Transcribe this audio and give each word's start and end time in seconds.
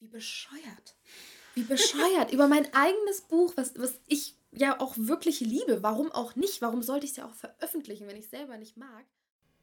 Wie 0.00 0.06
bescheuert. 0.06 0.96
Wie 1.54 1.62
bescheuert. 1.62 2.32
Über 2.32 2.48
mein 2.48 2.72
eigenes 2.72 3.20
Buch, 3.20 3.52
was, 3.56 3.74
was 3.76 4.00
ich 4.06 4.34
ja 4.50 4.80
auch 4.80 4.94
wirklich 4.96 5.40
liebe. 5.40 5.82
Warum 5.82 6.10
auch 6.10 6.36
nicht? 6.36 6.62
Warum 6.62 6.82
sollte 6.82 7.04
ich 7.04 7.10
es 7.10 7.16
ja 7.18 7.26
auch 7.26 7.34
veröffentlichen, 7.34 8.06
wenn 8.06 8.16
ich 8.16 8.24
es 8.24 8.30
selber 8.30 8.56
nicht 8.56 8.78
mag? 8.78 9.04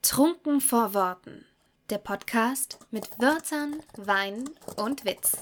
Trunken 0.04 0.62
vor 0.62 0.94
Worten. 0.94 1.44
Der 1.90 1.98
Podcast 1.98 2.78
mit 2.92 3.10
Wörtern, 3.18 3.82
Wein 3.96 4.48
und 4.76 5.06
Witz. 5.06 5.38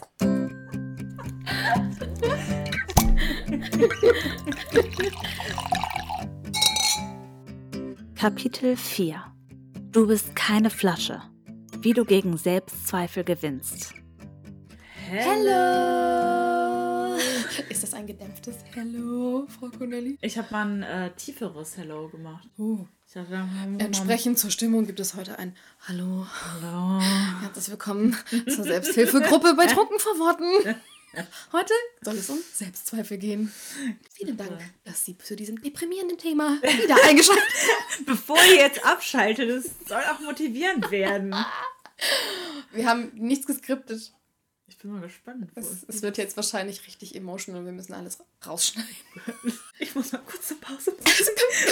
Kapitel 8.16 8.78
4 8.78 9.26
Du 9.92 10.08
bist 10.08 10.38
keine 10.38 10.70
Flasche. 10.70 11.22
Wie 11.80 11.92
du 11.92 12.06
gegen 12.06 12.38
Selbstzweifel 12.38 13.26
gewinnst. 13.26 13.94
Hello! 15.08 16.76
Ist 17.70 17.84
das 17.84 17.94
ein 17.94 18.08
gedämpftes 18.08 18.56
Hello, 18.74 19.46
Frau 19.48 19.68
Connelly? 19.70 20.18
Ich 20.22 20.36
habe 20.36 20.48
mal 20.50 20.66
ein 20.66 20.82
äh, 20.82 21.12
tieferes 21.12 21.78
Hello 21.78 22.10
gemacht. 22.10 22.48
Oh. 22.58 22.80
Ich 23.06 23.14
dachte, 23.14 23.38
hm, 23.38 23.80
Entsprechend 23.80 24.40
zur 24.40 24.50
Stimmung 24.50 24.88
gibt 24.88 25.00
es 25.00 25.14
heute 25.14 25.38
ein 25.38 25.56
Hallo. 25.88 26.26
Hallo. 26.26 27.00
Herzlich 27.42 27.70
willkommen 27.70 28.18
zur 28.48 28.64
Selbsthilfegruppe 28.64 29.54
bei 29.54 29.68
Trunken 29.68 30.00
vor 30.00 30.18
Worten. 30.18 30.76
Heute 31.52 31.74
soll 32.02 32.16
es 32.16 32.28
um 32.32 32.40
Selbstzweifel 32.54 33.20
gehen. 33.20 33.54
Vielen 34.12 34.38
Dank, 34.38 34.58
dass 34.86 35.06
Sie 35.06 35.16
zu 35.20 35.36
diesem 35.36 35.62
deprimierenden 35.62 36.18
Thema 36.18 36.60
wieder 36.64 36.98
eingeschaltet 37.06 37.44
haben. 37.44 38.06
Bevor 38.08 38.38
ihr 38.50 38.56
jetzt 38.56 38.84
abschaltet, 38.84 39.50
es 39.50 39.70
soll 39.88 40.02
auch 40.02 40.20
motivierend 40.22 40.90
werden. 40.90 41.36
Wir 42.74 42.88
haben 42.90 43.12
nichts 43.14 43.46
geskriptet. 43.46 44.12
Ich 44.68 44.78
bin 44.80 44.92
mal 44.92 45.02
gespannt. 45.02 45.52
Es, 45.56 45.84
es 45.88 46.02
wird 46.02 46.18
jetzt 46.18 46.36
wahrscheinlich 46.38 46.88
richtig 46.88 47.16
emotional 47.16 47.66
wir 47.66 47.72
müssen 47.72 47.94
alles 47.94 48.18
rausschneiden. 48.46 48.90
Ich 49.80 49.94
muss 49.94 50.12
mal 50.12 50.20
kurz 50.26 50.52
eine 50.52 50.60
Pause 50.62 50.92
machen. 51.04 51.26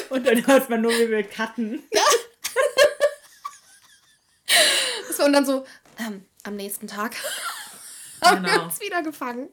Und 0.10 0.28
dann 0.28 0.46
hört 0.46 0.70
man 0.70 0.82
nur, 0.82 0.92
wie 0.92 1.10
wir 1.10 1.24
cutten. 1.24 1.84
Und 5.26 5.32
dann 5.32 5.46
so, 5.46 5.66
ähm, 6.00 6.26
am 6.44 6.56
nächsten 6.58 6.88
Tag 6.88 7.16
haben 8.22 8.44
wir 8.44 8.52
Genau. 8.52 8.66
uns 8.66 8.82
wieder 8.82 9.02
gefangen. 9.04 9.50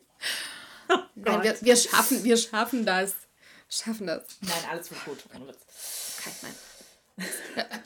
Oh 0.89 0.99
Nein, 1.15 1.43
wir, 1.45 1.63
wir 1.63 1.77
schaffen, 1.77 2.25
wir 2.25 2.37
schaffen 2.37 2.85
das. 2.85 3.15
Schaffen 3.69 4.09
das. 4.09 4.25
Nein, 4.41 4.65
alles 4.69 4.91
wird 4.91 5.05
gut. 5.05 5.19
Kein, 5.31 6.33
nein. 6.43 7.27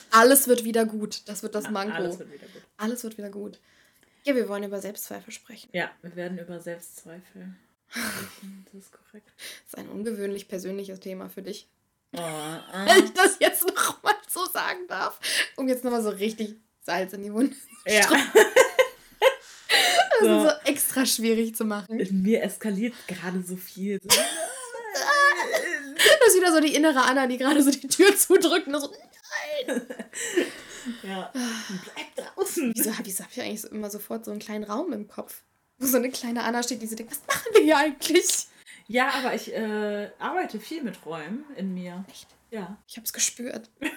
Alles 0.09 0.47
wird 0.47 0.63
wieder 0.63 0.85
gut. 0.85 1.21
Das 1.27 1.43
wird 1.43 1.53
das 1.53 1.69
Manko. 1.69 1.95
Alles 1.95 2.17
wird 2.17 2.31
wieder 2.31 2.47
gut. 2.47 2.63
Alles 2.77 3.03
wird 3.03 3.17
wieder 3.19 3.29
gut. 3.29 3.59
Ja, 4.25 4.35
wir 4.35 4.49
wollen 4.49 4.63
über 4.63 4.81
Selbstzweifel 4.81 5.31
sprechen. 5.31 5.69
Ja, 5.71 5.91
wir 6.01 6.15
werden 6.15 6.37
über 6.39 6.59
Selbstzweifel 6.59 7.53
sprechen. 7.89 8.65
Das 8.73 8.81
ist 8.83 8.91
korrekt. 8.91 9.27
Das 9.37 9.67
ist 9.67 9.77
ein 9.77 9.89
ungewöhnlich 9.89 10.47
persönliches 10.47 10.99
Thema 10.99 11.29
für 11.29 11.41
dich. 11.43 11.67
Oh, 12.13 12.19
Wenn 12.85 12.87
äh. 12.87 13.05
ich 13.05 13.13
das 13.13 13.37
jetzt 13.39 13.63
noch 13.67 14.01
mal 14.03 14.13
so 14.27 14.45
sagen 14.45 14.87
darf. 14.87 15.19
Um 15.57 15.67
jetzt 15.67 15.83
nochmal 15.83 16.01
so 16.01 16.09
richtig 16.09 16.55
Salz 16.81 17.13
in 17.13 17.23
die 17.23 17.33
Wunde. 17.33 17.55
Ja. 17.87 18.07
Das 20.17 20.29
So. 20.29 20.37
ist 20.37 20.43
so 20.43 20.69
extra 20.71 21.05
schwierig 21.05 21.55
zu 21.57 21.65
machen. 21.65 21.99
In 21.99 22.21
mir 22.21 22.41
eskaliert 22.41 22.93
gerade 23.07 23.43
so 23.43 23.55
viel. 23.57 23.99
So. 24.09 24.21
Das 26.19 26.33
ist 26.33 26.39
wieder 26.39 26.51
so 26.53 26.61
die 26.61 26.73
innere 26.73 27.01
Anna, 27.01 27.27
die 27.27 27.37
gerade 27.37 27.61
so 27.61 27.69
die 27.69 27.87
Tür 27.87 28.15
zudrückt 28.15 28.67
und 28.67 28.79
so, 28.79 28.93
nein. 29.67 29.81
Ja. 31.03 31.31
Bleib 31.33 32.14
draußen. 32.35 32.73
Wieso, 32.75 32.91
wieso 33.03 33.23
habe 33.23 33.31
ich 33.33 33.41
eigentlich 33.41 33.61
so 33.61 33.67
immer 33.69 33.89
sofort 33.89 34.25
so 34.25 34.31
einen 34.31 34.39
kleinen 34.39 34.63
Raum 34.63 34.93
im 34.93 35.07
Kopf? 35.07 35.41
Wo 35.77 35.85
so 35.85 35.97
eine 35.97 36.09
kleine 36.09 36.43
Anna 36.43 36.63
steht, 36.63 36.81
die 36.81 36.87
so 36.87 36.95
denkt, 36.95 37.11
was 37.11 37.27
machen 37.27 37.53
wir 37.53 37.61
hier 37.63 37.77
eigentlich? 37.77 38.47
Ja, 38.87 39.09
aber 39.09 39.33
ich 39.33 39.51
äh, 39.53 40.09
arbeite 40.19 40.59
viel 40.59 40.83
mit 40.83 41.05
Räumen 41.05 41.43
in 41.57 41.73
mir. 41.73 42.05
Echt? 42.09 42.27
Ja. 42.51 42.77
Ich 42.87 42.97
habe 42.97 43.05
es 43.05 43.13
gespürt. 43.13 43.69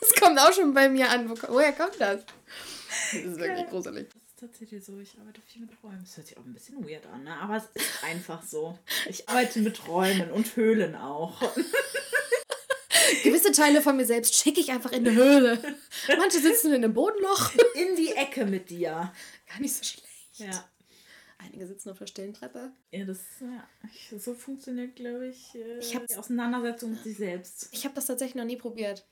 Das 0.00 0.14
kommt 0.14 0.38
auch 0.38 0.52
schon 0.52 0.72
bei 0.74 0.88
mir 0.88 1.10
an. 1.10 1.28
Wo, 1.28 1.34
woher 1.48 1.72
kommt 1.72 2.00
das? 2.00 2.24
Das 3.12 3.12
ist 3.12 3.36
wirklich 3.38 3.56
Geil. 3.58 3.66
gruselig. 3.68 4.08
Das 4.08 4.22
ist 4.22 4.38
tatsächlich 4.40 4.84
so. 4.84 4.98
Ich 5.00 5.18
arbeite 5.18 5.40
viel 5.42 5.62
mit 5.62 5.70
Räumen. 5.82 6.00
Das 6.02 6.16
hört 6.16 6.26
sich 6.28 6.36
auch 6.36 6.44
ein 6.44 6.54
bisschen 6.54 6.88
weird 6.88 7.04
an, 7.06 7.24
ne? 7.24 7.36
aber 7.36 7.56
es 7.56 7.64
ist 7.74 8.04
einfach 8.04 8.42
so. 8.42 8.78
Ich 9.08 9.28
arbeite 9.28 9.58
mit 9.60 9.86
Räumen 9.86 10.30
und 10.30 10.56
Höhlen 10.56 10.94
auch. 10.94 11.40
Gewisse 13.22 13.52
Teile 13.52 13.82
von 13.82 13.96
mir 13.96 14.06
selbst 14.06 14.34
schicke 14.34 14.60
ich 14.60 14.70
einfach 14.70 14.92
in 14.92 15.06
eine 15.06 15.14
Höhle. 15.16 15.76
Manche 16.18 16.40
sitzen 16.40 16.68
in 16.68 16.84
einem 16.84 16.94
Bodenloch. 16.94 17.52
In 17.74 17.96
die 17.96 18.12
Ecke 18.12 18.46
mit 18.46 18.70
dir. 18.70 19.12
Gar 19.46 19.60
nicht 19.60 19.74
so 19.74 19.84
schlecht. 19.84 20.06
Ja. 20.36 20.68
Einige 21.38 21.66
sitzen 21.66 21.90
auf 21.90 21.98
der 21.98 22.06
stillen 22.08 22.34
Treppe. 22.34 22.72
Ja, 22.90 23.04
das, 23.04 23.20
ja. 23.40 23.66
Ich, 23.92 24.12
so 24.22 24.34
funktioniert, 24.34 24.96
glaube 24.96 25.28
ich, 25.28 25.54
äh, 25.54 25.78
Ich 25.78 25.96
die 25.96 26.16
Auseinandersetzung 26.16 26.90
mit 26.90 27.02
sich 27.04 27.16
selbst. 27.16 27.68
Ich 27.70 27.84
habe 27.84 27.94
das 27.94 28.06
tatsächlich 28.06 28.34
noch 28.34 28.44
nie 28.44 28.56
probiert. 28.56 29.06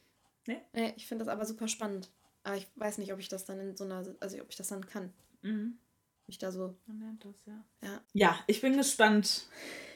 Nee? 0.47 0.61
Nee, 0.73 0.95
ich 0.97 1.07
finde 1.07 1.25
das 1.25 1.33
aber 1.33 1.45
super 1.45 1.69
spannend. 1.69 2.11
Aber 2.43 2.57
ich 2.57 2.67
weiß 2.77 2.99
nicht, 2.99 3.13
ob 3.13 3.21
ich 3.21 3.29
das 3.29 3.45
dann 3.45 3.61
in 3.61 3.77
so 3.77 3.85
einer, 3.85 4.05
also 4.21 4.41
ob 4.41 4.51
ich 4.51 4.57
das 4.57 4.69
dann 4.69 4.87
kann. 4.87 5.13
Mhm. 5.43 5.79
Mich 6.27 6.39
da 6.39 6.51
so, 6.51 6.77
Man 6.87 7.01
lernt 7.01 7.25
das, 7.25 7.37
ja. 7.47 7.65
ja. 7.83 8.01
Ja, 8.13 8.39
ich 8.49 8.61
bin 8.61 8.77
gespannt, 8.77 9.47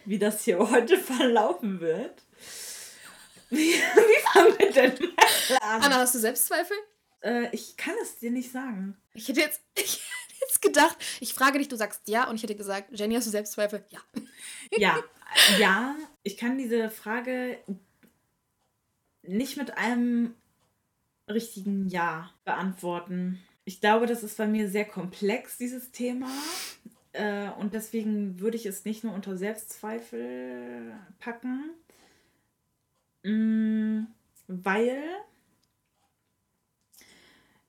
wie 0.04 0.18
das 0.18 0.44
hier 0.44 0.58
heute 0.70 0.98
verlaufen 0.98 1.80
wird. 1.80 2.22
Wie, 3.50 3.56
wie 3.74 4.22
fangen 4.32 4.58
wir 4.58 4.72
denn 4.72 4.92
an? 5.60 5.82
Anna, 5.82 5.96
hast 5.96 6.14
du 6.14 6.18
Selbstzweifel? 6.18 6.76
Äh, 7.20 7.48
ich 7.52 7.76
kann 7.76 7.94
es 8.02 8.18
dir 8.18 8.30
nicht 8.30 8.50
sagen. 8.50 8.96
Ich 9.14 9.28
hätte 9.28 9.40
jetzt, 9.40 9.60
ich 9.74 10.02
hätte 10.02 10.40
jetzt 10.40 10.62
gedacht, 10.62 10.96
ich 11.20 11.34
frage 11.34 11.58
dich, 11.58 11.68
du 11.68 11.76
sagst 11.76 12.02
ja 12.06 12.28
und 12.28 12.36
ich 12.36 12.42
hätte 12.42 12.56
gesagt, 12.56 12.98
Jenny, 12.98 13.14
hast 13.14 13.26
du 13.26 13.30
Selbstzweifel? 13.30 13.84
Ja. 13.90 14.00
Ja, 14.76 15.02
ja, 15.58 15.96
ich 16.22 16.36
kann 16.36 16.58
diese 16.58 16.90
Frage 16.90 17.58
nicht 19.22 19.56
mit 19.56 19.76
einem 19.76 20.34
richtigen 21.28 21.88
Ja 21.88 22.30
beantworten. 22.44 23.40
Ich 23.64 23.80
glaube, 23.80 24.06
das 24.06 24.22
ist 24.22 24.36
bei 24.36 24.46
mir 24.46 24.68
sehr 24.68 24.84
komplex, 24.84 25.58
dieses 25.58 25.92
Thema. 25.92 26.28
Äh, 27.12 27.50
und 27.50 27.74
deswegen 27.74 28.40
würde 28.40 28.56
ich 28.56 28.66
es 28.66 28.84
nicht 28.84 29.04
nur 29.04 29.14
unter 29.14 29.36
Selbstzweifel 29.36 30.94
packen, 31.18 31.70
weil 33.22 35.03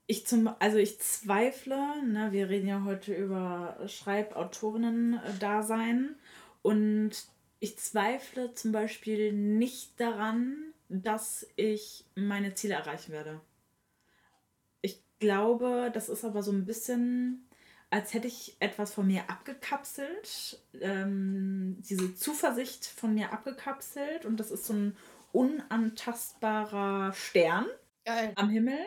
ich 0.06 0.26
zum, 0.26 0.50
also 0.58 0.78
ich 0.78 0.98
zweifle, 1.00 2.02
ne, 2.04 2.32
wir 2.32 2.48
reden 2.48 2.66
ja 2.68 2.82
heute 2.84 3.14
über 3.14 3.78
Schreibautorinnen-Dasein 3.86 6.16
und 6.62 7.10
ich 7.60 7.78
zweifle 7.78 8.54
zum 8.54 8.72
Beispiel 8.72 9.32
nicht 9.32 10.00
daran, 10.00 10.72
dass 10.88 11.46
ich 11.56 12.06
meine 12.14 12.54
Ziele 12.54 12.74
erreichen 12.74 13.12
werde. 13.12 13.40
Ich 14.80 15.02
glaube, 15.18 15.90
das 15.94 16.08
ist 16.08 16.24
aber 16.24 16.42
so 16.42 16.52
ein 16.52 16.64
bisschen, 16.66 17.48
als 17.88 18.12
hätte 18.12 18.26
ich 18.26 18.56
etwas 18.58 18.92
von 18.92 19.06
mir 19.06 19.30
abgekapselt, 19.30 20.60
ähm, 20.80 21.76
diese 21.88 22.14
Zuversicht 22.14 22.84
von 22.84 23.14
mir 23.14 23.32
abgekapselt 23.32 24.26
und 24.26 24.38
das 24.38 24.50
ist 24.50 24.66
so 24.66 24.74
ein 24.74 24.96
unantastbarer 25.32 27.12
Stern 27.12 27.66
Geil. 28.04 28.32
am 28.36 28.50
Himmel 28.50 28.78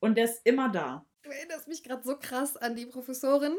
und 0.00 0.16
der 0.16 0.24
ist 0.26 0.40
immer 0.44 0.68
da. 0.68 1.04
Du 1.22 1.30
erinnerst 1.30 1.68
mich 1.68 1.82
gerade 1.82 2.02
so 2.02 2.16
krass 2.18 2.56
an 2.56 2.76
die 2.76 2.86
Professorin. 2.86 3.56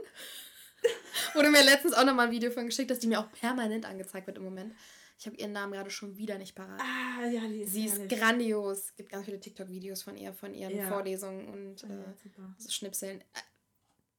Wo 1.33 1.41
du 1.41 1.49
mir 1.49 1.63
letztens 1.63 1.93
auch 1.93 2.05
nochmal 2.05 2.27
ein 2.27 2.31
Video 2.31 2.51
von 2.51 2.65
geschickt 2.65 2.89
hast, 2.89 3.03
die 3.03 3.07
mir 3.07 3.19
auch 3.19 3.31
permanent 3.31 3.85
angezeigt 3.85 4.27
wird 4.27 4.37
im 4.37 4.43
Moment. 4.45 4.73
Ich 5.19 5.25
habe 5.25 5.35
ihren 5.35 5.51
Namen 5.51 5.73
gerade 5.73 5.89
schon 5.91 6.15
wieder 6.17 6.37
nicht 6.37 6.55
parat. 6.55 6.79
Ah, 6.79 7.25
ja, 7.25 7.41
die 7.41 7.65
Sie 7.65 7.85
ist 7.85 8.07
grandios. 8.07 8.85
Es 8.85 8.95
gibt 8.95 9.09
ganz 9.09 9.25
viele 9.25 9.37
TikTok-Videos 9.39 10.01
von 10.03 10.15
ihr, 10.15 10.33
von 10.33 10.55
ihren 10.55 10.77
Ja. 10.77 10.87
Vorlesungen 10.87 11.49
und 11.49 11.81
Ja, 11.81 11.89
äh, 11.89 12.71
Schnipseln. 12.71 13.19
Äh, 13.19 13.41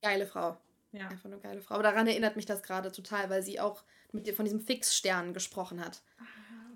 geile 0.02 0.26
Frau. 0.26 0.58
Ja. 0.92 1.08
Einfach 1.08 1.30
nur 1.30 1.40
geile 1.40 1.62
Frau. 1.62 1.76
Aber 1.76 1.84
daran 1.84 2.06
erinnert 2.06 2.36
mich 2.36 2.44
das 2.44 2.62
gerade 2.62 2.92
total, 2.92 3.30
weil 3.30 3.42
sie 3.42 3.58
auch 3.60 3.82
mit 4.12 4.26
dir 4.26 4.34
von 4.34 4.44
diesem 4.44 4.60
Fixstern 4.60 5.32
gesprochen 5.32 5.82
hat. 5.82 6.02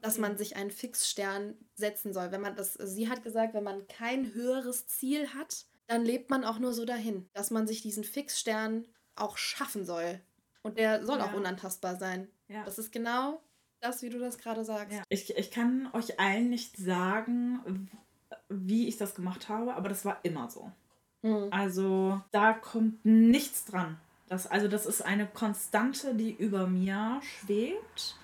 Dass 0.05 0.19
man 0.19 0.37
sich 0.37 0.57
einen 0.57 0.71
Fixstern 0.71 1.55
setzen 1.77 2.13
soll. 2.13 2.31
Wenn 2.31 2.43
man 2.43 2.55
das, 2.57 2.75
sie 2.75 3.09
hat 3.09 3.23
gesagt, 3.23 3.55
wenn 3.55 3.65
man 3.65 3.87
kein 3.89 4.35
höheres 4.35 4.87
Ziel 4.87 5.29
hat, 5.33 5.65
dann 5.87 6.05
lebt 6.05 6.29
man 6.29 6.45
auch 6.45 6.59
nur 6.59 6.75
so 6.75 6.85
dahin. 6.85 7.27
Dass 7.33 7.51
man 7.51 7.67
sich 7.67 7.81
diesen 7.81 8.05
Fixstern 8.05 8.87
auch 9.17 9.39
schaffen 9.39 9.87
soll. 9.87 10.21
Und 10.63 10.77
der 10.79 11.07
soll 11.07 11.23
auch 11.23 11.33
Ja. 11.33 11.37
unantastbar 11.39 11.97
sein. 11.97 12.29
Ja. 12.49 12.65
Das 12.65 12.79
ist 12.79 12.93
genau 12.93 13.41
das, 13.81 14.03
wie 14.03 14.11
du 14.11 14.19
das 14.19 14.37
gerade 14.37 14.63
sagst. 14.65 14.93
Ja. 14.99 15.03
Ich, 15.09 15.35
ich 15.37 15.51
kann 15.51 15.89
euch 15.95 16.21
allen 16.21 16.51
nicht 16.51 16.77
sagen, 16.77 17.89
wie 18.51 18.89
ich 18.89 18.99
das 18.99 19.15
gemacht 19.15 19.49
habe, 19.49 19.75
aber 19.75 19.89
das 19.89 20.05
war 20.05 20.21
immer 20.23 20.51
so. 20.51 20.71
Hm. 21.23 21.49
Also 21.51 22.21
da 22.31 22.53
kommt 22.53 23.05
nichts 23.07 23.65
dran. 23.65 23.99
Das, 24.29 24.47
also 24.47 24.69
das 24.69 24.85
ist 24.85 25.01
eine 25.03 25.27
Konstante, 25.27 26.15
die 26.15 26.33
über 26.33 26.67
mir 26.67 27.21
schwebt. 27.23 28.17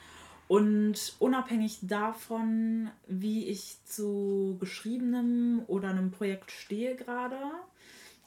Und 0.50 1.14
unabhängig 1.20 1.78
davon, 1.82 2.90
wie 3.06 3.46
ich 3.46 3.76
zu 3.84 4.56
geschriebenem 4.58 5.62
oder 5.68 5.90
einem 5.90 6.10
Projekt 6.10 6.50
stehe 6.50 6.96
gerade, 6.96 7.38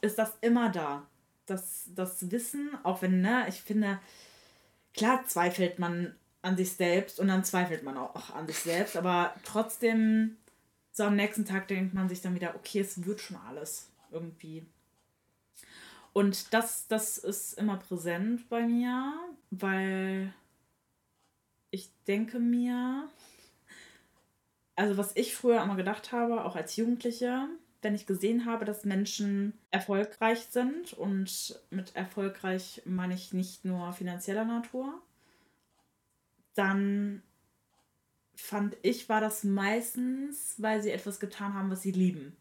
ist 0.00 0.16
das 0.18 0.32
immer 0.40 0.70
da. 0.70 1.06
das, 1.44 1.90
das 1.94 2.30
Wissen, 2.30 2.70
auch 2.82 3.02
wenn, 3.02 3.20
ne, 3.20 3.44
ich 3.50 3.60
finde, 3.60 4.00
klar 4.94 5.26
zweifelt 5.26 5.78
man 5.78 6.14
an 6.40 6.56
sich 6.56 6.72
selbst 6.72 7.20
und 7.20 7.28
dann 7.28 7.44
zweifelt 7.44 7.82
man 7.82 7.98
auch 7.98 8.30
an 8.30 8.46
sich 8.46 8.56
selbst, 8.56 8.96
aber 8.96 9.34
trotzdem, 9.44 10.38
so 10.92 11.04
am 11.04 11.16
nächsten 11.16 11.44
Tag 11.44 11.68
denkt 11.68 11.92
man 11.92 12.08
sich 12.08 12.22
dann 12.22 12.34
wieder, 12.34 12.54
okay, 12.54 12.80
es 12.80 13.04
wird 13.04 13.20
schon 13.20 13.36
alles 13.46 13.90
irgendwie. 14.10 14.64
Und 16.14 16.54
das, 16.54 16.86
das 16.88 17.18
ist 17.18 17.58
immer 17.58 17.76
präsent 17.76 18.48
bei 18.48 18.62
mir, 18.62 19.12
weil 19.50 20.32
ich 21.74 21.90
denke 22.06 22.38
mir, 22.38 23.08
also 24.76 24.96
was 24.96 25.16
ich 25.16 25.34
früher 25.34 25.60
immer 25.60 25.74
gedacht 25.74 26.12
habe, 26.12 26.44
auch 26.44 26.54
als 26.54 26.76
Jugendliche, 26.76 27.48
wenn 27.82 27.96
ich 27.96 28.06
gesehen 28.06 28.46
habe, 28.46 28.64
dass 28.64 28.84
Menschen 28.84 29.52
erfolgreich 29.72 30.46
sind 30.50 30.92
und 30.92 31.60
mit 31.70 31.96
erfolgreich 31.96 32.80
meine 32.84 33.14
ich 33.14 33.32
nicht 33.32 33.64
nur 33.64 33.92
finanzieller 33.92 34.44
Natur, 34.44 35.02
dann 36.54 37.22
fand 38.36 38.76
ich, 38.82 39.08
war 39.08 39.20
das 39.20 39.42
meistens, 39.42 40.54
weil 40.58 40.80
sie 40.80 40.92
etwas 40.92 41.18
getan 41.18 41.54
haben, 41.54 41.70
was 41.70 41.82
sie 41.82 41.92
lieben. 41.92 42.36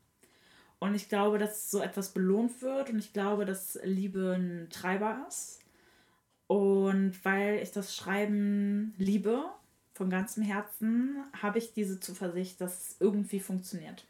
Und 0.77 0.93
ich 0.93 1.09
glaube, 1.09 1.39
dass 1.39 1.71
so 1.71 1.81
etwas 1.81 2.13
belohnt 2.13 2.61
wird 2.61 2.91
und 2.91 2.99
ich 2.99 3.13
glaube, 3.13 3.45
dass 3.45 3.79
Liebe 3.83 4.35
ein 4.37 4.69
Treiber 4.69 5.25
ist. 5.27 5.62
Und 6.47 7.23
weil 7.23 7.59
ich 7.61 7.71
das 7.71 7.95
Schreiben 7.95 8.93
liebe, 8.97 9.49
von 9.93 10.09
ganzem 10.09 10.43
Herzen, 10.43 11.23
habe 11.39 11.59
ich 11.59 11.73
diese 11.73 11.99
Zuversicht, 11.99 12.59
dass 12.59 12.89
es 12.89 12.95
irgendwie 12.99 13.39
funktioniert. 13.39 14.05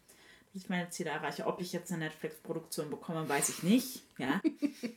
Dass 0.45 0.63
ich 0.63 0.69
meine 0.69 0.89
Ziele 0.89 1.09
erreiche. 1.09 1.45
Ob 1.45 1.59
ich 1.62 1.74
jetzt 1.74 1.91
eine 1.91 2.06
Netflix-Produktion 2.06 2.89
bekomme, 2.89 3.27
weiß 3.27 3.50
ich 3.50 3.63
nicht. 3.63 4.01
Ja. 4.18 4.41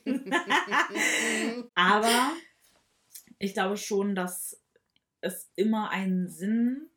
Aber 1.75 2.31
ich 3.37 3.53
glaube 3.53 3.77
schon, 3.77 4.15
dass 4.15 4.61
es 5.21 5.49
immer 5.55 5.89
einen 5.89 6.29
Sinn 6.29 6.89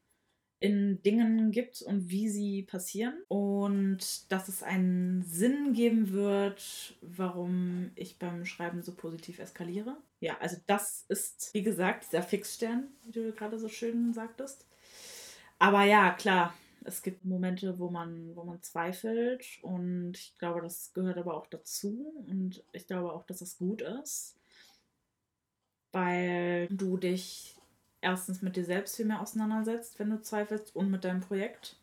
in 0.61 1.03
Dingen 1.03 1.53
gibt 1.53 1.81
und 1.83 2.11
wie 2.11 2.29
sie 2.29 2.63
passieren 2.63 3.15
und 3.29 4.31
dass 4.31 4.49
es 4.49 4.63
einen 4.63 5.23
Sinn 5.23 5.73
geben 5.73 6.13
wird, 6.13 6.97
warum 7.01 7.93
ich 7.95 8.19
beim 8.19 8.45
Schreiben 8.45 8.83
so 8.83 8.93
positiv 8.93 9.39
eskaliere. 9.39 9.97
Ja, 10.21 10.37
also 10.39 10.59
das 10.67 11.05
ist, 11.09 11.53
wie 11.55 11.63
gesagt, 11.63 12.05
dieser 12.05 12.23
Fixstern, 12.23 12.89
wie 13.05 13.13
du 13.13 13.33
gerade 13.33 13.59
so 13.59 13.69
schön 13.69 14.13
sagtest. 14.13 14.67
Aber 15.59 15.85
ja, 15.85 16.11
klar, 16.13 16.55
es 16.85 17.03
gibt 17.03 17.25
Momente, 17.25 17.79
wo 17.79 17.91
man, 17.91 18.35
wo 18.37 18.45
man 18.45 18.63
zweifelt 18.63 19.45
und 19.63 20.13
ich 20.17 20.37
glaube, 20.39 20.61
das 20.63 20.93
gehört 20.93 21.19
aber 21.19 21.37
auch 21.37 21.47
dazu 21.47 22.25
und 22.29 22.63
ich 22.73 22.87
glaube 22.87 23.13
auch, 23.13 23.25
dass 23.27 23.41
es 23.41 23.59
gut 23.59 23.83
ist, 23.83 24.37
weil 25.93 26.69
du 26.69 26.97
dich 26.97 27.57
erstens 28.01 28.43
mit 28.43 28.57
dir 28.57 28.65
selbst 28.65 28.97
viel 28.97 29.07
mehr 29.07 29.21
auseinandersetzt, 29.21 29.99
wenn 29.99 30.11
du 30.11 30.21
zweifelst 30.21 30.75
und 30.75 30.91
mit 30.91 31.05
deinem 31.05 31.21
Projekt. 31.21 31.77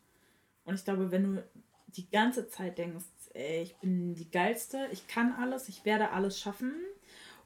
Und 0.64 0.74
ich 0.74 0.84
glaube, 0.84 1.10
wenn 1.10 1.24
du 1.36 1.44
die 1.88 2.10
ganze 2.10 2.48
Zeit 2.48 2.78
denkst, 2.78 3.04
ey, 3.34 3.62
ich 3.62 3.76
bin 3.76 4.14
die 4.14 4.30
geilste, 4.30 4.88
ich 4.92 5.06
kann 5.06 5.32
alles, 5.32 5.68
ich 5.68 5.84
werde 5.84 6.10
alles 6.10 6.40
schaffen 6.40 6.72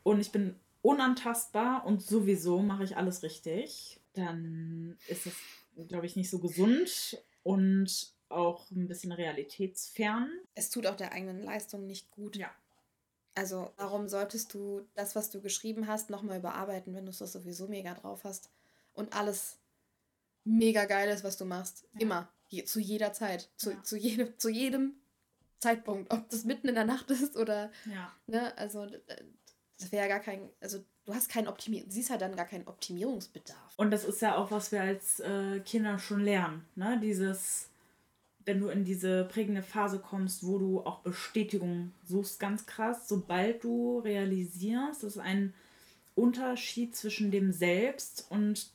und 0.03 0.21
ich 0.21 0.33
bin 0.33 0.57
unantastbar 0.83 1.87
und 1.87 2.03
sowieso 2.03 2.61
mache 2.61 2.85
ich 2.85 2.97
alles 2.97 3.23
richtig, 3.23 4.01
dann 4.13 4.99
ist 5.09 5.27
es, 5.27 5.35
glaube 5.89 6.07
ich, 6.07 6.17
nicht 6.17 6.31
so 6.31 6.39
gesund 6.39 7.19
und 7.43 8.13
auch 8.29 8.71
ein 8.71 8.89
bisschen 8.89 9.13
realitätsfern. 9.13 10.31
Es 10.55 10.71
tut 10.71 10.87
auch 10.87 10.97
der 10.97 11.13
eigenen 11.13 11.43
Leistung 11.43 11.87
nicht 11.87 12.11
gut. 12.11 12.37
Ja. 12.37 12.51
Also, 13.35 13.71
warum 13.77 14.09
solltest 14.09 14.53
du 14.53 14.87
das, 14.95 15.17
was 15.17 15.31
du 15.31 15.41
geschrieben 15.41 15.87
hast, 15.87 16.11
nochmal 16.11 16.39
überarbeiten, 16.39 16.95
wenn 16.95 17.07
du 17.07 17.11
es 17.11 17.19
sowieso 17.19 17.67
mega 17.67 17.95
drauf 17.95 18.25
hast? 18.25 18.51
und 18.95 19.13
alles 19.13 19.59
mega 20.45 20.85
geil 20.85 21.09
ist, 21.11 21.25
was 21.25 21.37
du 21.37 21.45
machst. 21.45 21.85
Ja. 21.95 22.01
Immer. 22.01 22.29
Je, 22.49 22.65
zu 22.65 22.81
jeder 22.81 23.13
Zeit. 23.13 23.51
Zu, 23.57 23.73
ja. 23.73 23.83
zu, 23.83 23.97
jedem, 23.97 24.39
zu 24.39 24.49
jedem 24.49 24.95
Zeitpunkt. 25.59 26.13
Ob 26.13 26.29
das 26.29 26.45
mitten 26.45 26.69
in 26.69 26.75
der 26.75 26.85
Nacht 26.85 27.11
ist 27.11 27.37
oder. 27.37 27.71
Ja. 27.87 28.13
Ne, 28.27 28.57
also, 28.59 28.87
das 29.83 29.93
wäre 29.93 30.03
ja 30.03 30.09
gar 30.09 30.21
kein. 30.21 30.49
Also, 30.61 30.85
du 31.05 31.15
hast 31.15 31.29
keinen 31.29 31.49
Optimierung. 31.49 31.91
Siehst 31.91 32.11
halt 32.11 32.21
dann 32.21 32.37
gar 32.37 32.47
keinen 32.47 32.67
Optimierungsbedarf. 32.67 33.75
Und 33.77 33.91
das 33.91 34.05
ist 34.05 34.23
ja 34.23 34.37
auch, 34.37 34.51
was 34.51 34.73
wir 34.73 34.81
als 34.81 35.21
äh, 35.21 35.61
Kinder 35.61 35.99
schon 35.99 36.21
lernen. 36.21 36.65
Ne? 36.75 36.99
Dieses. 37.03 37.69
Wenn 38.45 38.59
du 38.59 38.71
in 38.71 38.85
diese 38.85 39.25
prägende 39.27 39.63
Phase 39.63 40.01
kommst, 40.01 40.45
wo 40.45 40.59
du 40.59 40.81
auch 40.81 40.99
Bestätigung 41.03 41.93
suchst, 42.03 42.41
ganz 42.41 42.67
krass, 42.67 43.09
sobald 43.09 43.63
du 43.63 44.01
realisierst, 44.01 45.05
dass 45.05 45.17
ein 45.17 45.55
Unterschied 46.17 46.97
zwischen 46.97 47.31
dem 47.31 47.53
Selbst 47.53 48.27
und 48.31 48.73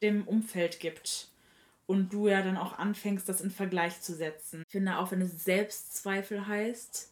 dem 0.00 0.26
Umfeld 0.26 0.80
gibt. 0.80 1.28
Und 1.86 2.12
du 2.12 2.28
ja 2.28 2.40
dann 2.42 2.56
auch 2.56 2.78
anfängst, 2.78 3.28
das 3.28 3.40
in 3.40 3.50
Vergleich 3.50 4.00
zu 4.00 4.14
setzen. 4.14 4.62
Ich 4.64 4.72
finde, 4.72 4.96
auch 4.96 5.10
wenn 5.10 5.20
es 5.20 5.44
Selbstzweifel 5.44 6.46
heißt, 6.46 7.09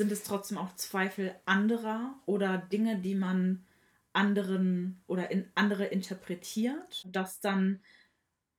sind 0.00 0.12
es 0.12 0.22
trotzdem 0.22 0.56
auch 0.56 0.74
Zweifel 0.76 1.34
anderer 1.44 2.14
oder 2.24 2.56
Dinge, 2.56 2.98
die 2.98 3.14
man 3.14 3.66
anderen 4.14 5.02
oder 5.06 5.30
in 5.30 5.46
andere 5.54 5.84
interpretiert, 5.84 7.06
das 7.12 7.40
dann 7.40 7.82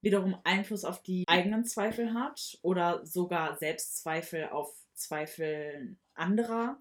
wiederum 0.02 0.38
Einfluss 0.44 0.86
auf 0.86 1.02
die 1.02 1.24
eigenen 1.28 1.66
Zweifel 1.66 2.14
hat 2.14 2.60
oder 2.62 3.04
sogar 3.08 3.58
Selbstzweifel 3.58 4.50
auf 4.50 4.72
Zweifel 4.94 5.98
anderer 6.14 6.80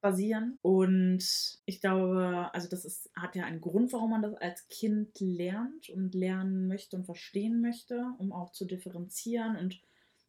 basieren. 0.00 0.60
Und 0.62 1.58
ich 1.64 1.80
glaube, 1.80 2.50
also 2.52 2.68
das 2.68 2.84
ist, 2.84 3.10
hat 3.16 3.34
ja 3.34 3.46
einen 3.46 3.60
Grund, 3.60 3.92
warum 3.92 4.10
man 4.10 4.22
das 4.22 4.34
als 4.34 4.68
Kind 4.68 5.18
lernt 5.18 5.90
und 5.90 6.14
lernen 6.14 6.68
möchte 6.68 6.94
und 6.94 7.04
verstehen 7.04 7.60
möchte, 7.60 8.06
um 8.18 8.32
auch 8.32 8.52
zu 8.52 8.64
differenzieren 8.64 9.56
und 9.56 9.80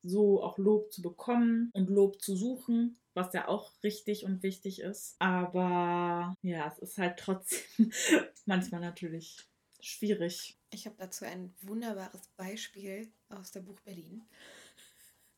so 0.02 0.42
auch 0.42 0.58
Lob 0.58 0.92
zu 0.92 1.04
bekommen 1.04 1.70
und 1.74 1.92
Lob 1.92 2.20
zu 2.20 2.36
suchen, 2.36 2.98
was 3.13 3.33
ja 3.33 3.48
auch 3.48 3.71
richtig 3.83 4.25
und 4.25 4.44
wichtig 4.44 4.81
ist. 4.81 5.15
Aber 5.19 6.36
ja, 6.42 6.68
es 6.68 6.80
ist 6.80 6.98
halt 6.98 7.18
trotzdem 7.18 7.92
manchmal 8.45 8.81
natürlich 8.81 9.38
schwierig. 9.80 10.57
Ich 10.71 10.86
habe 10.86 10.95
dazu 10.98 11.25
ein 11.25 11.54
wunderbares 11.62 12.27
Beispiel 12.38 13.12
aus 13.30 13.51
der 13.51 13.62
Buch 13.62 13.80
Berlin. 13.81 14.24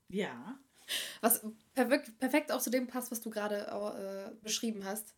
Ja. 0.07 0.60
Was 1.22 1.45
perfekt, 1.74 2.18
perfekt 2.19 2.51
auch 2.51 2.62
zu 2.62 2.69
dem 2.69 2.88
passt, 2.88 3.12
was 3.12 3.22
du 3.22 3.30
gerade 3.30 3.68
äh, 3.68 4.36
beschrieben 4.44 4.86
hast. 4.86 5.16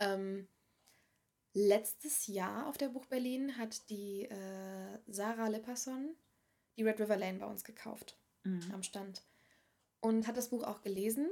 Ähm, 0.00 0.48
letztes 1.52 2.26
Jahr 2.26 2.66
auf 2.66 2.76
der 2.76 2.88
Buch 2.88 3.06
Berlin 3.06 3.56
hat 3.56 3.88
die 3.88 4.24
äh, 4.24 4.98
Sarah 5.06 5.48
Lipperson 5.48 6.16
die 6.76 6.82
Red 6.82 7.00
River 7.00 7.16
Lane 7.16 7.38
bei 7.38 7.46
uns 7.46 7.64
gekauft 7.64 8.16
mhm. 8.44 8.70
am 8.72 8.82
Stand. 8.82 9.22
Und 10.00 10.26
hat 10.26 10.36
das 10.36 10.48
Buch 10.48 10.64
auch 10.64 10.80
gelesen 10.82 11.28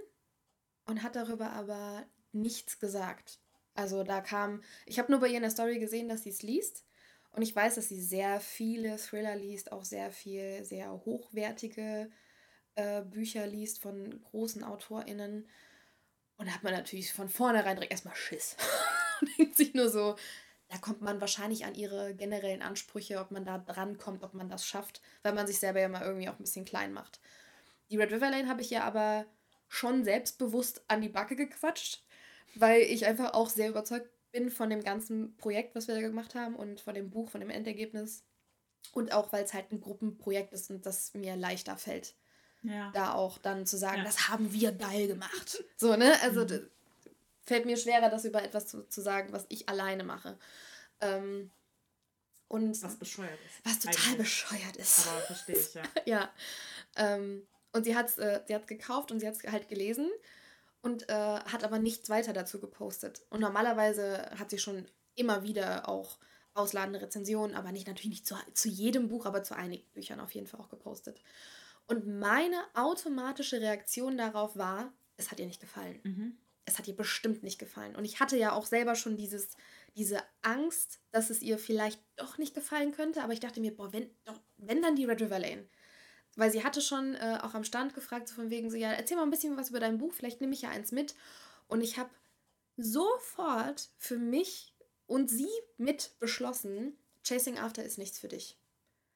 und 0.89 1.03
hat 1.03 1.17
darüber 1.17 1.53
aber 1.53 2.05
nichts 2.33 2.81
gesagt. 2.81 3.39
Also 3.75 4.03
da 4.03 4.21
kam, 4.21 4.63
ich 4.87 4.99
habe 4.99 5.13
nur 5.13 5.21
bei 5.21 5.29
ihr 5.29 5.37
in 5.37 5.43
der 5.43 5.51
Story 5.51 5.79
gesehen, 5.79 6.09
dass 6.09 6.25
sie 6.25 6.31
es 6.31 6.43
liest. 6.43 6.85
Und 7.31 7.43
ich 7.43 7.55
weiß, 7.55 7.77
dass 7.77 7.89
sie 7.89 8.01
sehr 8.01 8.41
viele 8.41 8.97
Thriller 8.97 9.37
liest, 9.37 9.71
auch 9.71 9.85
sehr 9.85 10.11
viel, 10.11 10.65
sehr 10.65 10.91
hochwertige 11.05 12.11
äh, 12.75 13.03
Bücher 13.03 13.47
liest 13.47 13.81
von 13.81 14.23
großen 14.25 14.65
AutorInnen. 14.65 15.47
Und 16.39 16.49
da 16.49 16.53
hat 16.53 16.65
man 16.65 16.73
natürlich 16.73 17.13
von 17.13 17.29
vornherein 17.29 17.77
direkt 17.77 17.93
erstmal 17.93 18.17
Schiss. 18.17 18.57
denkt 19.39 19.57
sich 19.57 19.75
nur 19.75 19.91
so, 19.91 20.17
da 20.69 20.79
kommt 20.79 21.03
man 21.03 21.21
wahrscheinlich 21.21 21.67
an 21.67 21.75
ihre 21.75 22.15
generellen 22.15 22.63
Ansprüche, 22.63 23.21
ob 23.21 23.31
man 23.31 23.45
da 23.45 23.59
drankommt, 23.59 24.23
ob 24.23 24.33
man 24.33 24.49
das 24.49 24.67
schafft, 24.67 25.03
weil 25.23 25.35
man 25.35 25.47
sich 25.47 25.59
selber 25.59 25.81
ja 25.81 25.89
mal 25.89 26.03
irgendwie 26.03 26.29
auch 26.29 26.39
ein 26.39 26.45
bisschen 26.45 26.65
klein 26.65 26.93
macht. 26.93 27.21
Die 27.91 27.99
Red 27.99 28.11
River 28.11 28.31
Lane 28.31 28.49
habe 28.49 28.63
ich 28.63 28.71
ja 28.71 28.85
aber 28.85 29.27
schon 29.69 30.05
selbstbewusst 30.05 30.83
an 30.89 31.01
die 31.01 31.09
Backe 31.09 31.37
gequatscht, 31.37 32.03
weil 32.55 32.83
ich 32.83 33.07
einfach 33.07 33.35
auch 33.35 33.49
sehr 33.49 33.69
überzeugt 33.69 34.11
bin 34.33 34.51
von 34.51 34.71
dem 34.71 34.83
ganzen 34.83 35.37
Projekt, 35.37 35.75
was 35.75 35.89
wir 35.89 35.95
da 35.95 36.01
gemacht 36.01 36.35
haben 36.35 36.57
und 36.57 36.81
von 36.81 36.95
dem 36.95 37.11
Buch, 37.11 37.31
von 37.31 37.41
dem 37.41 37.51
Endergebnis. 37.51 38.25
Und 38.93 39.13
auch, 39.13 39.33
weil 39.33 39.45
es 39.45 39.55
halt 39.55 39.71
ein 39.71 39.81
Gruppenprojekt 39.81 40.53
ist 40.53 40.71
und 40.71 40.87
das 40.87 41.13
mir 41.15 41.37
leichter 41.37 41.77
fällt, 41.77 42.15
ja. 42.63 42.91
da 42.93 43.13
auch 43.13 43.39
dann 43.39 43.67
zu 43.67 43.77
sagen, 43.77 43.99
ja. 43.99 44.05
das 44.05 44.29
haben 44.29 44.53
wir 44.53 44.73
geil 44.73 45.09
gemacht. 45.09 45.65
So, 45.77 45.97
ne? 45.97 46.15
Also 46.23 46.45
mhm. 46.45 46.71
fällt 47.43 47.67
mir 47.67 47.77
schwerer, 47.77 48.09
das 48.09 48.25
über 48.25 48.43
etwas 48.43 48.67
zu, 48.67 48.89
zu 48.89 49.01
sagen, 49.01 49.33
was 49.33 49.47
ich 49.49 49.69
alleine 49.69 50.05
mache. 50.05 50.39
Ähm, 51.01 51.51
und 52.49 52.83
was 52.83 52.97
bescheuert 52.97 53.39
ist. 53.45 53.67
Was 53.67 53.79
total 53.81 54.05
Eigentlich. 54.05 54.19
bescheuert 54.19 54.77
ist. 54.77 55.07
Aber 55.07 55.21
verstehe 55.21 55.57
ich, 55.57 55.75
ja. 55.75 55.83
ja. 56.07 56.33
Ähm, 56.97 57.47
und 57.79 57.85
sie 57.85 57.97
hat 57.97 58.09
es 58.09 58.19
äh, 58.19 58.41
sie 58.47 58.59
gekauft 58.67 59.11
und 59.11 59.21
sie 59.21 59.27
hat 59.27 59.35
es 59.35 59.51
halt 59.51 59.69
gelesen 59.69 60.11
und 60.83 61.09
äh, 61.09 61.13
hat 61.13 61.65
aber 61.65 61.79
nichts 61.79 62.11
weiter 62.11 62.33
dazu 62.33 62.61
gepostet. 62.61 63.25
Und 63.31 63.41
normalerweise 63.41 64.31
hat 64.39 64.51
sie 64.51 64.59
schon 64.59 64.87
immer 65.15 65.43
wieder 65.43 65.89
auch 65.89 66.19
ausladende 66.55 67.01
Rezensionen, 67.01 67.57
aber 67.57 67.73
nicht 67.73 67.87
natürlich 67.87 68.11
nicht 68.11 68.27
zu, 68.27 68.35
zu 68.53 68.69
jedem 68.69 69.09
Buch, 69.09 69.27
aber 69.27 69.43
zu 69.43 69.55
einigen 69.55 69.89
Büchern 69.93 70.21
auf 70.21 70.33
jeden 70.33 70.47
Fall 70.47 70.61
auch 70.61 70.69
gepostet. 70.69 71.23
Und 71.87 72.07
meine 72.07 72.61
automatische 72.75 73.61
Reaktion 73.61 74.19
darauf 74.19 74.57
war, 74.57 74.93
es 75.17 75.31
hat 75.31 75.39
ihr 75.39 75.47
nicht 75.47 75.61
gefallen. 75.61 76.01
Mhm. 76.03 76.39
es 76.65 76.79
hat 76.79 76.87
ihr 76.87 76.97
bestimmt 76.97 77.43
nicht 77.43 77.59
gefallen. 77.59 77.97
Und 77.97 78.05
ich 78.05 78.21
hatte 78.21 78.37
ja 78.37 78.53
auch 78.53 78.67
selber 78.67 78.95
schon 78.95 79.17
dieses, 79.17 79.57
diese 79.97 80.23
Angst, 80.43 81.01
dass 81.13 81.31
es 81.31 81.41
ihr 81.41 81.59
vielleicht 81.59 82.03
doch 82.17 82.37
nicht 82.39 82.55
gefallen 82.55 82.93
könnte. 82.93 83.23
Aber 83.23 83.33
ich 83.33 83.41
dachte 83.41 83.61
mir, 83.61 83.75
boah, 83.75 83.93
wenn, 83.93 84.11
doch, 84.25 84.39
wenn 84.59 84.83
dann 84.83 84.97
die 84.97 85.07
Red 85.07 85.23
River 85.23 85.39
Lane. 85.39 85.67
Weil 86.39 86.53
sie 86.53 86.63
hatte 86.63 86.81
schon 86.81 87.17
äh, 87.17 87.41
auch 87.43 87.55
am 87.55 87.65
Stand 87.65 87.95
gefragt, 87.95 88.29
so 88.29 88.37
von 88.37 88.49
wegen 88.49 88.71
so, 88.71 88.77
ja, 88.77 88.93
erzähl 88.93 89.17
mal 89.17 89.25
ein 89.25 89.31
bisschen 89.31 89.57
was 89.57 89.71
über 89.71 89.81
dein 89.81 89.99
Buch, 89.99 90.13
vielleicht 90.13 90.41
nehme 90.41 90.55
ich 90.55 90.63
ja 90.63 90.71
eins 90.71 90.93
mit. 90.93 91.17
Und 91.67 91.81
ich 91.81 91.99
habe 91.99 92.11
sofort 92.77 93.89
für 93.99 94.19
mich 94.19 94.73
und 95.07 95.29
sie 95.29 95.49
mit 95.79 96.13
beschlossen, 96.21 96.97
Chasing 97.25 97.59
After 97.59 97.83
ist 97.83 97.99
nichts 97.99 98.21
für 98.21 98.29
dich. 98.29 98.57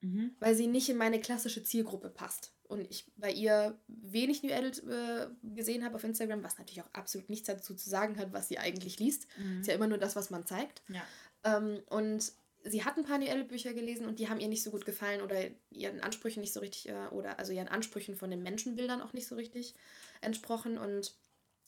Mhm. 0.01 0.35
Weil 0.41 0.57
sie 0.57 0.67
nicht 0.67 0.89
in 0.89 0.97
meine 0.97 1.21
klassische 1.21 1.63
Zielgruppe 1.63 2.09
passt. 2.09 2.55
Und 2.65 2.91
ich 2.91 3.13
bei 3.17 3.31
ihr 3.31 3.79
wenig 3.87 4.43
New 4.43 4.53
Adult 4.53 4.83
äh, 4.89 5.29
gesehen 5.55 5.85
habe 5.85 5.95
auf 5.95 6.03
Instagram, 6.03 6.43
was 6.43 6.59
natürlich 6.59 6.83
auch 6.83 6.93
absolut 6.93 7.31
nichts 7.31 7.47
dazu 7.47 7.77
zu 7.77 7.89
sagen 7.89 8.19
hat, 8.19 8.33
was 8.33 8.49
sie 8.49 8.59
eigentlich 8.59 8.99
liest. 8.99 9.29
Mhm. 9.39 9.61
Ist 9.61 9.69
ja 9.69 9.75
immer 9.75 9.87
nur 9.87 9.99
das, 9.99 10.17
was 10.17 10.31
man 10.31 10.45
zeigt. 10.45 10.83
Ja. 10.89 11.03
Ähm, 11.45 11.85
und 11.89 12.33
sie 12.65 12.85
hat 12.85 12.97
ein 12.97 13.05
paar 13.05 13.19
New 13.19 13.29
Adult 13.29 13.49
Bücher 13.49 13.75
gelesen 13.75 14.07
und 14.07 14.19
die 14.19 14.29
haben 14.29 14.41
ihr 14.41 14.49
nicht 14.49 14.63
so 14.63 14.71
gut 14.71 14.85
gefallen 14.85 15.23
oder 15.23 15.37
ihren 15.71 16.01
Ansprüchen 16.01 16.41
nicht 16.41 16.53
so 16.53 16.61
richtig, 16.61 16.89
äh, 16.89 17.09
oder 17.11 17.39
also 17.39 17.53
ihren 17.53 17.69
Ansprüchen 17.69 18.17
von 18.17 18.31
den 18.31 18.43
Menschenbildern 18.43 19.01
auch 19.01 19.13
nicht 19.13 19.27
so 19.27 19.35
richtig 19.35 19.75
entsprochen. 20.21 20.79
Und 20.79 21.15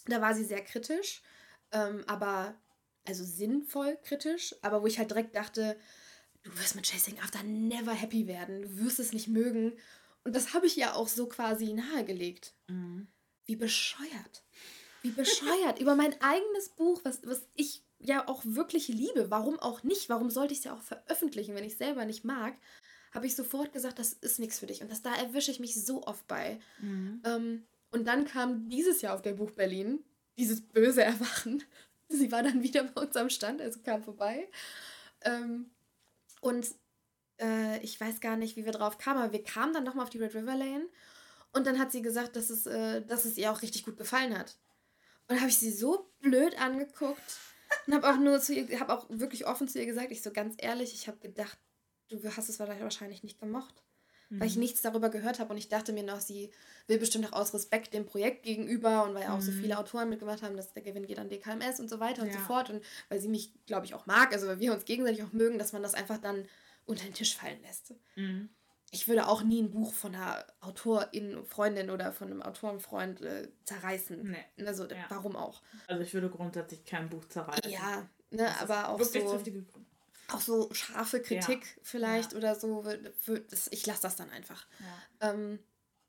da 0.06 0.20
war 0.20 0.34
sie 0.34 0.44
sehr 0.44 0.62
kritisch, 0.62 1.22
ähm, 1.72 2.04
aber 2.06 2.54
also 3.06 3.24
sinnvoll 3.24 3.98
kritisch, 4.02 4.54
aber 4.62 4.82
wo 4.82 4.86
ich 4.86 4.98
halt 4.98 5.10
direkt 5.10 5.34
dachte, 5.36 5.76
du 6.42 6.58
wirst 6.58 6.76
mit 6.76 6.86
Chasing 6.86 7.18
After 7.20 7.42
never 7.42 7.92
happy 7.92 8.26
werden, 8.26 8.62
du 8.62 8.78
wirst 8.78 8.98
es 8.98 9.12
nicht 9.12 9.28
mögen. 9.28 9.72
Und 10.24 10.34
das 10.34 10.54
habe 10.54 10.66
ich 10.66 10.76
ja 10.76 10.94
auch 10.94 11.08
so 11.08 11.26
quasi 11.26 11.72
nahegelegt. 11.72 12.54
Mhm. 12.68 13.08
Wie 13.46 13.56
bescheuert. 13.56 14.42
Wie 15.04 15.10
bescheuert. 15.10 15.78
Über 15.80 15.94
mein 15.94 16.18
eigenes 16.22 16.70
Buch, 16.70 16.98
was, 17.04 17.20
was 17.26 17.46
ich 17.54 17.82
ja 17.98 18.26
auch 18.26 18.40
wirklich 18.44 18.88
liebe. 18.88 19.30
Warum 19.30 19.58
auch 19.58 19.82
nicht? 19.82 20.08
Warum 20.08 20.30
sollte 20.30 20.54
ich 20.54 20.60
es 20.60 20.64
ja 20.64 20.74
auch 20.74 20.80
veröffentlichen, 20.80 21.54
wenn 21.54 21.62
ich 21.62 21.72
es 21.72 21.78
selber 21.78 22.06
nicht 22.06 22.24
mag? 22.24 22.54
Habe 23.12 23.26
ich 23.26 23.36
sofort 23.36 23.74
gesagt, 23.74 23.98
das 23.98 24.14
ist 24.14 24.38
nichts 24.38 24.58
für 24.58 24.66
dich. 24.66 24.80
Und 24.80 24.90
das 24.90 25.02
da 25.02 25.14
erwische 25.14 25.50
ich 25.50 25.60
mich 25.60 25.74
so 25.84 26.06
oft 26.06 26.26
bei. 26.26 26.58
Mhm. 26.80 27.22
Ähm, 27.26 27.64
und 27.90 28.06
dann 28.06 28.24
kam 28.24 28.70
dieses 28.70 29.02
Jahr 29.02 29.14
auf 29.14 29.20
der 29.20 29.34
Buch 29.34 29.50
Berlin 29.50 30.02
dieses 30.38 30.62
böse 30.62 31.04
Erwachen. 31.04 31.62
Sie 32.08 32.32
war 32.32 32.42
dann 32.42 32.62
wieder 32.62 32.84
bei 32.84 33.02
uns 33.02 33.14
am 33.16 33.28
Stand, 33.28 33.60
also 33.60 33.80
kam 33.80 34.02
vorbei. 34.02 34.48
Ähm, 35.20 35.70
und 36.40 36.66
äh, 37.38 37.78
ich 37.82 38.00
weiß 38.00 38.20
gar 38.20 38.36
nicht, 38.36 38.56
wie 38.56 38.64
wir 38.64 38.72
drauf 38.72 38.96
kamen, 38.96 39.20
aber 39.20 39.32
wir 39.32 39.44
kamen 39.44 39.74
dann 39.74 39.84
nochmal 39.84 40.04
auf 40.04 40.10
die 40.10 40.18
Red 40.18 40.34
River 40.34 40.56
Lane. 40.56 40.86
Und 41.52 41.66
dann 41.66 41.78
hat 41.78 41.92
sie 41.92 42.00
gesagt, 42.00 42.36
dass 42.36 42.48
es, 42.48 42.64
äh, 42.64 43.02
dass 43.02 43.26
es 43.26 43.36
ihr 43.36 43.52
auch 43.52 43.60
richtig 43.60 43.84
gut 43.84 43.98
gefallen 43.98 44.36
hat. 44.36 44.56
Und 45.28 45.40
habe 45.40 45.48
ich 45.48 45.58
sie 45.58 45.72
so 45.72 46.10
blöd 46.20 46.60
angeguckt 46.60 47.38
und 47.86 47.94
habe 47.94 48.08
auch 48.08 48.18
nur 48.18 48.40
zu 48.40 48.54
ihr, 48.54 48.80
habe 48.80 48.92
auch 48.92 49.06
wirklich 49.08 49.46
offen 49.46 49.68
zu 49.68 49.78
ihr 49.78 49.86
gesagt, 49.86 50.10
ich 50.10 50.22
so 50.22 50.32
ganz 50.32 50.54
ehrlich, 50.58 50.92
ich 50.94 51.08
habe 51.08 51.18
gedacht, 51.18 51.58
du 52.08 52.22
hast 52.36 52.48
es 52.48 52.58
wahrscheinlich 52.58 53.22
nicht 53.22 53.40
gemocht 53.40 53.84
mhm. 54.34 54.40
weil 54.40 54.48
ich 54.48 54.56
mhm. 54.56 54.62
nichts 54.62 54.82
darüber 54.82 55.08
gehört 55.08 55.38
habe 55.38 55.50
und 55.50 55.58
ich 55.58 55.68
dachte 55.68 55.92
mir 55.92 56.02
noch, 56.02 56.20
sie 56.20 56.50
will 56.86 56.98
bestimmt 56.98 57.32
auch 57.32 57.40
aus 57.40 57.54
Respekt 57.54 57.94
dem 57.94 58.06
Projekt 58.06 58.42
gegenüber 58.42 59.04
und 59.04 59.14
weil 59.14 59.26
auch 59.28 59.36
mhm. 59.36 59.42
so 59.42 59.52
viele 59.52 59.78
Autoren 59.78 60.08
mitgemacht 60.08 60.42
haben, 60.42 60.56
dass 60.56 60.72
der 60.72 60.82
Gewinn 60.82 61.06
geht 61.06 61.18
an 61.18 61.28
DKMS 61.28 61.80
und 61.80 61.88
so 61.88 62.00
weiter 62.00 62.22
und 62.22 62.28
ja. 62.28 62.34
so 62.34 62.40
fort 62.40 62.70
und 62.70 62.84
weil 63.08 63.20
sie 63.20 63.28
mich, 63.28 63.52
glaube 63.66 63.86
ich, 63.86 63.94
auch 63.94 64.06
mag, 64.06 64.32
also 64.32 64.46
weil 64.46 64.60
wir 64.60 64.72
uns 64.72 64.84
gegenseitig 64.84 65.22
auch 65.22 65.32
mögen, 65.32 65.58
dass 65.58 65.72
man 65.72 65.82
das 65.82 65.94
einfach 65.94 66.18
dann 66.18 66.46
unter 66.84 67.04
den 67.04 67.14
Tisch 67.14 67.36
fallen 67.36 67.60
lässt. 67.62 67.94
Mhm. 68.16 68.50
Ich 68.94 69.08
würde 69.08 69.26
auch 69.26 69.42
nie 69.42 69.60
ein 69.60 69.72
Buch 69.72 69.92
von 69.92 70.14
einer 70.14 70.46
Autorin, 70.60 71.44
Freundin 71.46 71.90
oder 71.90 72.12
von 72.12 72.30
einem 72.30 72.42
Autorenfreund 72.42 73.22
äh, 73.22 73.48
zerreißen. 73.64 74.22
Nee. 74.22 74.64
Also 74.64 74.84
ja. 74.84 75.06
warum 75.08 75.34
auch? 75.34 75.62
Also 75.88 76.02
ich 76.02 76.14
würde 76.14 76.30
grundsätzlich 76.30 76.84
kein 76.84 77.10
Buch 77.10 77.24
zerreißen. 77.24 77.72
Ja, 77.72 78.08
ne, 78.30 78.48
aber 78.60 78.90
auch 78.90 79.02
so 79.02 79.42
auch 80.28 80.40
so 80.40 80.72
scharfe 80.72 81.20
Kritik 81.20 81.64
ja. 81.64 81.82
vielleicht 81.82 82.32
ja. 82.32 82.38
oder 82.38 82.54
so. 82.54 82.84
Ich 83.72 83.84
lasse 83.84 84.02
das 84.02 84.14
dann 84.14 84.30
einfach. 84.30 84.64
Ähm, 85.20 85.58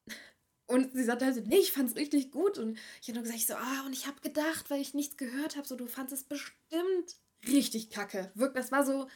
und 0.68 0.94
sie 0.94 1.04
sagte 1.04 1.26
halt 1.26 1.36
so, 1.36 1.42
nee, 1.42 1.58
ich 1.58 1.72
fand 1.72 1.90
es 1.90 1.96
richtig 1.96 2.32
gut. 2.32 2.60
Und 2.60 2.78
ich 3.02 3.08
habe 3.08 3.16
nur 3.16 3.24
gesagt, 3.24 3.40
ich 3.40 3.48
so, 3.48 3.56
ah, 3.56 3.84
und 3.88 3.94
ich 3.94 4.06
habe 4.06 4.22
gedacht, 4.22 4.70
weil 4.70 4.80
ich 4.80 4.94
nichts 4.94 5.18
gehört 5.18 5.58
habe, 5.58 5.68
so, 5.68 5.76
du 5.76 5.88
fandest 5.88 6.22
es 6.22 6.28
bestimmt 6.28 7.16
richtig 7.48 7.90
kacke. 7.90 8.32
Wirkt, 8.36 8.56
das 8.56 8.72
war 8.72 8.86
so. 8.86 9.08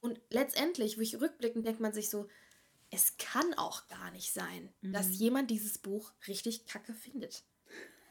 Und 0.00 0.20
letztendlich, 0.28 0.98
wo 0.98 1.00
ich 1.00 1.18
rückblickend 1.18 1.66
denkt 1.66 1.80
man 1.80 1.94
sich 1.94 2.10
so, 2.10 2.28
es 2.90 3.16
kann 3.18 3.54
auch 3.54 3.86
gar 3.88 4.10
nicht 4.10 4.32
sein, 4.32 4.72
mhm. 4.80 4.92
dass 4.92 5.18
jemand 5.18 5.50
dieses 5.50 5.78
Buch 5.78 6.12
richtig 6.26 6.66
kacke 6.66 6.92
findet. 6.92 7.44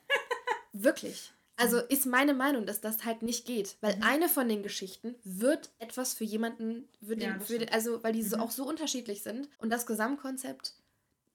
Wirklich. 0.73 1.33
Also 1.57 1.79
ist 1.79 2.05
meine 2.05 2.33
Meinung, 2.33 2.65
dass 2.65 2.79
das 2.79 3.03
halt 3.03 3.21
nicht 3.21 3.45
geht, 3.45 3.77
weil 3.81 3.97
mhm. 3.97 4.03
eine 4.03 4.29
von 4.29 4.47
den 4.47 4.63
Geschichten 4.63 5.15
wird 5.23 5.69
etwas 5.79 6.13
für 6.13 6.23
jemanden, 6.23 6.87
für 7.05 7.17
den, 7.17 7.31
ja, 7.31 7.39
für 7.39 7.59
den, 7.59 7.69
also 7.69 8.01
weil 8.01 8.13
die 8.13 8.23
so, 8.23 8.37
mhm. 8.37 8.43
auch 8.43 8.51
so 8.51 8.65
unterschiedlich 8.65 9.23
sind 9.23 9.49
und 9.57 9.69
das 9.69 9.85
Gesamtkonzept 9.85 10.73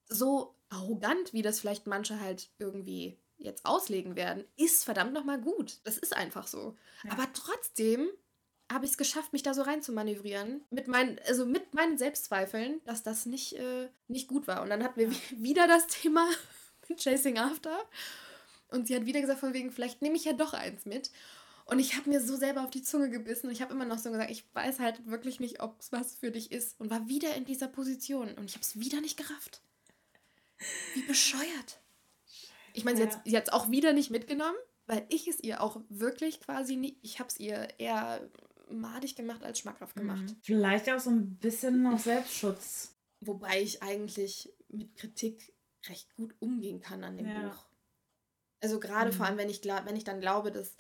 so 0.09 0.55
arrogant, 0.71 1.33
wie 1.33 1.43
das 1.43 1.61
vielleicht 1.61 1.87
manche 1.87 2.21
halt 2.21 2.51
irgendwie 2.59 3.19
jetzt 3.37 3.67
auslegen 3.67 4.17
werden, 4.17 4.45
ist 4.57 4.85
verdammt 4.85 5.13
nochmal 5.13 5.41
gut. 5.41 5.79
Das 5.85 5.99
ist 5.99 6.17
einfach 6.17 6.47
so. 6.47 6.77
Ja. 7.03 7.13
Aber 7.13 7.31
trotzdem 7.33 8.09
habe 8.75 8.85
ich 8.85 8.93
es 8.93 8.99
geschafft, 8.99 9.33
mich 9.33 9.43
da 9.43 9.55
so 9.55 9.63
rein 9.63 9.83
zu 9.83 9.93
manövrieren. 9.93 10.63
Mit 10.71 10.89
meinen, 10.89 11.19
also 11.27 11.47
mit 11.47 11.73
meinen 11.73 11.97
Selbstzweifeln, 11.97 12.81
dass 12.85 13.03
das 13.03 13.25
nicht, 13.25 13.55
äh, 13.55 13.89
nicht 14.09 14.29
gut 14.29 14.47
war. 14.47 14.63
Und 14.63 14.71
dann 14.71 14.83
hatten 14.83 15.01
wir 15.01 15.09
ja. 15.09 15.15
wieder 15.39 15.67
das 15.67 15.87
Thema 15.87 16.29
Chasing 16.99 17.39
After. 17.39 17.79
Und 18.69 18.89
sie 18.89 18.97
hat 18.97 19.07
wieder 19.07 19.21
gesagt, 19.21 19.41
von 19.41 19.55
wegen, 19.55 19.71
vielleicht 19.71 20.03
nehme 20.03 20.17
ich 20.17 20.25
ja 20.25 20.33
doch 20.33 20.53
eins 20.53 20.85
mit. 20.85 21.11
Und 21.67 21.79
ich 21.79 21.97
habe 21.97 22.11
mir 22.11 22.21
so 22.21 22.37
selber 22.37 22.63
auf 22.65 22.71
die 22.71 22.83
Zunge 22.83 23.09
gebissen 23.09 23.47
und 23.47 23.53
ich 23.53 23.63
habe 23.63 23.73
immer 23.73 23.87
noch 23.87 23.99
so 23.99 24.11
gesagt, 24.11 24.31
ich 24.31 24.45
weiß 24.53 24.81
halt 24.81 25.07
wirklich 25.07 25.41
nicht, 25.41 25.63
ob 25.63 25.81
es 25.81 25.93
was 25.93 26.15
für 26.15 26.31
dich 26.31 26.53
ist. 26.53 26.79
Und 26.79 26.91
war 26.91 27.09
wieder 27.09 27.35
in 27.37 27.47
dieser 27.47 27.69
Position. 27.69 28.35
Und 28.35 28.51
ich 28.51 28.55
habe 28.55 28.63
es 28.63 28.79
wieder 28.79 29.01
nicht 29.01 29.17
gerafft. 29.17 29.63
Wie 30.95 31.03
bescheuert. 31.03 31.81
Ich 32.75 32.85
meine, 32.85 33.09
sie, 33.25 33.37
hat 33.37 33.45
es 33.45 33.53
auch 33.53 33.71
wieder 33.71 33.93
nicht 33.93 34.11
mitgenommen, 34.11 34.57
weil 34.87 35.07
ich 35.09 35.29
es 35.29 35.41
ihr 35.41 35.63
auch 35.63 35.81
wirklich 35.89 36.41
quasi 36.41 36.77
nie, 36.77 36.99
ich 37.03 37.21
habe 37.21 37.29
es 37.29 37.39
ihr 37.39 37.69
eher 37.79 38.29
madig 38.71 39.17
gemacht 39.17 39.43
als 39.43 39.59
schmackhaft 39.59 39.97
gemacht. 39.97 40.23
Mhm. 40.23 40.37
Vielleicht 40.43 40.91
auch 40.91 40.99
so 40.99 41.11
ein 41.11 41.37
bisschen 41.37 41.83
noch 41.83 41.99
Selbstschutz. 41.99 42.95
Wobei 43.21 43.63
ich 43.63 43.83
eigentlich 43.83 44.53
mit 44.69 44.95
Kritik 44.97 45.53
recht 45.87 46.15
gut 46.15 46.35
umgehen 46.41 46.81
kann 46.81 47.05
an 47.05 47.17
dem 47.17 47.29
ja. 47.29 47.43
Buch. 47.43 47.65
Also 48.61 48.81
gerade 48.81 49.13
mhm. 49.13 49.17
vor 49.17 49.27
allem, 49.27 49.39
wenn 49.39 49.51
ich, 49.51 49.65
wenn 49.65 49.97
ich 49.97 50.05
dann 50.05 50.21
glaube, 50.21 50.51
dass 50.51 50.75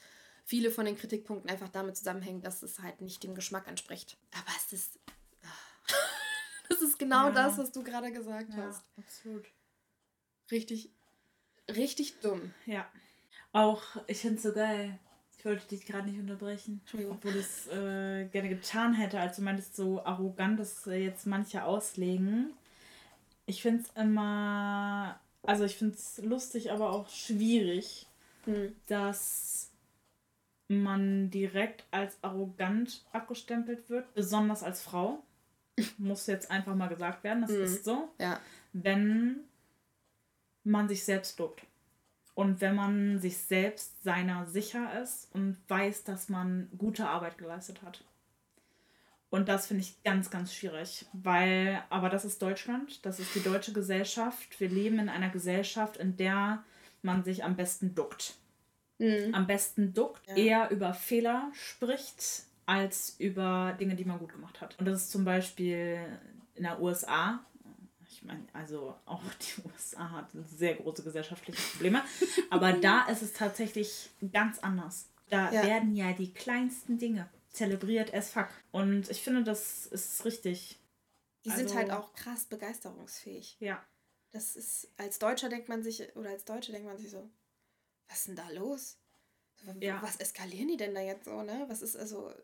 viele 0.44 0.70
von 0.70 0.84
den 0.84 0.96
Kritikpunkten 0.96 1.50
einfach 1.50 1.68
damit 1.68 1.96
zusammenhängen, 1.96 2.42
dass 2.42 2.62
es 2.62 2.80
halt 2.80 3.00
nicht 3.00 3.22
dem 3.22 3.34
Geschmack 3.34 3.66
entspricht. 3.66 4.16
Aber 4.32 4.50
es 4.56 4.72
ist. 4.72 4.98
Das 6.66 6.80
ist 6.80 6.98
genau 6.98 7.26
ja. 7.26 7.30
das, 7.30 7.58
was 7.58 7.72
du 7.72 7.84
gerade 7.84 8.10
gesagt 8.10 8.48
ja, 8.48 8.62
hast. 8.62 8.82
Absolut. 8.96 9.44
Richtig, 10.50 10.90
richtig 11.68 12.20
dumm. 12.20 12.54
Ja. 12.64 12.90
Auch, 13.52 13.82
ich 14.06 14.18
finde 14.18 14.36
es 14.36 14.42
so 14.44 14.52
geil. 14.54 14.98
Ich 15.44 15.50
wollte 15.50 15.68
dich 15.68 15.84
gerade 15.84 16.08
nicht 16.08 16.18
unterbrechen. 16.18 16.80
Obwohl 17.10 17.32
ich 17.32 17.40
es 17.42 17.66
äh, 17.66 18.24
gerne 18.32 18.48
getan 18.48 18.94
hätte, 18.94 19.20
als 19.20 19.36
du 19.36 19.42
meintest, 19.42 19.76
so 19.76 20.02
arrogant, 20.02 20.58
dass 20.58 20.86
jetzt 20.86 21.26
manche 21.26 21.64
auslegen. 21.64 22.54
Ich 23.44 23.60
finde 23.60 23.82
es 23.82 24.02
immer 24.02 25.20
also 25.46 25.64
ich 25.64 25.76
finde 25.76 25.94
es 25.94 26.18
lustig, 26.24 26.72
aber 26.72 26.90
auch 26.90 27.08
schwierig, 27.08 28.06
hm. 28.44 28.74
dass 28.86 29.70
man 30.68 31.30
direkt 31.30 31.84
als 31.90 32.16
arrogant 32.22 33.04
abgestempelt 33.12 33.90
wird, 33.90 34.12
besonders 34.14 34.62
als 34.62 34.82
Frau. 34.82 35.22
Muss 35.98 36.26
jetzt 36.26 36.50
einfach 36.50 36.74
mal 36.74 36.88
gesagt 36.88 37.24
werden, 37.24 37.42
das 37.42 37.50
hm. 37.50 37.62
ist 37.62 37.84
so. 37.84 38.08
Ja. 38.18 38.40
Wenn 38.72 39.40
man 40.64 40.88
sich 40.88 41.04
selbst 41.04 41.38
lobt. 41.38 41.62
Und 42.34 42.60
wenn 42.60 42.74
man 42.74 43.18
sich 43.20 43.38
selbst 43.38 44.02
seiner 44.02 44.46
sicher 44.46 45.00
ist 45.02 45.32
und 45.34 45.56
weiß, 45.68 46.04
dass 46.04 46.28
man 46.28 46.68
gute 46.76 47.08
Arbeit 47.08 47.38
geleistet 47.38 47.82
hat. 47.82 48.04
Und 49.30 49.48
das 49.48 49.66
finde 49.66 49.82
ich 49.82 50.02
ganz, 50.04 50.30
ganz 50.30 50.54
schwierig, 50.54 51.06
weil, 51.12 51.82
aber 51.90 52.08
das 52.08 52.24
ist 52.24 52.40
Deutschland, 52.40 53.04
das 53.04 53.18
ist 53.18 53.34
die 53.34 53.42
deutsche 53.42 53.72
Gesellschaft. 53.72 54.60
Wir 54.60 54.68
leben 54.68 54.98
in 54.98 55.08
einer 55.08 55.28
Gesellschaft, 55.28 55.96
in 55.96 56.16
der 56.16 56.62
man 57.02 57.24
sich 57.24 57.42
am 57.42 57.56
besten 57.56 57.94
duckt. 57.94 58.34
Mhm. 58.98 59.34
Am 59.34 59.46
besten 59.46 59.92
duckt, 59.92 60.26
ja. 60.28 60.36
eher 60.36 60.70
über 60.70 60.94
Fehler 60.94 61.50
spricht, 61.52 62.44
als 62.66 63.16
über 63.18 63.76
Dinge, 63.78 63.94
die 63.94 64.04
man 64.04 64.18
gut 64.18 64.32
gemacht 64.32 64.60
hat. 64.60 64.78
Und 64.78 64.86
das 64.86 65.02
ist 65.02 65.10
zum 65.10 65.24
Beispiel 65.24 65.98
in 66.54 66.62
der 66.62 66.80
USA. 66.80 67.40
Ich 68.24 68.28
meine, 68.28 68.46
also 68.54 68.96
auch 69.04 69.22
die 69.34 69.62
USA 69.66 70.10
hat 70.10 70.30
sehr 70.56 70.74
große 70.76 71.02
gesellschaftliche 71.02 71.60
Probleme. 71.72 72.02
aber 72.50 72.72
da 72.72 73.06
ist 73.06 73.20
es 73.20 73.34
tatsächlich 73.34 74.10
ganz 74.32 74.58
anders. 74.60 75.10
Da 75.28 75.52
ja. 75.52 75.62
werden 75.62 75.94
ja 75.94 76.12
die 76.12 76.32
kleinsten 76.32 76.98
Dinge 76.98 77.28
zelebriert 77.50 78.14
as 78.14 78.30
fuck. 78.30 78.48
Und 78.72 79.10
ich 79.10 79.22
finde, 79.22 79.44
das 79.44 79.86
ist 79.86 80.24
richtig. 80.24 80.80
Die 81.44 81.50
also, 81.50 81.66
sind 81.66 81.76
halt 81.76 81.90
auch 81.90 82.14
krass 82.14 82.46
begeisterungsfähig. 82.46 83.58
Ja. 83.60 83.84
Das 84.32 84.56
ist, 84.56 84.88
als 84.96 85.18
Deutscher 85.18 85.50
denkt 85.50 85.68
man 85.68 85.82
sich, 85.82 86.16
oder 86.16 86.30
als 86.30 86.46
Deutsche 86.46 86.72
denkt 86.72 86.86
man 86.86 86.96
sich 86.96 87.10
so, 87.10 87.30
was 88.08 88.20
ist 88.20 88.28
denn 88.28 88.36
da 88.36 88.48
los? 88.50 88.98
ja. 89.80 90.02
was 90.02 90.16
eskalieren 90.16 90.68
die 90.68 90.76
denn 90.76 90.94
da 90.94 91.00
jetzt 91.00 91.24
so, 91.24 91.42
ne? 91.42 91.64
Was 91.68 91.82
ist 91.82 91.96
also, 91.96 92.34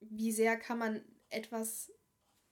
wie 0.00 0.32
sehr 0.32 0.56
kann 0.56 0.78
man 0.78 1.04
etwas, 1.30 1.92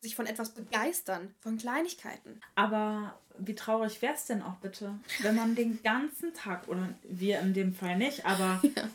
sich 0.06 0.16
von 0.16 0.26
etwas 0.26 0.50
begeistern, 0.50 1.34
von 1.40 1.58
Kleinigkeiten? 1.58 2.40
Aber 2.54 3.18
wie 3.38 3.54
traurig 3.54 4.00
wäre 4.02 4.14
es 4.14 4.26
denn 4.26 4.42
auch 4.42 4.56
bitte, 4.56 4.94
wenn 5.20 5.36
man 5.36 5.54
den 5.54 5.82
ganzen 5.82 6.32
Tag, 6.34 6.68
oder 6.68 6.88
wir 7.04 7.40
in 7.40 7.54
dem 7.54 7.74
Fall 7.74 7.98
nicht, 7.98 8.24
aber 8.24 8.60
ja. 8.76 8.88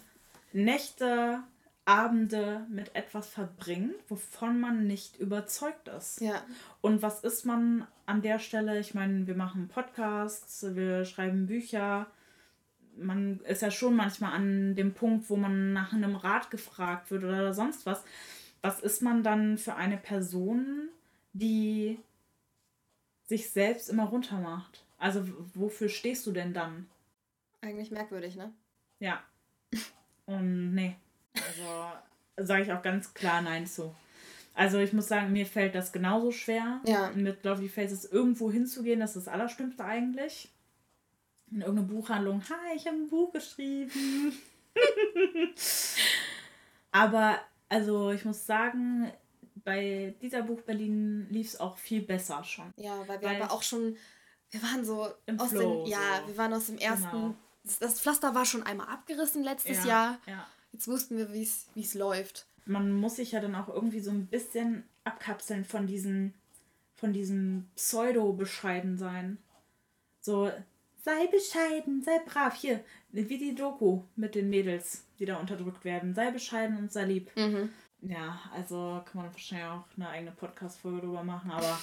Nächte, 0.53 1.43
Abende 1.85 2.65
mit 2.69 2.95
etwas 2.95 3.27
verbringt, 3.27 3.95
wovon 4.07 4.59
man 4.59 4.85
nicht 4.85 5.19
überzeugt 5.19 5.87
ist. 5.87 6.21
Ja. 6.21 6.43
Und 6.79 7.01
was 7.01 7.23
ist 7.23 7.43
man 7.45 7.87
an 8.05 8.21
der 8.21 8.39
Stelle? 8.39 8.79
Ich 8.79 8.93
meine, 8.93 9.25
wir 9.25 9.35
machen 9.35 9.67
Podcasts, 9.67 10.63
wir 10.75 11.05
schreiben 11.05 11.47
Bücher. 11.47 12.07
Man 12.97 13.39
ist 13.41 13.63
ja 13.63 13.71
schon 13.71 13.95
manchmal 13.95 14.33
an 14.33 14.75
dem 14.75 14.93
Punkt, 14.93 15.29
wo 15.29 15.37
man 15.37 15.73
nach 15.73 15.91
einem 15.91 16.15
Rat 16.15 16.51
gefragt 16.51 17.09
wird 17.09 17.23
oder 17.23 17.53
sonst 17.53 17.85
was. 17.85 18.03
Was 18.61 18.79
ist 18.79 19.01
man 19.01 19.23
dann 19.23 19.57
für 19.57 19.75
eine 19.75 19.97
Person, 19.97 20.89
die 21.33 21.99
sich 23.25 23.49
selbst 23.49 23.89
immer 23.89 24.05
runtermacht? 24.05 24.83
Also 24.97 25.27
wofür 25.53 25.89
stehst 25.89 26.25
du 26.27 26.31
denn 26.31 26.53
dann? 26.53 26.89
Eigentlich 27.61 27.91
merkwürdig, 27.91 28.35
ne? 28.35 28.53
Ja. 28.99 29.23
Und 30.25 30.73
nee. 30.73 30.95
Also 31.33 32.45
sage 32.45 32.63
ich 32.63 32.71
auch 32.71 32.81
ganz 32.81 33.13
klar 33.13 33.41
Nein 33.41 33.65
zu. 33.65 33.95
Also 34.53 34.79
ich 34.79 34.93
muss 34.93 35.07
sagen, 35.07 35.31
mir 35.31 35.45
fällt 35.45 35.75
das 35.75 35.91
genauso 35.91 36.31
schwer, 36.31 36.81
ja. 36.85 37.11
mit 37.15 37.43
Lovely 37.43 37.69
Faces 37.69 38.05
irgendwo 38.05 38.51
hinzugehen. 38.51 38.99
Das 38.99 39.15
ist 39.15 39.27
das 39.27 39.33
Allerschlimmste 39.33 39.83
eigentlich. 39.83 40.49
In 41.51 41.61
irgendeine 41.61 41.87
Buchhandlung. 41.87 42.43
Hi, 42.49 42.75
ich 42.75 42.85
habe 42.85 42.97
ein 42.97 43.09
Buch 43.09 43.31
geschrieben. 43.31 44.33
Aber 46.91 47.39
also 47.69 48.11
ich 48.11 48.25
muss 48.25 48.45
sagen, 48.45 49.11
bei 49.63 50.15
dieser 50.21 50.43
Buch 50.43 50.61
Berlin 50.61 51.27
lief 51.29 51.47
es 51.47 51.59
auch 51.59 51.77
viel 51.77 52.01
besser 52.01 52.43
schon. 52.43 52.73
Ja, 52.77 52.99
weil 53.07 53.21
wir 53.21 53.29
weil 53.29 53.41
aber 53.41 53.51
auch 53.51 53.63
schon, 53.63 53.97
wir 54.49 54.61
waren 54.63 54.85
so 54.85 55.07
Im 55.25 55.39
aus 55.39 55.49
Flow, 55.49 55.83
dem, 55.83 55.91
ja, 55.91 56.21
so. 56.21 56.27
wir 56.27 56.37
waren 56.37 56.53
aus 56.53 56.67
dem 56.67 56.77
ersten, 56.77 57.11
genau. 57.11 57.35
das 57.79 57.99
Pflaster 57.99 58.35
war 58.35 58.45
schon 58.45 58.63
einmal 58.63 58.87
abgerissen 58.87 59.43
letztes 59.43 59.79
ja, 59.79 59.87
Jahr. 59.87 60.19
Ja. 60.27 60.47
Jetzt 60.71 60.87
wussten 60.87 61.17
wir, 61.17 61.33
wie 61.33 61.43
es 61.43 61.93
läuft. 61.93 62.47
Man 62.65 62.91
muss 62.93 63.17
sich 63.17 63.33
ja 63.33 63.39
dann 63.39 63.55
auch 63.55 63.67
irgendwie 63.67 63.99
so 63.99 64.11
ein 64.11 64.27
bisschen 64.27 64.83
abkapseln 65.03 65.65
von 65.65 65.87
diesen, 65.87 66.33
von 66.95 67.11
diesem 67.11 67.69
Pseudo-bescheiden 67.75 68.97
sein. 68.97 69.37
So, 70.21 70.51
sei 71.03 71.27
bescheiden, 71.27 72.03
sei 72.03 72.19
brav. 72.25 72.55
Hier, 72.55 72.83
wie 73.11 73.37
die 73.37 73.55
Doku 73.55 74.03
mit 74.15 74.35
den 74.35 74.49
Mädels, 74.49 75.03
die 75.19 75.25
da 75.25 75.37
unterdrückt 75.37 75.83
werden. 75.83 76.13
Sei 76.13 76.31
bescheiden 76.31 76.77
und 76.77 76.91
sei 76.91 77.05
lieb. 77.05 77.31
Mhm. 77.35 77.69
Ja, 78.01 78.39
also 78.53 79.01
kann 79.05 79.21
man 79.21 79.31
wahrscheinlich 79.31 79.67
auch 79.67 79.85
eine 79.95 80.09
eigene 80.09 80.31
Podcast-Folge 80.31 81.01
drüber 81.01 81.23
machen, 81.23 81.51
aber 81.51 81.77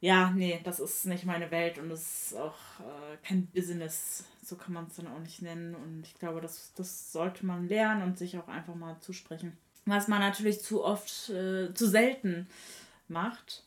ja, 0.00 0.30
nee, 0.30 0.60
das 0.62 0.78
ist 0.78 1.06
nicht 1.06 1.24
meine 1.24 1.50
Welt 1.50 1.78
und 1.78 1.88
das 1.88 2.30
ist 2.30 2.36
auch 2.36 2.54
äh, 2.80 3.16
kein 3.26 3.46
Business. 3.46 4.24
So 4.44 4.56
kann 4.56 4.74
man 4.74 4.86
es 4.86 4.96
dann 4.96 5.08
auch 5.08 5.18
nicht 5.20 5.40
nennen. 5.40 5.74
Und 5.74 6.06
ich 6.06 6.18
glaube, 6.18 6.40
das, 6.40 6.72
das 6.74 7.12
sollte 7.12 7.46
man 7.46 7.66
lernen 7.66 8.02
und 8.02 8.18
sich 8.18 8.36
auch 8.36 8.48
einfach 8.48 8.74
mal 8.74 9.00
zusprechen. 9.00 9.56
Was 9.86 10.06
man 10.06 10.20
natürlich 10.20 10.62
zu 10.62 10.84
oft, 10.84 11.30
äh, 11.30 11.72
zu 11.72 11.88
selten 11.88 12.46
macht, 13.08 13.64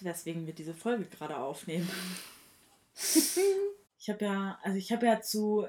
weswegen 0.00 0.46
wir 0.46 0.54
diese 0.54 0.74
Folge 0.74 1.06
gerade 1.06 1.38
aufnehmen. 1.38 1.88
ich 3.98 4.10
habe 4.10 4.24
ja, 4.24 4.58
also 4.62 4.76
ich 4.76 4.92
habe 4.92 5.06
ja 5.06 5.22
zu 5.22 5.66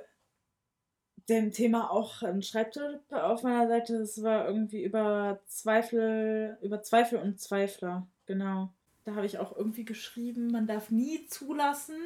dem 1.30 1.52
Thema 1.52 1.92
auch 1.92 2.22
einen 2.24 2.44
Schreibtipp 2.44 3.02
auf 3.12 3.44
meiner 3.44 3.68
Seite. 3.68 4.00
Das 4.00 4.22
war 4.24 4.48
irgendwie 4.48 4.84
über 4.84 5.40
Zweifel, 5.46 6.58
über 6.62 6.82
Zweifel 6.84 7.20
und 7.20 7.40
Zweifler, 7.40 8.08
genau 8.26 8.72
da 9.04 9.16
habe 9.16 9.26
ich 9.26 9.40
auch 9.40 9.56
irgendwie 9.56 9.86
geschrieben, 9.86 10.52
man 10.52 10.68
darf 10.68 10.92
nie 10.92 11.26
zulassen, 11.28 11.98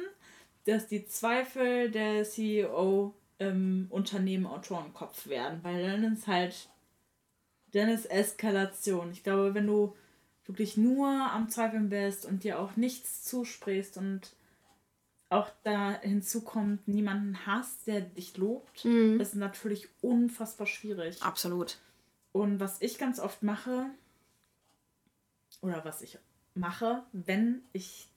dass 0.64 0.86
die 0.86 1.06
Zweifel 1.06 1.90
der 1.90 2.24
CEO 2.24 3.14
im 3.38 3.86
Unternehmen 3.90 4.46
Autorenkopf 4.46 5.26
werden, 5.26 5.60
weil 5.62 5.82
dann 5.82 6.12
ist 6.12 6.26
halt, 6.26 6.70
dann 7.72 7.88
ist 7.88 8.10
Eskalation. 8.10 9.10
Ich 9.12 9.22
glaube, 9.22 9.54
wenn 9.54 9.66
du 9.66 9.94
wirklich 10.46 10.76
nur 10.76 11.08
am 11.08 11.48
Zweifeln 11.48 11.90
bist 11.90 12.24
und 12.24 12.44
dir 12.44 12.58
auch 12.58 12.76
nichts 12.76 13.24
zusprichst 13.24 13.98
und 13.98 14.34
auch 15.28 15.50
da 15.64 16.00
hinzukommt, 16.00 16.86
niemanden 16.86 17.46
hast, 17.46 17.86
der 17.86 18.00
dich 18.00 18.36
lobt, 18.36 18.84
mhm. 18.84 19.20
ist 19.20 19.34
natürlich 19.34 19.88
unfassbar 20.00 20.66
schwierig. 20.66 21.22
Absolut. 21.22 21.78
Und 22.32 22.60
was 22.60 22.80
ich 22.80 22.98
ganz 22.98 23.18
oft 23.18 23.42
mache, 23.42 23.86
oder 25.62 25.84
was 25.84 26.02
ich 26.02 26.18
mache, 26.54 27.02
wenn 27.12 27.62
ich 27.72 28.08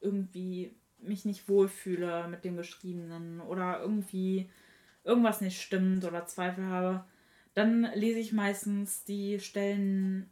irgendwie 0.00 0.74
mich 0.98 1.24
nicht 1.24 1.48
wohlfühle 1.48 2.28
mit 2.28 2.44
dem 2.44 2.56
Geschriebenen 2.56 3.40
oder 3.40 3.80
irgendwie 3.80 4.50
irgendwas 5.04 5.40
nicht 5.40 5.60
stimmt 5.60 6.04
oder 6.04 6.26
Zweifel 6.26 6.66
habe, 6.66 7.04
dann 7.54 7.90
lese 7.94 8.18
ich 8.18 8.32
meistens 8.32 9.04
die 9.04 9.40
Stellen, 9.40 10.30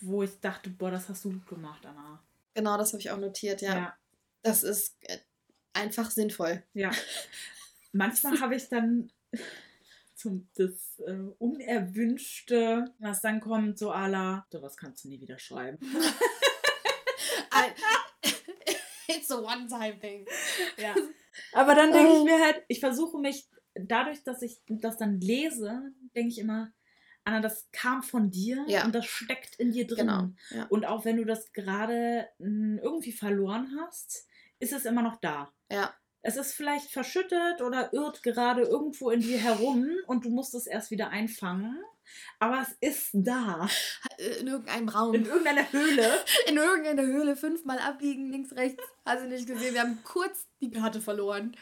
wo 0.00 0.22
ich 0.22 0.38
dachte, 0.40 0.70
boah, 0.70 0.90
das 0.90 1.08
hast 1.08 1.24
du 1.24 1.32
gut 1.32 1.46
gemacht, 1.46 1.84
Anna. 1.86 2.22
Genau, 2.54 2.76
das 2.76 2.92
habe 2.92 3.00
ich 3.00 3.10
auch 3.10 3.18
notiert, 3.18 3.62
ja. 3.62 3.74
ja. 3.74 3.96
Das 4.42 4.62
ist 4.62 4.96
äh, 5.02 5.18
einfach 5.72 6.10
sinnvoll. 6.10 6.62
Ja. 6.74 6.90
Manchmal 7.92 8.40
habe 8.40 8.56
ich 8.56 8.68
dann 8.68 9.10
zum, 10.14 10.48
das 10.54 10.98
äh, 11.00 11.12
Unerwünschte, 11.38 12.92
was 12.98 13.20
dann 13.20 13.40
kommt, 13.40 13.78
so 13.78 13.92
à 13.92 14.08
la, 14.08 14.46
sowas 14.50 14.76
kannst 14.76 15.04
du 15.04 15.08
nie 15.08 15.20
wieder 15.20 15.38
schreiben. 15.38 15.78
It's 19.08 19.30
a 19.30 19.38
one-time-thing. 19.38 20.26
Ja. 20.78 20.94
Aber 21.52 21.74
dann 21.74 21.92
denke 21.92 22.12
ich 22.12 22.20
oh. 22.20 22.24
mir 22.24 22.40
halt, 22.40 22.62
ich 22.68 22.80
versuche 22.80 23.18
mich, 23.18 23.48
dadurch, 23.74 24.22
dass 24.24 24.42
ich 24.42 24.62
das 24.66 24.96
dann 24.96 25.20
lese, 25.20 25.92
denke 26.14 26.30
ich 26.30 26.38
immer, 26.38 26.72
Anna, 27.24 27.40
das 27.40 27.68
kam 27.72 28.02
von 28.02 28.30
dir 28.30 28.64
ja. 28.66 28.84
und 28.84 28.94
das 28.94 29.06
steckt 29.06 29.56
in 29.56 29.72
dir 29.72 29.86
drin. 29.86 30.06
Genau. 30.08 30.30
Ja. 30.50 30.66
Und 30.66 30.84
auch 30.84 31.04
wenn 31.04 31.16
du 31.16 31.24
das 31.24 31.52
gerade 31.52 32.28
hm, 32.38 32.80
irgendwie 32.82 33.12
verloren 33.12 33.76
hast, 33.80 34.26
ist 34.62 34.72
es 34.72 34.84
immer 34.84 35.02
noch 35.02 35.16
da. 35.16 35.52
Ja. 35.70 35.92
Es 36.24 36.36
ist 36.36 36.54
vielleicht 36.54 36.88
verschüttet 36.88 37.60
oder 37.62 37.92
irrt 37.92 38.22
gerade 38.22 38.62
irgendwo 38.62 39.10
in 39.10 39.20
dir 39.20 39.38
herum 39.38 39.90
und 40.06 40.24
du 40.24 40.30
musst 40.30 40.54
es 40.54 40.68
erst 40.68 40.92
wieder 40.92 41.10
einfangen. 41.10 41.82
Aber 42.38 42.62
es 42.62 42.76
ist 42.80 43.10
da. 43.12 43.68
In 44.38 44.46
irgendeinem 44.46 44.88
Raum. 44.88 45.14
In 45.14 45.26
irgendeiner 45.26 45.70
Höhle. 45.72 46.24
In 46.46 46.56
irgendeiner 46.56 47.02
Höhle 47.02 47.34
fünfmal 47.34 47.80
abbiegen, 47.80 48.30
links, 48.30 48.52
rechts. 48.52 48.82
Hast 49.04 49.24
du 49.24 49.28
nicht 49.28 49.48
gesehen? 49.48 49.74
Wir 49.74 49.80
haben 49.80 49.98
kurz 50.04 50.46
die 50.60 50.70
Karte 50.70 51.00
verloren. 51.00 51.56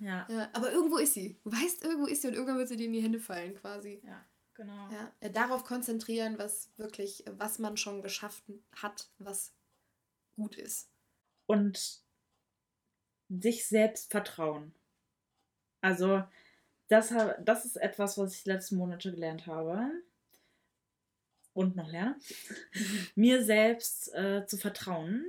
Ja. 0.00 0.26
ja. 0.28 0.50
Aber 0.52 0.70
irgendwo 0.70 0.98
ist 0.98 1.14
sie. 1.14 1.40
Du 1.42 1.50
weißt, 1.50 1.82
irgendwo 1.82 2.06
ist 2.06 2.20
sie 2.20 2.28
und 2.28 2.34
irgendwann 2.34 2.58
wird 2.58 2.68
sie 2.68 2.76
dir 2.76 2.86
in 2.86 2.92
die 2.92 3.02
Hände 3.02 3.20
fallen, 3.20 3.54
quasi. 3.54 4.02
Ja, 4.04 4.22
genau. 4.52 4.90
Ja. 4.90 5.28
Darauf 5.30 5.64
konzentrieren, 5.64 6.36
was 6.38 6.70
wirklich, 6.76 7.24
was 7.38 7.58
man 7.58 7.78
schon 7.78 8.02
geschaffen 8.02 8.62
hat, 8.76 9.08
was 9.18 9.54
gut 10.36 10.56
ist. 10.56 10.90
Und 11.46 12.03
sich 13.28 13.66
selbst 13.66 14.10
vertrauen. 14.10 14.74
Also, 15.80 16.22
das, 16.88 17.12
das 17.44 17.64
ist 17.64 17.76
etwas, 17.76 18.18
was 18.18 18.34
ich 18.34 18.44
letzten 18.44 18.76
Monate 18.76 19.10
gelernt 19.10 19.46
habe 19.46 19.90
und 21.54 21.76
noch 21.76 21.90
lerne. 21.90 22.16
Mir 23.14 23.44
selbst 23.44 24.12
äh, 24.14 24.46
zu 24.46 24.56
vertrauen. 24.56 25.24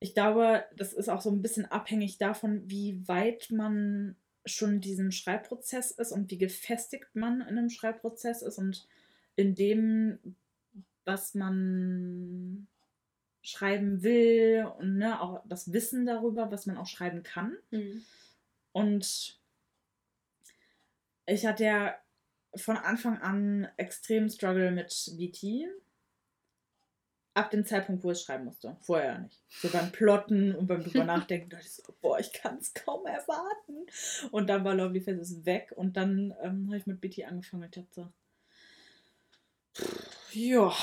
Ich 0.00 0.14
glaube, 0.14 0.64
das 0.76 0.92
ist 0.92 1.08
auch 1.08 1.20
so 1.20 1.30
ein 1.30 1.42
bisschen 1.42 1.66
abhängig 1.66 2.18
davon, 2.18 2.68
wie 2.68 3.06
weit 3.08 3.50
man 3.50 4.16
schon 4.44 4.74
in 4.74 4.80
diesem 4.80 5.10
Schreibprozess 5.10 5.90
ist 5.90 6.12
und 6.12 6.30
wie 6.30 6.38
gefestigt 6.38 7.14
man 7.14 7.40
in 7.40 7.58
einem 7.58 7.70
Schreibprozess 7.70 8.42
ist 8.42 8.58
und 8.58 8.86
in 9.34 9.54
dem, 9.54 10.36
was 11.04 11.34
man 11.34 12.68
schreiben 13.46 14.02
will 14.02 14.66
und 14.78 14.98
ne, 14.98 15.20
auch 15.20 15.40
das 15.44 15.72
Wissen 15.72 16.04
darüber, 16.04 16.50
was 16.50 16.66
man 16.66 16.76
auch 16.76 16.88
schreiben 16.88 17.22
kann. 17.22 17.56
Mhm. 17.70 18.04
Und 18.72 19.40
ich 21.26 21.46
hatte 21.46 21.64
ja 21.64 21.94
von 22.56 22.76
Anfang 22.76 23.18
an 23.18 23.68
extrem 23.76 24.28
Struggle 24.28 24.72
mit 24.72 25.12
BT. 25.16 25.68
Ab 27.34 27.50
dem 27.50 27.64
Zeitpunkt, 27.64 28.02
wo 28.02 28.10
ich 28.10 28.20
schreiben 28.20 28.46
musste. 28.46 28.76
Vorher 28.80 29.18
nicht. 29.18 29.40
So 29.48 29.68
beim 29.68 29.92
Plotten 29.92 30.52
und 30.56 30.66
beim 30.66 30.82
drüber 30.82 31.04
nachdenken, 31.04 31.50
dachte 31.50 31.66
ich 31.66 31.72
so, 31.74 31.94
boah, 32.00 32.18
ich 32.18 32.32
kann 32.32 32.56
es 32.56 32.74
kaum 32.74 33.06
erwarten. 33.06 33.86
Und 34.32 34.48
dann 34.48 34.64
war 34.64 34.74
Lovely 34.74 35.02
Faces 35.02 35.44
weg 35.44 35.72
und 35.76 35.96
dann 35.96 36.34
ähm, 36.42 36.66
habe 36.66 36.78
ich 36.78 36.86
mit 36.86 37.00
BT 37.00 37.24
angefangen 37.24 37.62
und 37.62 37.76
ich 37.76 37.84
dachte 37.84 37.92
so, 37.92 38.08
ja, 40.32 40.74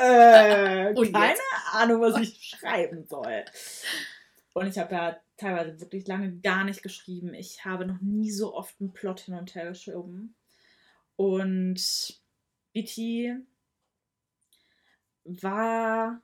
äh, 0.00 0.94
keine 1.12 1.38
Ahnung, 1.72 2.00
was 2.00 2.20
ich 2.20 2.56
schreiben 2.58 3.06
soll. 3.06 3.44
Und 4.52 4.68
ich 4.68 4.78
habe 4.78 4.94
ja 4.94 5.20
teilweise 5.36 5.80
wirklich 5.80 6.06
lange 6.06 6.36
gar 6.38 6.64
nicht 6.64 6.82
geschrieben. 6.82 7.34
Ich 7.34 7.64
habe 7.64 7.86
noch 7.86 8.00
nie 8.00 8.30
so 8.30 8.54
oft 8.54 8.80
einen 8.80 8.92
Plot 8.92 9.20
hin 9.20 9.34
und 9.34 9.54
her 9.54 9.68
geschoben. 9.68 10.34
Und 11.16 12.20
BT 12.72 13.36
war 15.24 16.20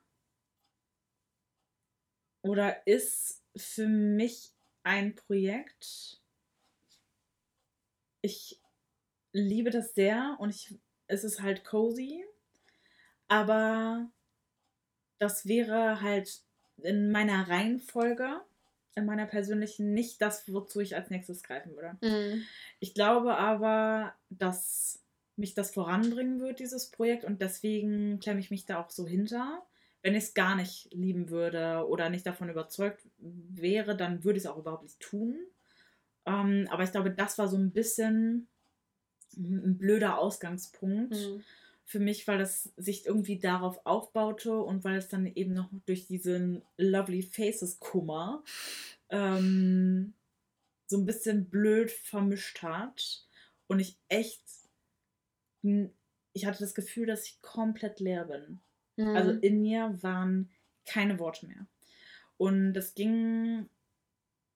oder 2.43 2.87
ist 2.87 3.43
für 3.57 3.87
mich 3.87 4.53
ein 4.83 5.15
Projekt. 5.15 6.21
Ich 8.23 8.61
liebe 9.33 9.71
das 9.71 9.95
sehr 9.95 10.37
und 10.41 10.51
ich, 10.51 10.75
es 11.07 11.25
ist 11.25 11.41
halt 11.41 11.65
cozy, 11.65 12.25
aber 13.31 14.11
das 15.19 15.47
wäre 15.47 16.03
halt 16.03 16.41
in 16.79 17.13
meiner 17.13 17.49
Reihenfolge, 17.49 18.41
in 18.97 19.07
meiner 19.07 19.27
persönlichen, 19.27 19.95
nicht 19.95 20.21
das, 20.21 20.53
wozu 20.53 20.81
ich 20.81 20.97
als 20.97 21.11
nächstes 21.11 21.45
greifen 21.45 21.77
würde. 21.77 21.97
Mhm. 22.03 22.43
Ich 22.81 22.93
glaube 22.93 23.37
aber, 23.37 24.15
dass 24.31 25.01
mich 25.37 25.55
das 25.55 25.73
voranbringen 25.73 26.41
wird, 26.41 26.59
dieses 26.59 26.91
Projekt, 26.91 27.25
und 27.25 27.41
deswegen 27.41 28.19
klemme 28.19 28.41
ich 28.41 28.51
mich 28.51 28.67
da 28.67 28.83
auch 28.83 28.91
so 28.91 29.07
hinter. 29.07 29.63
Wenn 30.03 30.17
ich 30.17 30.25
es 30.25 30.35
gar 30.35 30.57
nicht 30.57 30.93
lieben 30.93 31.31
würde 31.31 31.87
oder 31.87 32.11
nicht 32.11 32.27
davon 32.27 32.49
überzeugt 32.49 33.07
wäre, 33.19 33.97
dann 33.97 34.25
würde 34.25 34.39
ich 34.39 34.45
es 34.45 34.51
auch 34.51 34.59
überhaupt 34.59 34.83
nicht 34.83 34.99
tun. 34.99 35.39
Ähm, 36.27 36.67
aber 36.69 36.83
ich 36.83 36.91
glaube, 36.91 37.13
das 37.13 37.39
war 37.39 37.47
so 37.47 37.57
ein 37.57 37.71
bisschen 37.71 38.49
ein 39.37 39.79
blöder 39.79 40.19
Ausgangspunkt. 40.19 41.13
Mhm 41.13 41.45
für 41.91 41.99
mich, 41.99 42.29
weil 42.29 42.39
das 42.39 42.71
sich 42.77 43.05
irgendwie 43.05 43.41
darauf 43.41 43.85
aufbaute 43.85 44.57
und 44.57 44.85
weil 44.85 44.97
es 44.97 45.09
dann 45.09 45.27
eben 45.27 45.55
noch 45.55 45.69
durch 45.87 46.07
diesen 46.07 46.63
Lovely 46.77 47.21
Faces 47.21 47.81
Kummer 47.81 48.45
ähm, 49.09 50.15
so 50.87 50.99
ein 50.99 51.05
bisschen 51.05 51.47
blöd 51.51 51.91
vermischt 51.91 52.63
hat 52.63 53.27
und 53.67 53.81
ich 53.81 53.99
echt, 54.07 54.41
ich 55.63 56.47
hatte 56.47 56.61
das 56.61 56.77
Gefühl, 56.77 57.07
dass 57.07 57.25
ich 57.25 57.43
komplett 57.43 57.99
leer 57.99 58.25
bin. 58.25 58.61
Mhm. 58.95 59.17
Also 59.17 59.33
in 59.33 59.61
mir 59.61 59.99
waren 60.01 60.49
keine 60.87 61.19
Worte 61.19 61.47
mehr. 61.47 61.67
Und 62.37 62.73
das 62.73 62.95
ging 62.95 63.69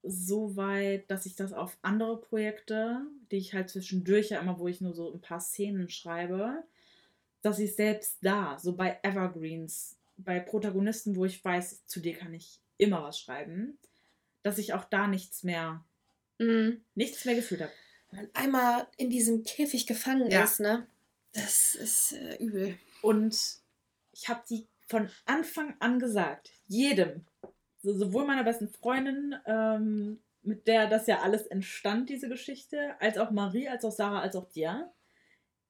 so 0.05 0.55
weit, 0.55 1.11
dass 1.11 1.27
ich 1.27 1.35
das 1.35 1.53
auf 1.53 1.79
andere 1.83 2.20
Projekte, 2.20 3.01
die 3.33 3.38
ich 3.38 3.55
halt 3.55 3.70
zwischendurch 3.70 4.29
ja 4.31 4.38
immer, 4.38 4.61
wo 4.61 4.68
ich 4.68 4.81
nur 4.81 4.94
so 4.94 5.12
ein 5.12 5.20
paar 5.20 5.40
Szenen 5.40 5.88
schreibe, 5.88 6.62
dass 7.44 7.59
ich 7.59 7.76
selbst 7.76 8.16
da, 8.22 8.59
so 8.59 8.74
bei 8.74 8.98
Evergreens, 9.02 9.98
bei 10.16 10.40
Protagonisten, 10.40 11.14
wo 11.14 11.26
ich 11.26 11.44
weiß, 11.44 11.87
zu 11.87 12.00
dir 12.00 12.16
kann 12.16 12.33
ich 12.33 12.59
immer 12.78 13.02
was 13.02 13.20
schreiben, 13.20 13.78
dass 14.42 14.57
ich 14.57 14.72
auch 14.72 14.85
da 14.85 15.07
nichts 15.07 15.42
mehr, 15.42 15.85
mhm. 16.38 16.80
nichts 16.94 17.26
mehr 17.26 17.35
gefühlt 17.35 17.61
habe. 17.61 17.72
Wenn 18.11 18.20
man 18.22 18.30
einmal 18.33 18.87
in 18.96 19.11
diesem 19.11 19.44
Käfig 19.44 19.87
gefangen 19.87 20.30
ja. 20.30 20.44
ist, 20.44 20.61
ne? 20.61 20.87
Das 21.33 21.74
ist 21.74 22.12
äh, 22.12 22.37
übel. 22.37 22.78
Und 23.02 23.37
ich 24.12 24.28
habe 24.30 24.42
die 24.48 24.66
von 24.87 25.11
Anfang 25.26 25.74
an 25.80 25.98
gesagt, 25.98 26.50
jedem, 26.66 27.26
so, 27.83 27.92
sowohl 27.92 28.24
meiner 28.24 28.44
besten 28.44 28.68
Freundin, 28.68 29.35
ähm, 29.44 30.18
mit 30.42 30.66
der 30.66 30.88
das 30.88 31.07
ja 31.09 31.20
alles 31.20 31.46
entstand, 31.46 32.09
diese 32.09 32.30
Geschichte, 32.30 32.98
als 33.00 33.18
auch 33.18 33.30
Marie, 33.30 33.68
als 33.68 33.85
auch 33.85 33.92
Sarah, 33.92 34.22
als 34.22 34.35
auch 34.35 34.48
dir. 34.48 34.90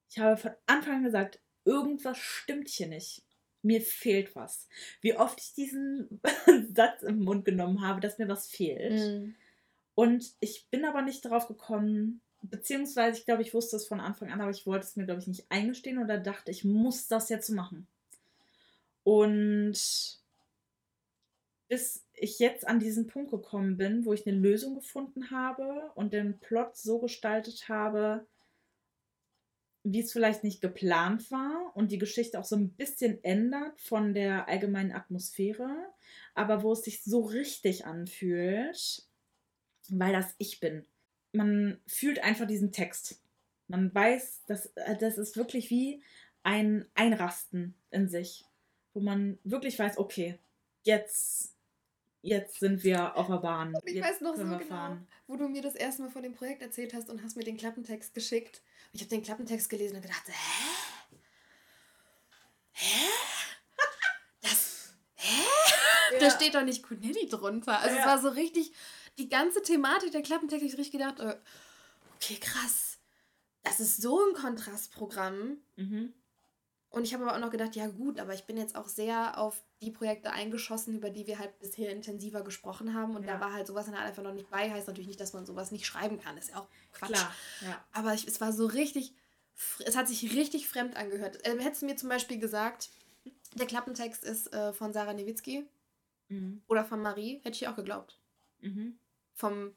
Ich 0.09 0.19
habe 0.19 0.37
von 0.37 0.51
Anfang 0.67 0.97
an 0.97 1.03
gesagt, 1.03 1.41
irgendwas 1.65 2.17
stimmt 2.17 2.69
hier 2.69 2.87
nicht. 2.87 3.23
Mir 3.61 3.81
fehlt 3.81 4.35
was. 4.35 4.67
Wie 5.01 5.15
oft 5.15 5.39
ich 5.41 5.53
diesen 5.53 6.21
Satz 6.73 7.01
im 7.03 7.23
Mund 7.23 7.45
genommen 7.45 7.81
habe, 7.81 7.99
dass 7.99 8.19
mir 8.19 8.27
was 8.27 8.47
fehlt. 8.47 8.93
Mhm. 8.93 9.35
Und 9.95 10.33
ich 10.39 10.67
bin 10.69 10.85
aber 10.85 11.01
nicht 11.01 11.25
darauf 11.25 11.47
gekommen, 11.47 12.21
beziehungsweise 12.41 13.17
ich 13.17 13.25
glaube, 13.25 13.41
ich 13.41 13.53
wusste 13.53 13.75
es 13.75 13.87
von 13.87 13.99
Anfang 13.99 14.31
an, 14.31 14.41
aber 14.41 14.51
ich 14.51 14.67
wollte 14.67 14.85
es 14.85 14.95
mir, 14.95 15.05
glaube 15.05 15.21
ich, 15.21 15.27
nicht 15.27 15.45
eingestehen 15.49 15.97
oder 15.97 16.17
dachte, 16.17 16.51
ich 16.51 16.63
muss 16.63 17.07
das 17.07 17.29
jetzt 17.29 17.49
machen. 17.49 17.87
Und 19.03 20.19
bis 21.67 22.03
ich 22.13 22.39
jetzt 22.39 22.67
an 22.67 22.79
diesen 22.79 23.07
Punkt 23.07 23.31
gekommen 23.31 23.77
bin, 23.77 24.05
wo 24.05 24.13
ich 24.13 24.27
eine 24.27 24.37
Lösung 24.37 24.75
gefunden 24.75 25.31
habe 25.31 25.91
und 25.95 26.13
den 26.13 26.39
Plot 26.39 26.75
so 26.77 26.99
gestaltet 26.99 27.67
habe, 27.69 28.25
wie 29.85 30.01
es 30.01 30.11
vielleicht 30.11 30.43
nicht 30.43 30.61
geplant 30.61 31.29
war 31.31 31.71
und 31.75 31.91
die 31.91 31.99
Geschichte 31.99 32.39
auch 32.39 32.43
so 32.43 32.55
ein 32.55 32.69
bisschen 32.69 33.23
ändert 33.23 33.79
von 33.79 34.15
der 34.15 34.47
allgemeinen 34.47 34.91
Atmosphäre, 34.91 35.69
aber 36.33 36.63
wo 36.63 36.73
es 36.73 36.81
sich 36.81 37.03
so 37.03 37.21
richtig 37.21 37.85
anfühlt, 37.85 39.03
weil 39.89 40.11
das 40.11 40.33
ich 40.39 40.59
bin. 40.59 40.85
Man 41.33 41.79
fühlt 41.85 42.23
einfach 42.23 42.47
diesen 42.47 42.71
Text. 42.71 43.21
Man 43.67 43.93
weiß, 43.93 44.45
dass 44.47 44.65
äh, 44.75 44.97
das 44.97 45.19
ist 45.19 45.37
wirklich 45.37 45.69
wie 45.69 46.01
ein 46.41 46.85
Einrasten 46.95 47.75
in 47.91 48.07
sich, 48.07 48.43
wo 48.93 49.01
man 49.01 49.37
wirklich 49.43 49.77
weiß, 49.77 49.99
okay, 49.99 50.39
jetzt 50.81 51.54
jetzt 52.25 52.59
sind 52.59 52.83
wir 52.83 53.15
auf 53.15 53.27
der 53.27 53.37
Bahn. 53.37 53.75
Und 53.75 53.81
ich 53.85 53.95
jetzt 53.95 54.05
weiß 54.05 54.21
noch 54.21 54.35
so 54.35 54.43
genau, 54.43 54.59
fahren. 54.59 55.07
wo 55.27 55.35
du 55.35 55.47
mir 55.47 55.61
das 55.61 55.75
erste 55.75 56.01
Mal 56.01 56.11
von 56.11 56.23
dem 56.23 56.33
Projekt 56.33 56.61
erzählt 56.61 56.93
hast 56.93 57.09
und 57.09 57.23
hast 57.23 57.37
mir 57.37 57.43
den 57.43 57.57
Klappentext 57.57 58.13
geschickt. 58.13 58.61
Ich 58.93 59.01
habe 59.01 59.09
den 59.09 59.23
Klappentext 59.23 59.69
gelesen 59.69 59.95
und 59.97 60.01
gedacht, 60.01 60.23
hä? 60.27 60.33
Hä? 62.73 63.05
Das, 64.41 64.93
hä? 65.15 65.43
Ja. 66.13 66.19
Da 66.19 66.29
steht 66.29 66.53
doch 66.53 66.63
nicht 66.63 66.83
Kunelli 66.83 67.27
drunter. 67.27 67.79
Also 67.79 67.95
ja. 67.95 68.01
es 68.01 68.07
war 68.07 68.21
so 68.21 68.29
richtig, 68.29 68.73
die 69.17 69.29
ganze 69.29 69.61
Thematik 69.61 70.11
der 70.11 70.21
Klappentext, 70.21 70.65
ich 70.65 70.77
richtig 70.77 70.99
gedacht, 70.99 71.19
äh, 71.19 71.35
okay, 72.15 72.37
krass. 72.39 72.99
Das 73.63 73.79
ist 73.79 74.01
so 74.01 74.19
ein 74.19 74.33
Kontrastprogramm. 74.35 75.57
Mhm. 75.75 76.13
Und 76.95 77.03
ich 77.03 77.13
habe 77.13 77.25
aber 77.25 77.35
auch 77.35 77.41
noch 77.41 77.51
gedacht, 77.51 77.75
ja 77.75 77.87
gut, 77.87 78.21
aber 78.21 78.33
ich 78.33 78.45
bin 78.45 78.55
jetzt 78.55 78.77
auch 78.77 78.87
sehr 78.87 79.37
auf 79.37 79.61
die 79.81 79.91
Projekte 79.91 80.31
eingeschossen, 80.31 80.95
über 80.95 81.09
die 81.09 81.27
wir 81.27 81.39
halt 81.39 81.59
bisher 81.59 81.91
intensiver 81.91 82.41
gesprochen 82.41 82.93
haben. 82.93 83.17
Und 83.17 83.25
ja. 83.25 83.33
da 83.33 83.41
war 83.41 83.51
halt 83.51 83.67
sowas 83.67 83.87
in 83.87 83.91
der 83.91 84.01
einfach 84.01 84.23
noch 84.23 84.33
nicht 84.33 84.49
bei. 84.49 84.71
Heißt 84.71 84.87
natürlich 84.87 85.09
nicht, 85.09 85.19
dass 85.19 85.33
man 85.33 85.45
sowas 85.45 85.71
nicht 85.71 85.85
schreiben 85.85 86.21
kann. 86.21 86.37
ist 86.37 86.51
ja 86.51 86.55
auch 86.61 86.69
Quatsch. 86.93 87.09
Klar, 87.11 87.35
ja. 87.63 87.85
Aber 87.91 88.13
ich, 88.13 88.25
es 88.25 88.39
war 88.39 88.53
so 88.53 88.65
richtig, 88.65 89.13
es 89.85 89.97
hat 89.97 90.07
sich 90.07 90.33
richtig 90.33 90.69
fremd 90.69 90.95
angehört. 90.95 91.45
Äh, 91.45 91.59
hättest 91.59 91.81
du 91.81 91.87
mir 91.87 91.97
zum 91.97 92.07
Beispiel 92.07 92.39
gesagt, 92.39 92.89
der 93.55 93.65
Klappentext 93.65 94.23
ist 94.23 94.53
äh, 94.53 94.71
von 94.71 94.93
Sarah 94.93 95.11
Newitzki 95.11 95.67
mhm. 96.29 96.61
oder 96.69 96.85
von 96.85 97.01
Marie, 97.01 97.41
hätte 97.43 97.57
ich 97.57 97.67
auch 97.67 97.75
geglaubt. 97.75 98.21
Mhm. 98.61 98.97
Vom 99.33 99.75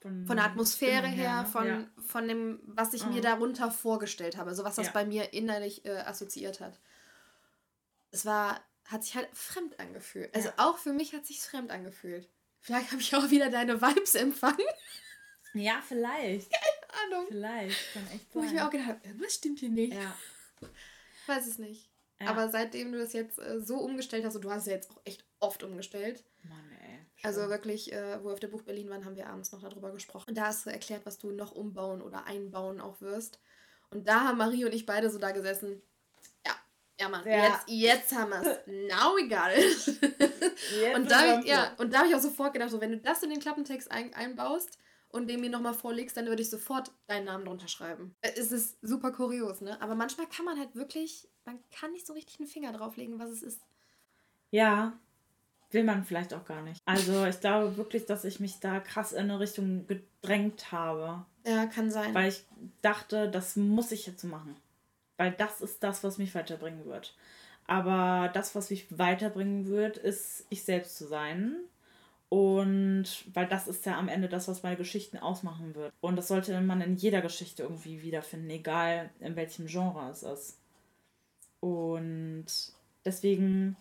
von, 0.00 0.26
von 0.26 0.36
der 0.36 0.46
Atmosphäre 0.46 1.06
her, 1.06 1.30
her 1.30 1.42
ne? 1.42 1.48
von, 1.48 1.66
ja. 1.66 1.86
von 2.06 2.26
dem, 2.26 2.60
was 2.64 2.94
ich 2.94 3.04
mhm. 3.04 3.14
mir 3.14 3.20
darunter 3.20 3.70
vorgestellt 3.70 4.36
habe, 4.36 4.50
also 4.50 4.64
was 4.64 4.76
das 4.76 4.86
ja. 4.86 4.92
bei 4.92 5.04
mir 5.04 5.32
innerlich 5.32 5.84
äh, 5.84 5.98
assoziiert 5.98 6.60
hat. 6.60 6.80
Es 8.10 8.24
war, 8.24 8.60
hat 8.86 9.04
sich 9.04 9.14
halt 9.14 9.28
fremd 9.32 9.78
angefühlt. 9.78 10.34
Also 10.34 10.48
ja. 10.48 10.54
auch 10.56 10.78
für 10.78 10.92
mich 10.92 11.12
hat 11.12 11.26
sich 11.26 11.40
fremd 11.40 11.70
angefühlt. 11.70 12.28
Vielleicht 12.60 12.92
habe 12.92 13.00
ich 13.00 13.14
auch 13.14 13.30
wieder 13.30 13.50
deine 13.50 13.80
Vibes 13.80 14.14
empfangen. 14.14 14.66
Ja, 15.52 15.82
vielleicht. 15.86 16.50
Keine 16.90 17.14
Ahnung. 17.14 17.26
Vielleicht, 17.28 17.92
kann 17.92 18.06
echt 18.14 18.32
sein. 18.32 18.42
Wo 18.42 18.42
ich 18.42 18.52
mir 18.52 18.66
auch 18.66 18.70
gedacht 18.70 18.88
habe, 18.88 19.00
irgendwas 19.06 19.34
stimmt 19.34 19.58
hier 19.60 19.70
nicht. 19.70 19.94
Ja. 19.94 20.16
Ich 20.60 21.28
weiß 21.28 21.46
es 21.46 21.58
nicht. 21.58 21.90
Aber 22.26 22.50
seitdem 22.50 22.92
du 22.92 22.98
das 22.98 23.12
jetzt 23.14 23.38
äh, 23.38 23.60
so 23.60 23.78
umgestellt 23.78 24.24
hast, 24.24 24.36
und 24.36 24.42
du 24.42 24.50
hast 24.50 24.62
es 24.62 24.66
ja 24.66 24.74
jetzt 24.74 24.90
auch 24.90 25.00
echt 25.04 25.24
oft 25.38 25.62
umgestellt, 25.62 26.22
Mann, 26.42 26.70
also 27.22 27.48
wirklich, 27.48 27.92
äh, 27.92 28.18
wo 28.20 28.28
wir 28.28 28.32
auf 28.32 28.40
der 28.40 28.48
Buch 28.48 28.62
Berlin 28.62 28.88
waren, 28.88 29.04
haben 29.04 29.16
wir 29.16 29.28
abends 29.28 29.52
noch 29.52 29.60
darüber 29.60 29.90
gesprochen. 29.90 30.30
Und 30.30 30.38
da 30.38 30.46
hast 30.46 30.66
du 30.66 30.70
erklärt, 30.70 31.04
was 31.04 31.18
du 31.18 31.30
noch 31.30 31.52
umbauen 31.52 32.02
oder 32.02 32.24
einbauen 32.24 32.80
auch 32.80 33.00
wirst. 33.00 33.38
Und 33.90 34.08
da 34.08 34.24
haben 34.24 34.38
Marie 34.38 34.64
und 34.64 34.74
ich 34.74 34.86
beide 34.86 35.10
so 35.10 35.18
da 35.18 35.32
gesessen. 35.32 35.82
Ja, 36.46 36.52
ja 37.00 37.08
Mann, 37.08 37.26
ja. 37.26 37.44
Jetzt, 37.44 37.68
jetzt 37.68 38.12
haben 38.12 38.30
wir 38.30 38.40
es. 38.40 38.66
Now 38.66 39.16
we 39.16 39.28
got 39.28 39.50
it. 39.54 40.96
und 40.96 41.10
da, 41.10 41.40
ja, 41.40 41.74
und 41.78 41.92
da 41.92 41.98
habe 41.98 42.08
ich 42.08 42.14
auch 42.14 42.20
sofort 42.20 42.52
gedacht, 42.52 42.70
so, 42.70 42.80
wenn 42.80 42.92
du 42.92 42.98
das 42.98 43.22
in 43.22 43.30
den 43.30 43.40
Klappentext 43.40 43.90
ein, 43.90 44.14
einbaust 44.14 44.78
und 45.08 45.28
den 45.28 45.40
mir 45.40 45.50
nochmal 45.50 45.74
vorlegst, 45.74 46.16
dann 46.16 46.26
würde 46.26 46.42
ich 46.42 46.50
sofort 46.50 46.92
deinen 47.06 47.24
Namen 47.24 47.44
drunter 47.44 47.68
schreiben. 47.68 48.14
Äh, 48.22 48.32
es 48.36 48.52
ist 48.52 48.78
super 48.80 49.12
kurios, 49.12 49.60
ne? 49.60 49.80
Aber 49.82 49.94
manchmal 49.94 50.28
kann 50.28 50.44
man 50.44 50.58
halt 50.58 50.74
wirklich, 50.74 51.28
man 51.44 51.58
kann 51.70 51.92
nicht 51.92 52.06
so 52.06 52.12
richtig 52.12 52.40
einen 52.40 52.48
Finger 52.48 52.72
drauflegen, 52.72 53.18
was 53.18 53.30
es 53.30 53.42
ist. 53.42 53.60
Ja, 54.52 54.98
will 55.70 55.84
man 55.84 56.04
vielleicht 56.04 56.34
auch 56.34 56.44
gar 56.44 56.62
nicht. 56.62 56.80
Also 56.84 57.24
ich 57.26 57.40
glaube 57.40 57.76
wirklich, 57.76 58.06
dass 58.06 58.24
ich 58.24 58.40
mich 58.40 58.60
da 58.60 58.80
krass 58.80 59.12
in 59.12 59.30
eine 59.30 59.40
Richtung 59.40 59.86
gedrängt 59.86 60.72
habe. 60.72 61.24
Ja, 61.46 61.66
kann 61.66 61.90
sein. 61.90 62.14
Weil 62.14 62.28
ich 62.30 62.44
dachte, 62.82 63.30
das 63.30 63.56
muss 63.56 63.92
ich 63.92 64.06
jetzt 64.06 64.24
machen. 64.24 64.56
Weil 65.16 65.32
das 65.32 65.60
ist 65.60 65.82
das, 65.82 66.02
was 66.02 66.18
mich 66.18 66.34
weiterbringen 66.34 66.84
wird. 66.86 67.14
Aber 67.66 68.30
das, 68.32 68.54
was 68.54 68.70
mich 68.70 68.98
weiterbringen 68.98 69.66
wird, 69.66 69.96
ist, 69.96 70.46
ich 70.50 70.64
selbst 70.64 70.96
zu 70.96 71.06
sein. 71.06 71.56
Und 72.28 73.24
weil 73.34 73.46
das 73.46 73.68
ist 73.68 73.86
ja 73.86 73.98
am 73.98 74.08
Ende 74.08 74.28
das, 74.28 74.48
was 74.48 74.62
meine 74.62 74.76
Geschichten 74.76 75.18
ausmachen 75.18 75.74
wird. 75.74 75.92
Und 76.00 76.16
das 76.16 76.28
sollte 76.28 76.60
man 76.60 76.80
in 76.80 76.96
jeder 76.96 77.20
Geschichte 77.20 77.64
irgendwie 77.64 78.02
wiederfinden, 78.02 78.50
egal 78.50 79.10
in 79.20 79.36
welchem 79.36 79.66
Genre 79.66 80.08
es 80.10 80.22
ist. 80.22 80.58
Und 81.60 82.46
deswegen 83.04 83.76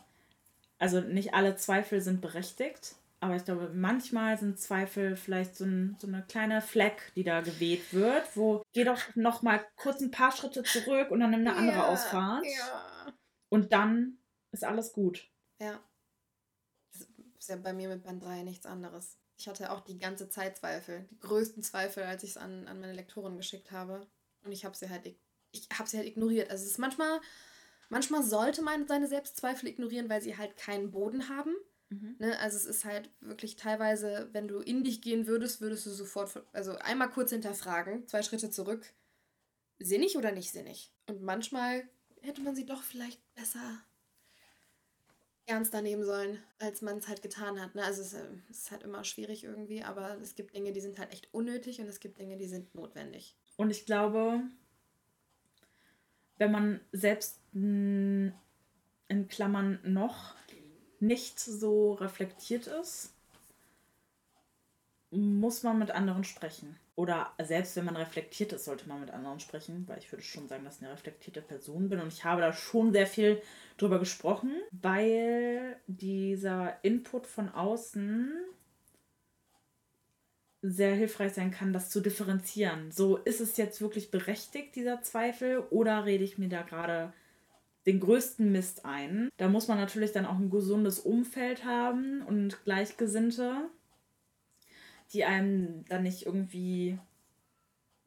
also 0.80 1.02
nicht 1.02 1.34
alle 1.34 1.56
Zweifel 1.56 2.02
sind 2.02 2.22
berechtigt, 2.22 2.96
Aber 3.22 3.36
ich 3.36 3.44
glaube, 3.44 3.70
manchmal 3.74 4.38
sind 4.38 4.60
Zweifel 4.60 5.18
vielleicht 5.18 5.56
so, 5.58 5.66
ein, 5.66 5.98
so 6.00 6.08
eine 6.08 6.24
kleine 6.24 6.62
Fleck, 6.62 7.12
die 7.16 7.24
da 7.24 7.42
geweht 7.42 7.94
wird, 7.94 8.24
wo 8.36 8.64
geh 8.74 8.86
doch 8.86 9.00
noch 9.16 9.42
mal 9.42 9.60
kurz 9.76 10.00
ein 10.00 10.12
paar 10.12 10.32
Schritte 10.32 10.64
zurück 10.64 11.12
und 11.12 11.20
dann 11.20 11.32
nimm 11.32 11.42
eine 11.42 11.56
andere 11.56 11.80
ja, 11.80 11.88
Ausfahrt. 11.88 12.46
Ja. 12.46 13.14
Und 13.50 13.74
dann 13.74 14.20
ist 14.52 14.64
alles 14.64 14.94
gut. 14.94 15.30
Ja. 15.62 15.84
Das 16.94 17.08
ist 17.40 17.50
ja 17.50 17.58
bei 17.58 17.74
mir 17.74 17.90
mit 17.90 18.04
Band 18.04 18.24
3 18.24 18.44
nichts 18.44 18.66
anderes. 18.66 19.18
Ich 19.38 19.50
hatte 19.50 19.72
auch 19.72 19.82
die 19.82 20.00
ganze 20.00 20.30
Zeit 20.30 20.58
Zweifel, 20.58 21.06
die 21.12 21.20
größten 21.20 21.62
Zweifel, 21.62 22.04
als 22.04 22.24
ich 22.24 22.32
es 22.32 22.38
an, 22.38 22.68
an 22.68 22.80
meine 22.80 22.94
Lektorin 22.94 23.36
geschickt 23.36 23.72
habe. 23.72 24.08
Und 24.44 24.54
ich 24.54 24.64
habe 24.64 24.78
sie 24.78 24.90
halt, 24.90 25.14
ich 25.52 25.68
habe 25.78 25.90
sie 25.90 25.98
halt 25.98 26.08
ignoriert. 26.08 26.50
Also 26.50 26.64
es 26.64 26.72
ist 26.72 26.78
manchmal, 26.78 27.20
manchmal 27.90 28.24
sollte 28.24 28.62
man 28.62 28.88
seine 28.88 29.08
Selbstzweifel 29.08 29.70
ignorieren, 29.70 30.10
weil 30.10 30.22
sie 30.22 30.38
halt 30.38 30.56
keinen 30.56 30.92
Boden 30.92 31.30
haben. 31.30 31.56
Mhm. 31.90 32.16
Ne? 32.20 32.40
Also 32.40 32.58
es 32.58 32.66
ist 32.66 32.86
halt 32.86 33.10
wirklich 33.20 33.56
teilweise, 33.56 34.30
wenn 34.32 34.48
du 34.48 34.60
in 34.60 34.84
dich 34.84 35.02
gehen 35.02 35.28
würdest, 35.28 35.62
würdest 35.62 35.86
du 35.86 35.90
sofort, 35.90 36.44
also 36.54 36.74
einmal 36.78 37.10
kurz 37.10 37.32
hinterfragen, 37.32 38.08
zwei 38.08 38.22
Schritte 38.22 38.50
zurück, 38.50 38.86
sinnig 39.80 40.18
oder 40.18 40.32
nicht 40.32 40.52
sinnig. 40.52 40.92
Und 41.08 41.22
manchmal 41.24 41.88
hätte 42.22 42.42
man 42.42 42.56
sie 42.56 42.66
doch 42.66 42.84
vielleicht 42.84 43.22
besser 43.36 43.82
ernster 45.50 45.82
nehmen 45.82 46.06
sollen, 46.06 46.38
als 46.60 46.82
man 46.82 46.98
es 46.98 47.08
halt 47.08 47.24
getan 47.24 47.60
hat. 47.60 47.74
Ne? 47.74 47.84
Also 47.84 48.02
es, 48.02 48.14
äh, 48.14 48.28
es, 48.52 48.60
ist 48.60 48.72
halt 48.72 48.84
immer 48.84 49.04
schwierig 49.04 49.44
irgendwie, 49.44 49.84
aber 49.84 50.18
es 50.22 50.36
gibt 50.36 50.56
Dinge, 50.56 50.72
die 50.72 50.82
sind 50.82 51.00
halt 51.00 51.12
echt 51.12 51.34
unnötig 51.34 51.82
und 51.82 51.88
es 51.88 52.00
gibt 52.00 52.20
Dinge, 52.20 52.38
die 52.38 52.48
sind 52.48 52.76
notwendig. 52.76 53.36
Und 53.58 53.72
ich 53.72 53.86
glaube, 53.86 54.44
wenn 56.40 56.52
man 56.52 56.80
selbst 56.92 57.40
in 57.54 58.34
Klammern 59.28 59.80
noch 59.84 60.36
nicht 61.00 61.40
so 61.40 61.94
reflektiert 61.94 62.68
ist, 62.68 63.14
muss 65.12 65.64
man 65.64 65.80
mit 65.80 65.92
anderen 65.92 66.24
sprechen. 66.24 66.78
Oder 66.96 67.32
selbst 67.42 67.76
wenn 67.76 67.86
man 67.86 67.96
reflektiert 67.96 68.52
ist, 68.54 68.66
sollte 68.66 68.88
man 68.88 69.00
mit 69.00 69.12
anderen 69.12 69.40
sprechen, 69.40 69.88
weil 69.88 70.00
ich 70.00 70.12
würde 70.12 70.24
schon 70.24 70.48
sagen, 70.48 70.66
dass 70.66 70.78
ich 70.78 70.84
eine 70.84 70.92
reflektierte 70.92 71.42
Person 71.42 71.90
bin. 71.90 72.00
Und 72.00 72.12
ich 72.12 72.26
habe 72.26 72.42
da 72.42 72.52
schon 72.52 72.92
sehr 72.92 73.08
viel 73.08 73.42
drüber 73.78 74.00
gesprochen, 74.00 74.54
weil 74.72 75.78
dieser 75.88 76.84
Input 76.84 77.26
von 77.26 77.50
außen 77.50 78.34
sehr 80.62 80.96
hilfreich 80.96 81.34
sein 81.34 81.52
kann, 81.52 81.74
das 81.74 81.90
zu 81.90 82.02
differenzieren. 82.02 82.92
So, 82.92 83.18
ist 83.18 83.40
es 83.40 83.58
jetzt 83.58 83.82
wirklich 83.82 84.12
berechtigt, 84.12 84.76
dieser 84.76 85.02
Zweifel, 85.02 85.60
oder 85.70 86.06
rede 86.06 86.24
ich 86.24 86.38
mir 86.38 86.50
da 86.50 86.64
gerade 86.64 87.14
den 87.86 88.00
größten 88.00 88.52
Mist 88.52 88.86
ein? 88.86 89.30
Da 89.38 89.48
muss 89.48 89.68
man 89.68 89.78
natürlich 89.78 90.12
dann 90.12 90.26
auch 90.26 90.38
ein 90.38 90.50
gesundes 90.50 91.00
Umfeld 91.00 91.64
haben 91.66 92.22
und 92.24 92.64
Gleichgesinnte 92.66 93.70
die 95.14 95.26
einem 95.26 95.86
dann 95.86 96.04
nicht 96.04 96.26
irgendwie 96.26 97.00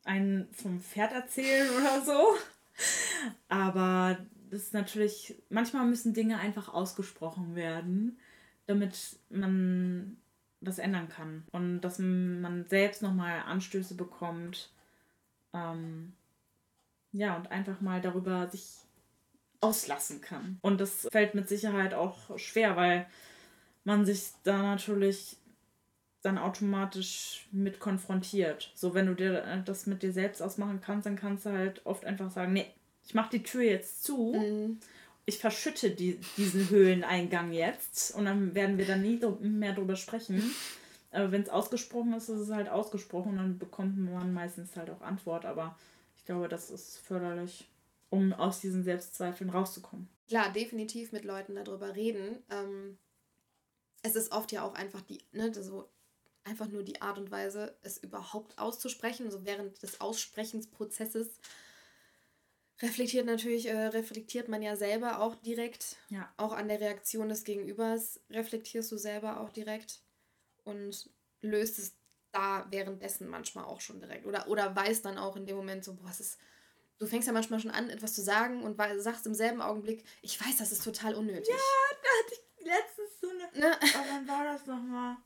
einen 0.05 0.49
vom 0.53 0.81
Pferd 0.81 1.12
erzählen 1.12 1.69
oder 1.79 2.03
so. 2.05 2.37
Aber 3.49 4.19
das 4.51 4.62
ist 4.62 4.75
natürlich, 4.75 5.35
manchmal 5.49 5.87
müssen 5.87 6.15
Dinge 6.15 6.38
einfach 6.38 6.73
ausgesprochen 6.73 7.55
werden, 7.55 8.19
damit 8.67 9.17
man 9.31 10.17
was 10.62 10.79
ändern 10.79 11.09
kann. 11.09 11.44
Und 11.53 11.81
dass 11.83 11.98
man 11.98 12.66
selbst 12.68 13.03
nochmal 13.03 13.42
Anstöße 13.42 13.94
bekommt. 13.94 14.70
Ähm, 15.53 16.12
ja, 17.12 17.37
und 17.37 17.51
einfach 17.51 17.81
mal 17.81 18.01
darüber 18.01 18.48
sich 18.48 18.79
auslassen 19.61 20.20
kann. 20.20 20.59
Und 20.62 20.81
das 20.81 21.09
fällt 21.11 21.35
mit 21.35 21.48
Sicherheit 21.48 21.94
auch 21.94 22.38
schwer, 22.38 22.77
weil 22.77 23.07
man 23.85 24.05
sich 24.05 24.31
da 24.44 24.62
natürlich 24.62 25.37
dann 26.22 26.38
automatisch 26.38 27.46
mit 27.51 27.81
konfrontiert. 27.81 28.72
So, 28.75 28.94
wenn 28.94 29.07
du 29.07 29.14
dir 29.14 29.44
äh, 29.44 29.62
das 29.62 29.87
mit 29.87 30.03
dir 30.03 30.12
selbst 30.12 30.40
ausmachen 30.40 30.81
kannst, 30.81 31.07
dann 31.07 31.16
kannst 31.16 31.46
du 31.46 31.51
halt 31.51 31.85
oft 31.85 32.05
einfach 32.05 32.31
sagen, 32.31 32.53
nee, 32.53 32.66
ich 33.05 33.14
mache 33.14 33.31
die 33.31 33.42
Tür 33.42 33.62
jetzt 33.62 34.05
zu. 34.05 34.33
Mhm. 34.35 34.79
Ich 35.24 35.38
verschütte 35.38 35.90
die, 35.90 36.20
diesen 36.37 36.68
Höhleneingang 36.68 37.52
jetzt 37.52 38.14
und 38.14 38.24
dann 38.24 38.54
werden 38.54 38.78
wir 38.78 38.87
da 38.87 38.96
nie 38.96 39.20
mehr 39.40 39.72
drüber 39.72 39.96
sprechen. 39.96 40.42
Aber 41.12 41.30
wenn 41.30 41.42
es 41.42 41.48
ausgesprochen 41.48 42.14
ist, 42.14 42.28
ist 42.28 42.40
es 42.40 42.50
halt 42.50 42.68
ausgesprochen 42.68 43.32
und 43.32 43.37
dann 43.37 43.58
bekommt 43.58 43.98
man 43.98 44.32
meistens 44.32 44.74
halt 44.76 44.90
auch 44.90 45.02
Antwort. 45.02 45.44
Aber 45.44 45.78
ich 46.16 46.24
glaube, 46.24 46.48
das 46.48 46.70
ist 46.70 46.98
förderlich, 46.98 47.68
um 48.11 48.32
aus 48.32 48.61
diesen 48.61 48.82
Selbstzweifeln 48.82 49.50
rauszukommen. 49.50 50.08
Klar, 50.26 50.52
definitiv 50.52 51.12
mit 51.12 51.24
Leuten 51.24 51.54
darüber 51.54 51.94
reden. 51.94 52.42
Ähm, 52.50 52.96
es 54.02 54.16
ist 54.16 54.32
oft 54.32 54.50
ja 54.50 54.62
auch 54.62 54.74
einfach 54.74 55.02
die, 55.02 55.20
ne, 55.32 55.52
so 55.52 55.88
einfach 56.44 56.68
nur 56.68 56.82
die 56.82 57.00
Art 57.02 57.18
und 57.18 57.30
Weise, 57.30 57.76
es 57.82 57.98
überhaupt 57.98 58.58
auszusprechen. 58.58 59.26
Also 59.26 59.44
während 59.44 59.82
des 59.82 60.00
Aussprechensprozesses 60.00 61.28
reflektiert 62.83 63.27
natürlich, 63.27 63.66
äh, 63.66 63.87
reflektiert 63.87 64.49
man 64.49 64.61
ja 64.61 64.77
selber 64.77 65.21
auch 65.21 65.37
direkt. 65.37 65.97
Ja. 66.09 66.33
Auch 66.37 66.53
an 66.53 66.68
der 66.68 66.81
Reaktion 66.81 67.29
des 67.29 67.45
Gegenübers 67.45 68.21
reflektierst 68.31 68.90
du 68.92 68.97
selber 68.97 69.40
auch 69.40 69.51
direkt 69.51 70.03
und 70.64 71.09
löst 71.40 71.79
es 71.79 71.95
da 72.33 72.66
währenddessen 72.71 73.29
manchmal 73.29 73.64
auch 73.64 73.81
schon 73.81 74.01
direkt. 74.01 74.27
Oder, 74.27 74.49
oder 74.49 74.75
weißt 74.75 75.05
dann 75.05 75.18
auch 75.18 75.37
in 75.37 75.47
dem 75.47 75.57
Moment 75.57 75.85
so, 75.85 75.95
boah, 75.95 76.11
es 76.11 76.21
ist. 76.21 76.38
Du 76.99 77.07
fängst 77.07 77.27
ja 77.27 77.33
manchmal 77.33 77.59
schon 77.59 77.73
an, 77.73 77.90
etwas 77.90 78.14
zu 78.14 78.23
sagen 78.23 78.62
und 78.62 78.81
sagst 78.99 79.27
im 79.27 79.35
selben 79.35 79.61
Augenblick, 79.61 80.05
ich 80.21 80.40
weiß, 80.40 80.59
das 80.59 80.71
ist 80.71 80.85
total 80.85 81.14
unnötig. 81.14 81.49
Ja, 81.49 81.57
da 82.01 82.09
hatte 82.18 82.35
ich 82.35 82.64
letztens 82.64 83.21
so 83.21 83.29
eine. 83.29 83.59
Ne? 83.59 83.77
Aber 83.77 84.05
wann 84.09 84.29
war 84.29 84.45
das 84.45 84.66
nochmal? 84.66 85.16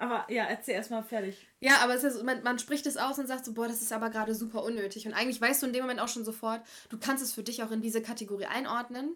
Aber 0.00 0.24
ja, 0.32 0.44
erzähl 0.44 0.76
erstmal 0.76 1.02
fertig. 1.02 1.46
Ja, 1.60 1.82
aber 1.82 1.94
es 1.94 2.04
ist, 2.04 2.22
man, 2.22 2.42
man 2.42 2.58
spricht 2.58 2.86
es 2.86 2.96
aus 2.96 3.18
und 3.18 3.26
sagt 3.26 3.44
so, 3.44 3.52
boah, 3.52 3.68
das 3.68 3.82
ist 3.82 3.92
aber 3.92 4.08
gerade 4.08 4.34
super 4.34 4.64
unnötig. 4.64 5.06
Und 5.06 5.12
eigentlich 5.12 5.38
weißt 5.38 5.60
du 5.60 5.66
in 5.66 5.74
dem 5.74 5.82
Moment 5.82 6.00
auch 6.00 6.08
schon 6.08 6.24
sofort, 6.24 6.62
du 6.88 6.98
kannst 6.98 7.22
es 7.22 7.34
für 7.34 7.42
dich 7.42 7.62
auch 7.62 7.70
in 7.70 7.82
diese 7.82 8.00
Kategorie 8.00 8.46
einordnen. 8.46 9.14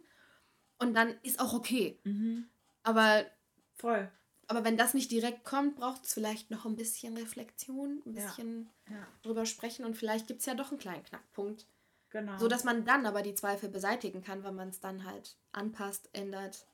Und 0.79 0.93
dann 0.93 1.15
ist 1.23 1.41
auch 1.41 1.55
okay. 1.55 1.99
Mhm. 2.05 2.49
Aber. 2.83 3.25
Voll. 3.73 4.11
Aber 4.47 4.63
wenn 4.63 4.77
das 4.77 4.93
nicht 4.93 5.11
direkt 5.11 5.43
kommt, 5.45 5.77
braucht 5.77 6.05
es 6.05 6.13
vielleicht 6.13 6.51
noch 6.51 6.67
ein 6.67 6.77
bisschen 6.77 7.17
Reflexion, 7.17 8.03
ein 8.05 8.13
bisschen 8.13 8.69
ja. 8.91 8.97
Ja. 8.97 9.07
drüber 9.23 9.47
sprechen 9.47 9.87
und 9.87 9.97
vielleicht 9.97 10.27
gibt 10.27 10.41
es 10.41 10.47
ja 10.47 10.55
doch 10.55 10.69
einen 10.69 10.79
kleinen 10.79 11.03
Knackpunkt. 11.03 11.67
Genau. 12.11 12.37
So 12.37 12.47
dass 12.47 12.63
man 12.63 12.85
dann 12.85 13.07
aber 13.07 13.23
die 13.23 13.35
Zweifel 13.35 13.71
beseitigen 13.71 14.23
kann, 14.23 14.45
weil 14.45 14.53
man 14.53 14.69
es 14.69 14.81
dann 14.81 15.07
halt 15.07 15.39
anpasst, 15.53 16.11
ändert, 16.13 16.67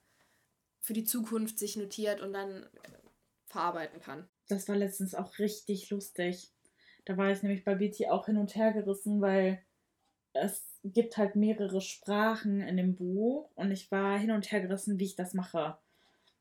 für 0.80 0.94
die 0.94 1.04
Zukunft 1.04 1.60
sich 1.60 1.76
notiert 1.76 2.20
und 2.20 2.32
dann 2.32 2.66
verarbeiten 3.50 4.00
kann. 4.00 4.28
Das 4.48 4.68
war 4.68 4.76
letztens 4.76 5.14
auch 5.14 5.38
richtig 5.38 5.90
lustig. 5.90 6.50
Da 7.04 7.16
war 7.16 7.30
ich 7.30 7.42
nämlich 7.42 7.64
bei 7.64 7.74
BT 7.74 8.08
auch 8.08 8.26
hin 8.26 8.36
und 8.36 8.54
her 8.54 8.72
gerissen, 8.72 9.20
weil 9.20 9.62
es 10.32 10.78
gibt 10.84 11.16
halt 11.16 11.36
mehrere 11.36 11.80
Sprachen 11.80 12.60
in 12.60 12.76
dem 12.76 12.94
Buch 12.94 13.50
und 13.54 13.70
ich 13.70 13.90
war 13.90 14.18
hin 14.18 14.30
und 14.30 14.50
her 14.50 14.60
gerissen, 14.60 14.98
wie 14.98 15.04
ich 15.04 15.16
das 15.16 15.34
mache. 15.34 15.76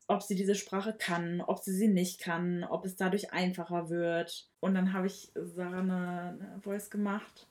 Ob 0.06 0.22
sie 0.22 0.34
diese 0.34 0.54
Sprache 0.54 0.92
kann, 0.92 1.40
ob 1.40 1.60
sie 1.60 1.72
sie 1.72 1.88
nicht 1.88 2.20
kann, 2.20 2.64
ob 2.64 2.84
es 2.84 2.96
dadurch 2.96 3.32
einfacher 3.32 3.90
wird. 3.90 4.48
Und 4.58 4.74
dann 4.74 4.92
habe 4.92 5.06
ich 5.06 5.30
Sarah 5.34 5.80
eine, 5.80 6.38
eine 6.40 6.60
Voice 6.62 6.90
gemacht, 6.90 7.46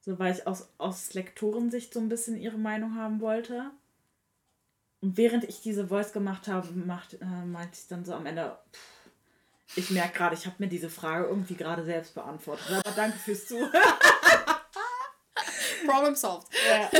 so 0.00 0.18
weil 0.18 0.34
ich 0.34 0.46
aus, 0.46 0.72
aus 0.78 1.12
Lektorensicht 1.14 1.92
so 1.92 2.00
ein 2.00 2.08
bisschen 2.08 2.36
ihre 2.36 2.58
Meinung 2.58 2.94
haben 2.94 3.20
wollte. 3.20 3.70
Und 5.04 5.18
während 5.18 5.44
ich 5.44 5.60
diese 5.60 5.88
Voice 5.88 6.14
gemacht 6.14 6.48
habe, 6.48 6.72
macht, 6.72 7.20
äh, 7.20 7.26
meinte 7.26 7.78
ich 7.78 7.86
dann 7.88 8.06
so 8.06 8.14
am 8.14 8.24
Ende, 8.24 8.58
pff, 8.72 9.76
ich 9.76 9.90
merke 9.90 10.16
gerade, 10.16 10.34
ich 10.34 10.46
habe 10.46 10.56
mir 10.60 10.68
diese 10.68 10.88
Frage 10.88 11.26
irgendwie 11.26 11.56
gerade 11.56 11.84
selbst 11.84 12.14
beantwortet. 12.14 12.64
Aber 12.70 12.90
danke 12.92 13.18
fürs 13.18 13.46
Zuhören. 13.46 13.70
Problem 15.86 16.14
solved. 16.14 16.48
Ja. 16.66 16.90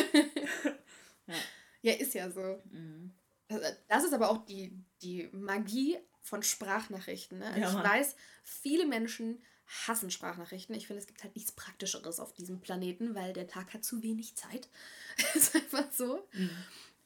ja. 1.27 1.35
ja. 1.81 1.93
ist 1.95 2.13
ja 2.13 2.31
so. 2.31 2.61
Mhm. 2.71 3.15
Das 3.89 4.05
ist 4.05 4.13
aber 4.13 4.29
auch 4.29 4.45
die, 4.45 4.79
die 5.01 5.31
Magie 5.33 5.97
von 6.21 6.43
Sprachnachrichten. 6.43 7.39
Ne? 7.39 7.47
Also 7.47 7.61
ja, 7.61 7.71
ich 7.71 7.89
weiß, 7.89 8.17
viele 8.43 8.85
Menschen 8.85 9.43
hassen 9.87 10.11
Sprachnachrichten. 10.11 10.75
Ich 10.75 10.89
finde, 10.89 11.01
es 11.01 11.07
gibt 11.07 11.23
halt 11.23 11.37
nichts 11.37 11.53
Praktischeres 11.53 12.21
auf 12.21 12.35
diesem 12.35 12.61
Planeten, 12.61 13.15
weil 13.15 13.33
der 13.33 13.47
Tag 13.47 13.73
hat 13.73 13.83
zu 13.83 14.03
wenig 14.03 14.37
Zeit. 14.37 14.69
ist 15.35 15.57
einfach 15.57 15.91
so. 15.91 16.29
Mhm. 16.35 16.51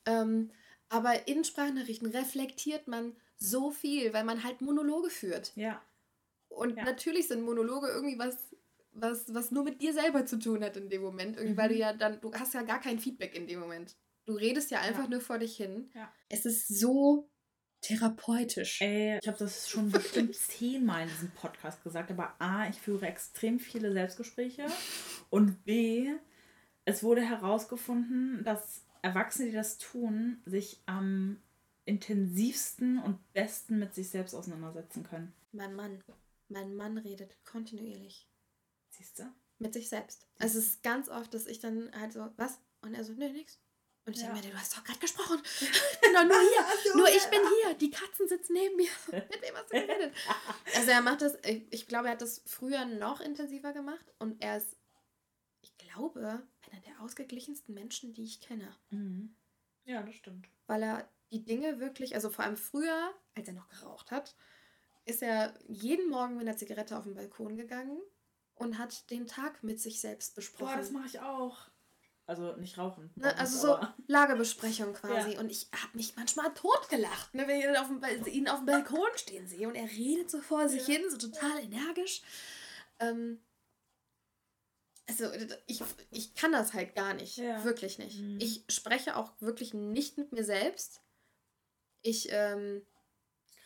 Ähm, 0.04 0.50
aber 0.88 1.28
in 1.28 1.44
Sprachnachrichten 1.44 2.10
reflektiert 2.10 2.88
man 2.88 3.14
so 3.36 3.70
viel, 3.70 4.12
weil 4.12 4.24
man 4.24 4.42
halt 4.42 4.60
Monologe 4.60 5.10
führt. 5.10 5.52
Ja. 5.54 5.82
Und 6.48 6.76
ja. 6.76 6.84
natürlich 6.84 7.28
sind 7.28 7.42
Monologe 7.42 7.88
irgendwie 7.88 8.18
was, 8.18 8.36
was, 8.92 9.32
was 9.32 9.50
nur 9.50 9.64
mit 9.64 9.80
dir 9.80 9.92
selber 9.92 10.26
zu 10.26 10.38
tun 10.38 10.64
hat 10.64 10.76
in 10.76 10.88
dem 10.88 11.02
Moment. 11.02 11.36
Irgendwie, 11.36 11.52
mhm. 11.52 11.58
weil 11.58 11.68
du 11.68 11.74
mhm. 11.74 11.80
ja 11.80 11.92
dann, 11.92 12.20
du 12.20 12.32
hast 12.32 12.54
ja 12.54 12.62
gar 12.62 12.80
kein 12.80 12.98
Feedback 12.98 13.34
in 13.34 13.46
dem 13.46 13.60
Moment. 13.60 13.96
Du 14.26 14.34
redest 14.34 14.70
ja 14.70 14.80
einfach 14.80 15.04
ja. 15.04 15.10
nur 15.10 15.20
vor 15.20 15.38
dich 15.38 15.56
hin. 15.56 15.90
Ja. 15.94 16.12
Es 16.28 16.44
ist 16.44 16.68
so 16.68 17.30
therapeutisch. 17.80 18.80
Ey, 18.80 19.18
ich 19.22 19.28
habe 19.28 19.38
das 19.38 19.68
schon 19.68 19.90
bestimmt 19.92 20.34
zehnmal 20.34 21.04
in 21.04 21.08
diesem 21.08 21.30
Podcast 21.30 21.82
gesagt, 21.84 22.10
aber 22.10 22.34
A, 22.38 22.68
ich 22.68 22.76
führe 22.76 23.06
extrem 23.06 23.60
viele 23.60 23.92
Selbstgespräche 23.92 24.66
und 25.30 25.64
B, 25.64 26.12
es 26.84 27.02
wurde 27.02 27.22
herausgefunden, 27.22 28.42
dass 28.44 28.82
Erwachsene, 29.08 29.48
die 29.50 29.54
das 29.56 29.78
tun, 29.78 30.42
sich 30.46 30.80
am 30.86 31.40
intensivsten 31.84 32.98
und 33.02 33.32
besten 33.32 33.78
mit 33.78 33.94
sich 33.94 34.10
selbst 34.10 34.34
auseinandersetzen 34.34 35.02
können. 35.04 35.32
Mein 35.52 35.74
Mann. 35.74 36.02
Mein 36.48 36.74
Mann 36.76 36.98
redet 36.98 37.36
kontinuierlich. 37.44 38.28
Siehst 38.90 39.18
du? 39.18 39.24
Mit 39.58 39.72
sich 39.74 39.88
selbst. 39.88 40.26
Also 40.38 40.58
es 40.58 40.66
ist 40.68 40.82
ganz 40.82 41.08
oft, 41.08 41.32
dass 41.34 41.46
ich 41.46 41.58
dann 41.60 41.90
halt 41.98 42.12
so, 42.12 42.30
was? 42.36 42.60
Und 42.82 42.94
er 42.94 43.04
so, 43.04 43.12
nee, 43.14 43.30
nix. 43.32 43.58
Und 44.06 44.16
ich 44.16 44.22
Ja. 44.22 44.28
denke 44.32 44.46
mir, 44.46 44.52
du 44.52 44.58
hast 44.58 44.76
doch 44.76 44.84
gerade 44.84 44.98
gesprochen. 45.00 45.40
Ich 45.60 46.00
bin 46.00 46.12
doch 46.14 46.24
nur 46.24 46.40
hier. 46.40 46.60
Ach 46.64 46.94
nur 46.94 47.08
ich 47.08 47.24
bin 47.26 47.40
hier. 47.64 47.74
Die 47.74 47.90
Katzen 47.90 48.28
sitzen 48.28 48.52
neben 48.54 48.76
mir. 48.76 48.88
Mit 49.12 49.42
wem 49.42 49.54
hast 49.56 49.72
du 49.72 49.80
geredet? 49.80 50.14
Also 50.76 50.90
er 50.90 51.00
macht 51.02 51.20
das, 51.22 51.36
ich 51.70 51.86
glaube, 51.88 52.06
er 52.08 52.12
hat 52.12 52.22
das 52.22 52.42
früher 52.46 52.84
noch 52.86 53.20
intensiver 53.20 53.72
gemacht. 53.72 54.04
Und 54.18 54.40
er 54.42 54.58
ist, 54.58 54.76
ich 55.62 55.76
glaube, 55.78 56.46
einer 56.70 56.80
der 56.82 57.00
ausgeglichensten 57.00 57.74
Menschen, 57.74 58.12
die 58.14 58.24
ich 58.24 58.40
kenne. 58.40 58.74
Mhm. 58.90 59.34
Ja, 59.84 60.02
das 60.02 60.14
stimmt. 60.16 60.48
weil 60.66 60.82
er 60.82 61.08
die 61.30 61.44
Dinge 61.44 61.78
wirklich, 61.80 62.14
also 62.14 62.30
vor 62.30 62.44
allem 62.44 62.56
früher, 62.56 63.12
als 63.34 63.48
er 63.48 63.54
noch 63.54 63.68
geraucht 63.68 64.10
hat, 64.10 64.34
ist 65.04 65.22
er 65.22 65.54
jeden 65.66 66.08
Morgen 66.10 66.36
mit 66.36 66.46
einer 66.46 66.56
Zigarette 66.56 66.96
auf 66.96 67.04
den 67.04 67.14
Balkon 67.14 67.56
gegangen 67.56 67.98
und 68.54 68.78
hat 68.78 69.10
den 69.10 69.26
Tag 69.26 69.62
mit 69.62 69.80
sich 69.80 70.00
selbst 70.00 70.34
besprochen. 70.34 70.72
Boah, 70.74 70.76
das 70.76 70.90
mache 70.90 71.06
ich 71.06 71.20
auch. 71.20 71.68
Also 72.26 72.54
nicht 72.56 72.76
rauchen. 72.76 73.10
Ne, 73.14 73.34
also 73.38 73.58
so 73.58 73.86
Lagebesprechung 74.06 74.92
quasi. 74.94 75.32
Ja. 75.34 75.40
Und 75.40 75.50
ich 75.50 75.68
habe 75.72 75.96
mich 75.96 76.14
manchmal 76.16 76.52
totgelacht, 76.52 77.32
ne, 77.32 77.46
wenn 77.48 77.58
ich 77.60 77.64
ihn 77.64 77.76
auf, 77.76 77.88
dem, 77.88 78.26
ihn 78.34 78.48
auf 78.48 78.58
dem 78.58 78.66
Balkon 78.66 79.08
stehen 79.16 79.46
sehe 79.48 79.66
und 79.66 79.74
er 79.74 79.88
redet 79.88 80.30
so 80.30 80.40
vor 80.42 80.68
sich 80.68 80.86
Ja. 80.86 80.94
hin, 80.96 81.10
so 81.10 81.16
total 81.16 81.58
energisch. 81.62 82.20
Ähm, 82.98 83.40
also 85.08 85.30
ich, 85.66 85.82
ich 86.10 86.34
kann 86.34 86.52
das 86.52 86.72
halt 86.74 86.94
gar 86.94 87.14
nicht. 87.14 87.38
Ja. 87.38 87.64
Wirklich 87.64 87.98
nicht. 87.98 88.20
Mhm. 88.20 88.38
Ich 88.40 88.64
spreche 88.68 89.16
auch 89.16 89.32
wirklich 89.40 89.74
nicht 89.74 90.18
mit 90.18 90.32
mir 90.32 90.44
selbst. 90.44 91.00
Ich, 92.02 92.28
ähm, 92.30 92.86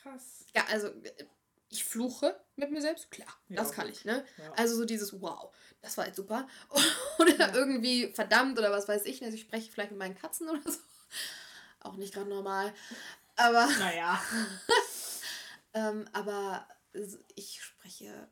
Krass. 0.02 0.46
ja, 0.54 0.64
also 0.66 0.88
äh, 0.88 1.26
ich 1.68 1.84
fluche 1.84 2.38
mit 2.56 2.70
mir 2.70 2.80
selbst, 2.82 3.10
klar, 3.10 3.28
Ja, 3.48 3.56
das 3.56 3.72
kann 3.72 3.88
ich, 3.88 4.04
ne? 4.04 4.24
Ja. 4.38 4.52
Also 4.54 4.76
so 4.76 4.84
dieses 4.84 5.20
Wow, 5.22 5.54
das 5.80 5.96
war 5.96 6.06
jetzt 6.06 6.16
super. 6.16 6.46
oder 7.18 7.36
Ja. 7.38 7.54
irgendwie 7.54 8.12
verdammt 8.12 8.58
oder 8.58 8.70
was 8.70 8.88
weiß 8.88 9.04
ich. 9.06 9.22
Also 9.22 9.34
ich 9.34 9.42
spreche 9.42 9.70
vielleicht 9.72 9.90
mit 9.90 9.98
meinen 9.98 10.16
Katzen 10.16 10.48
oder 10.48 10.62
so. 10.70 10.78
Auch 11.80 11.96
nicht 11.96 12.14
gerade 12.14 12.28
normal. 12.28 12.72
Aber, 13.36 13.66
Naja. 13.78 14.22
ähm, 15.74 16.06
aber 16.12 16.68
ich 17.34 17.62
spreche 17.62 18.28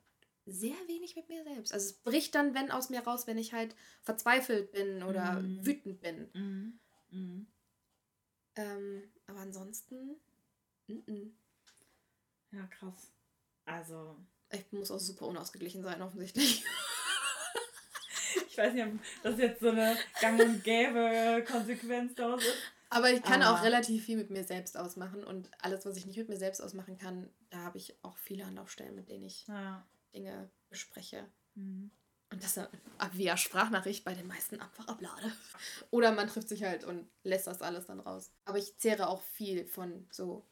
sehr 0.47 0.75
wenig 0.89 1.15
mit 1.17 1.29
mir 1.29 1.45
selbst. 1.45 1.73
Also 1.73 1.87
es 1.87 1.93
bricht 1.95 2.35
dann, 2.35 2.55
wenn 2.55 2.71
aus 2.71 2.91
mir 2.91 3.01
raus, 3.01 3.27
wenn 3.27 3.39
ich 3.39 3.53
halt 3.53 3.75
verzweifelt 4.03 4.73
bin 4.73 5.03
oder 5.03 5.41
Mhm. 5.41 5.65
wütend 5.67 6.01
bin. 6.01 6.29
Mhm. 6.33 6.81
Mhm. 7.11 7.47
Ähm, 8.57 9.03
aber 9.27 9.41
ansonsten, 9.41 10.17
mm-mm. 10.89 11.31
Ja, 12.53 12.67
krass. 12.67 13.13
Also, 13.65 14.17
ich 14.51 14.73
muss 14.73 14.91
auch 14.91 14.99
super 14.99 15.27
unausgeglichen 15.29 15.83
sein, 15.85 16.03
offensichtlich. 16.03 16.65
ich 18.49 18.59
weiß 18.59 18.75
nicht, 18.75 18.85
ob 18.87 18.93
das 19.23 19.39
jetzt 19.39 19.61
so 19.61 19.69
eine 19.71 19.97
gang 20.21 20.41
und 20.41 20.65
gäbe 20.65 21.45
Konsequenz 21.49 22.15
daraus 22.15 22.43
ist. 22.45 22.57
Aber 22.93 23.13
ich 23.13 23.23
kann 23.23 23.43
Aber- 23.43 23.61
auch 23.61 23.65
relativ 23.65 24.05
viel 24.05 24.17
mit 24.17 24.31
mir 24.31 24.43
selbst 24.43 24.77
ausmachen 24.77 25.23
und 25.23 25.49
alles, 25.63 25.87
was 25.87 25.97
ich 25.97 26.07
nicht 26.07 26.17
mit 26.17 26.29
mir 26.29 26.37
selbst 26.39 26.61
ausmachen 26.61 26.99
kann, 26.99 27.31
da 27.51 27.59
habe 27.59 27.79
ich 27.79 27.95
auch 28.03 28.17
viele 28.19 28.45
Anlaufstellen, 28.45 28.97
mit 28.97 29.09
denen 29.09 29.25
ich 29.25 29.47
Ja. 29.47 29.87
Dinge 30.15 30.51
bespreche. 30.69 31.27
Mhm. 31.55 31.91
Und 32.33 32.43
das 32.45 32.61
via 33.13 33.37
Sprachnachricht 33.37 34.05
bei 34.05 34.15
den 34.15 34.29
meisten 34.29 34.61
einfach 34.61 34.87
ablade. 34.87 35.33
Oder 35.91 36.13
man 36.13 36.29
trifft 36.29 36.49
sich 36.49 36.63
halt 36.63 36.85
und 36.85 37.09
lässt 37.25 37.49
das 37.49 37.61
alles 37.61 37.87
dann 37.87 37.99
raus. 37.99 38.31
Aber 38.45 38.59
ich 38.59 38.77
zehre 38.79 39.09
auch 39.09 39.21
viel 39.21 39.67
von 39.67 40.07
so 40.11 40.47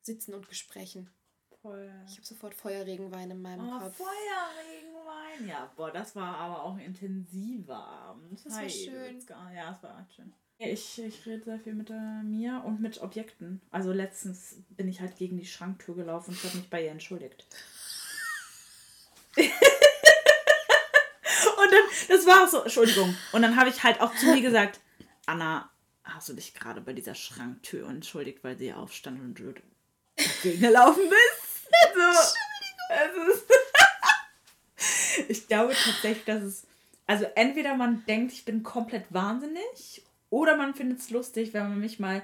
Sitzen 0.00 0.34
und 0.34 0.48
Gesprächen. 0.48 1.08
Voll. 1.60 1.92
Ich 2.08 2.16
habe 2.16 2.26
sofort 2.26 2.54
Feuerregenwein 2.54 3.30
in 3.30 3.40
meinem 3.40 3.68
Oh, 3.68 3.78
Kopf. 3.78 3.96
Feuerregenwein. 3.98 5.48
Ja, 5.48 5.72
boah, 5.76 5.92
das 5.92 6.16
war 6.16 6.36
aber 6.36 6.64
auch 6.64 6.74
ein 6.74 6.80
intensiver 6.80 7.76
Abend. 7.86 8.44
Das 8.44 8.52
war 8.52 8.62
Hi, 8.62 8.70
schön. 8.70 9.20
Ja, 9.54 9.72
es 9.72 9.82
war 9.84 10.00
echt 10.00 10.14
schön. 10.16 10.32
Ich, 10.58 11.00
ich 11.00 11.26
rede 11.26 11.44
sehr 11.44 11.60
viel 11.60 11.74
mit 11.74 11.90
äh, 11.90 12.22
mir 12.22 12.62
und 12.64 12.80
mit 12.80 13.00
Objekten. 13.00 13.60
Also 13.70 13.92
letztens 13.92 14.56
bin 14.70 14.88
ich 14.88 15.00
halt 15.00 15.16
gegen 15.16 15.36
die 15.36 15.46
Schranktür 15.46 15.94
gelaufen 15.94 16.30
und 16.30 16.44
habe 16.44 16.56
mich 16.56 16.70
bei 16.70 16.84
ihr 16.84 16.90
entschuldigt. 16.90 17.46
Und 19.36 19.48
dann, 21.72 21.84
das 22.08 22.26
war 22.26 22.48
so, 22.48 22.62
Entschuldigung. 22.62 23.16
Und 23.32 23.42
dann 23.42 23.56
habe 23.56 23.70
ich 23.70 23.82
halt 23.82 24.00
auch 24.00 24.14
zu 24.16 24.26
mir 24.26 24.40
gesagt, 24.42 24.80
Anna, 25.26 25.70
hast 26.04 26.28
du 26.28 26.34
dich 26.34 26.54
gerade 26.54 26.80
bei 26.80 26.92
dieser 26.92 27.14
Schranktür 27.14 27.88
entschuldigt, 27.88 28.42
weil 28.42 28.56
sie 28.58 28.72
aufstand 28.72 29.20
und 29.20 29.34
du 29.38 29.54
gegengelaufen 30.42 31.02
bist? 31.08 31.68
So, 31.94 32.00
es 32.90 33.36
ist 33.36 33.46
ich 35.28 35.48
glaube 35.48 35.74
tatsächlich, 35.74 36.24
dass 36.24 36.42
es. 36.42 36.66
Also 37.06 37.26
entweder 37.34 37.74
man 37.74 38.04
denkt, 38.06 38.32
ich 38.32 38.44
bin 38.44 38.62
komplett 38.62 39.04
wahnsinnig, 39.12 40.02
oder 40.30 40.56
man 40.56 40.74
findet 40.74 41.00
es 41.00 41.10
lustig, 41.10 41.52
wenn 41.52 41.68
man 41.68 41.80
mich 41.80 41.98
mal 41.98 42.22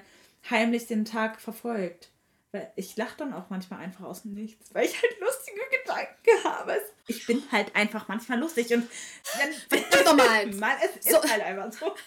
heimlich 0.49 0.87
den 0.87 1.05
Tag 1.05 1.39
verfolgt. 1.41 2.09
Weil 2.51 2.71
ich 2.75 2.95
lache 2.97 3.17
dann 3.17 3.33
auch 3.33 3.49
manchmal 3.49 3.81
einfach 3.81 4.05
aus 4.05 4.23
dem 4.23 4.33
Nichts, 4.33 4.73
weil 4.73 4.85
ich 4.85 4.99
halt 5.01 5.19
lustige 5.19 5.59
Gedanken 5.83 6.43
habe. 6.43 6.73
Es- 6.73 6.93
Ich 7.09 7.25
bin 7.25 7.43
halt 7.51 7.75
einfach 7.75 8.07
manchmal 8.07 8.39
lustig 8.39 8.73
und 8.73 8.87
dann. 9.69 10.03
Nochmal. 10.05 10.45
Mann, 10.55 10.77
es 10.81 11.05
So. 11.05 11.21
ist 11.21 11.31
halt 11.31 11.41
einfach 11.43 11.71
so. 11.73 11.95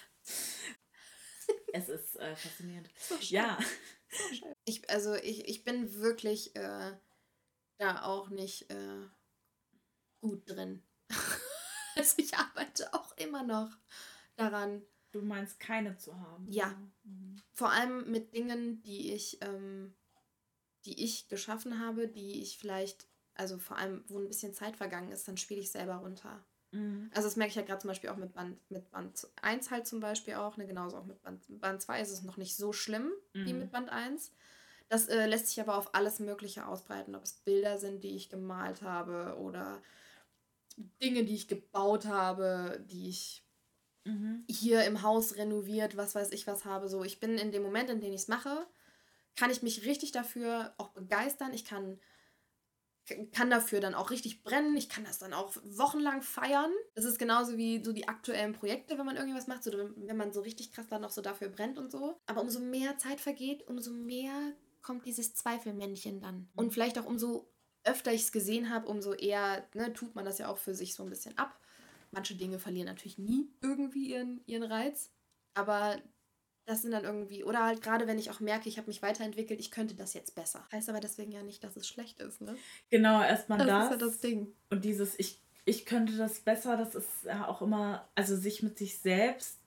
Es 1.75 1.89
ist 1.89 2.17
äh, 2.17 2.37
faszinierend. 2.37 2.91
Ja. 3.21 3.59
Ich, 4.67 4.89
also 4.91 5.15
ich, 5.15 5.49
ich 5.49 5.65
bin 5.65 5.95
wirklich 6.01 6.55
äh, 6.55 6.93
da 7.79 8.03
auch 8.03 8.29
nicht 8.29 8.71
äh, 8.71 9.07
gut 10.21 10.49
drin. 10.51 10.83
also 11.97 12.15
ich 12.19 12.35
arbeite 12.37 12.93
auch 12.93 13.17
immer 13.17 13.43
noch 13.43 13.71
daran. 14.37 14.83
Du 15.13 15.23
meinst 15.23 15.61
keine 15.61 15.97
zu 15.97 16.19
haben. 16.21 16.47
Ja. 16.51 16.75
Mhm. 17.05 17.43
Vor 17.53 17.71
allem 17.71 18.11
mit 18.11 18.35
Dingen, 18.35 18.83
die 18.83 19.13
ich, 19.13 19.39
ähm, 19.43 19.95
die 20.85 21.03
ich 21.05 21.29
geschaffen 21.29 21.81
habe, 21.81 22.07
die 22.07 22.43
ich 22.43 22.59
vielleicht, 22.59 23.07
also 23.35 23.59
vor 23.59 23.77
allem, 23.79 24.05
wo 24.09 24.19
ein 24.19 24.29
bisschen 24.29 24.55
Zeit 24.55 24.77
vergangen 24.77 25.13
ist, 25.13 25.27
dann 25.29 25.37
spiele 25.37 25.61
ich 25.61 25.71
selber 25.73 25.97
runter. 25.97 26.45
Mhm. 26.73 27.13
Also 27.13 27.29
das 27.29 27.37
merke 27.37 27.51
ich 27.51 27.57
ja 27.57 27.63
gerade 27.63 27.81
zum 27.81 27.89
Beispiel 27.89 28.11
auch 28.11 28.17
mit 28.17 28.35
Band, 28.35 28.59
mit 28.71 28.91
Band 28.91 29.27
1 29.43 29.71
halt 29.71 29.87
zum 29.87 30.01
Beispiel 30.01 30.35
auch, 30.35 30.57
ne, 30.57 30.67
genauso 30.67 30.99
auch 30.99 31.07
mit 31.07 31.23
Band, 31.23 31.45
Band 31.61 31.83
2 31.83 32.01
ist 32.01 32.11
es 32.11 32.23
noch 32.23 32.37
nicht 32.39 32.57
so 32.57 32.73
schlimm 32.73 33.13
wie 33.45 33.53
Mhm. 33.53 33.53
mit 33.55 33.73
Band 33.73 33.91
1. 33.91 34.33
Das 34.89 35.09
äh, 35.09 35.27
lässt 35.27 35.49
sich 35.49 35.61
aber 35.61 35.77
auf 35.77 35.95
alles 35.95 36.21
Mögliche 36.21 36.67
ausbreiten, 36.67 37.15
ob 37.15 37.25
es 37.25 37.35
Bilder 37.35 37.79
sind, 37.79 38.05
die 38.05 38.17
ich 38.17 38.31
gemalt 38.31 38.83
habe 38.83 39.39
oder 39.39 39.83
Dinge, 41.03 41.25
die 41.25 41.35
ich 41.35 41.49
gebaut 41.49 42.07
habe, 42.07 42.85
die 42.89 43.09
ich 43.09 43.47
Mhm. 44.07 44.47
hier 44.49 44.85
im 44.85 45.03
Haus 45.03 45.37
renoviert, 45.37 45.97
was 45.97 46.15
weiß 46.15 46.31
ich 46.33 46.47
was 46.47 46.65
habe. 46.65 46.89
So, 46.89 47.05
ich 47.05 47.21
bin 47.21 47.39
in 47.39 47.53
dem 47.53 47.63
Moment, 47.63 47.91
in 47.91 48.01
dem 48.01 48.13
ich 48.13 48.23
es 48.23 48.29
mache, 48.29 48.67
kann 49.37 49.51
ich 49.51 49.63
mich 49.63 49.85
richtig 49.87 50.13
dafür 50.13 50.75
auch 50.79 50.91
begeistern. 50.91 51.55
Ich 51.55 51.65
kann, 51.65 52.01
kann 53.33 53.51
dafür 53.51 53.81
dann 53.81 53.95
auch 53.95 54.11
richtig 54.11 54.43
brennen. 54.43 54.77
Ich 54.77 54.89
kann 54.89 55.05
das 55.05 55.19
dann 55.19 55.33
auch 55.33 55.55
wochenlang 55.65 56.23
feiern. 56.23 56.71
Das 56.95 57.05
ist 57.05 57.19
genauso 57.19 57.57
wie 57.57 57.83
so 57.85 57.93
die 57.93 58.09
aktuellen 58.09 58.53
Projekte, 58.53 58.99
wenn 58.99 59.07
man 59.07 59.17
irgendwas 59.17 59.47
macht, 59.47 59.65
so, 59.65 59.73
wenn 59.73 60.17
man 60.17 60.33
so 60.33 60.41
richtig 60.41 60.73
krass 60.73 60.87
dann 60.89 61.03
noch 61.03 61.11
so 61.11 61.21
dafür 61.21 61.49
brennt 61.49 61.79
und 61.79 61.91
so. 61.91 62.21
Aber 62.27 62.41
umso 62.41 62.61
mehr 62.61 62.99
Zeit 62.99 63.21
vergeht, 63.21 63.67
umso 63.67 63.93
mehr 63.93 64.53
kommt 64.83 65.07
dieses 65.07 65.35
Zweifelmännchen 65.35 66.21
dann. 66.21 66.49
Und 66.55 66.73
vielleicht 66.73 66.99
auch 66.99 67.07
umso 67.07 67.49
öfter 67.85 68.13
ich 68.13 68.23
es 68.23 68.33
gesehen 68.33 68.71
habe, 68.71 68.89
umso 68.89 69.13
eher 69.13 69.67
ne, 69.75 69.93
tut 69.93 70.15
man 70.15 70.25
das 70.25 70.39
ja 70.39 70.49
auch 70.49 70.59
für 70.59 70.75
sich 70.75 70.95
so 70.95 71.03
ein 71.03 71.11
bisschen 71.11 71.37
ab. 71.39 71.59
Manche 72.11 72.35
Dinge 72.35 72.59
verlieren 72.59 72.87
natürlich 72.87 73.19
nie 73.19 73.51
irgendwie 73.61 74.11
ihren, 74.11 74.43
ihren 74.47 74.65
Reiz. 74.65 75.11
Aber 75.55 76.01
das 76.65 76.83
sind 76.83 76.93
dann 76.93 77.05
irgendwie, 77.05 77.45
oder 77.45 77.65
halt 77.65 77.83
gerade 77.83 78.07
wenn 78.07 78.19
ich 78.19 78.31
auch 78.31 78.41
merke, 78.41 78.69
ich 78.69 78.79
habe 78.79 78.87
mich 78.89 79.03
weiterentwickelt, 79.03 79.59
ich 79.59 79.71
könnte 79.71 79.95
das 79.95 80.15
jetzt 80.15 80.35
besser. 80.35 80.67
Heißt 80.73 80.89
aber 80.89 81.01
deswegen 81.01 81.33
ja 81.33 81.43
nicht, 81.43 81.65
dass 81.65 81.77
es 81.77 81.89
schlecht 81.89 82.21
ist, 82.21 82.41
ne? 82.41 82.57
Genau, 82.91 83.23
erstmal 83.23 83.59
Das 83.59 83.67
das. 83.67 83.85
ist 83.85 83.91
ja 83.91 83.97
das 84.07 84.21
Ding. 84.21 84.53
Und 84.71 84.85
dieses, 84.85 85.19
ich, 85.19 85.41
ich 85.65 85.87
könnte 85.87 86.17
das 86.17 86.41
besser, 86.41 86.77
das 86.77 86.95
ist 86.95 87.25
ja 87.25 87.49
auch 87.49 87.63
immer, 87.63 88.09
also 88.15 88.37
sich 88.37 88.63
mit 88.63 88.79
sich 88.79 88.99
selbst 88.99 89.59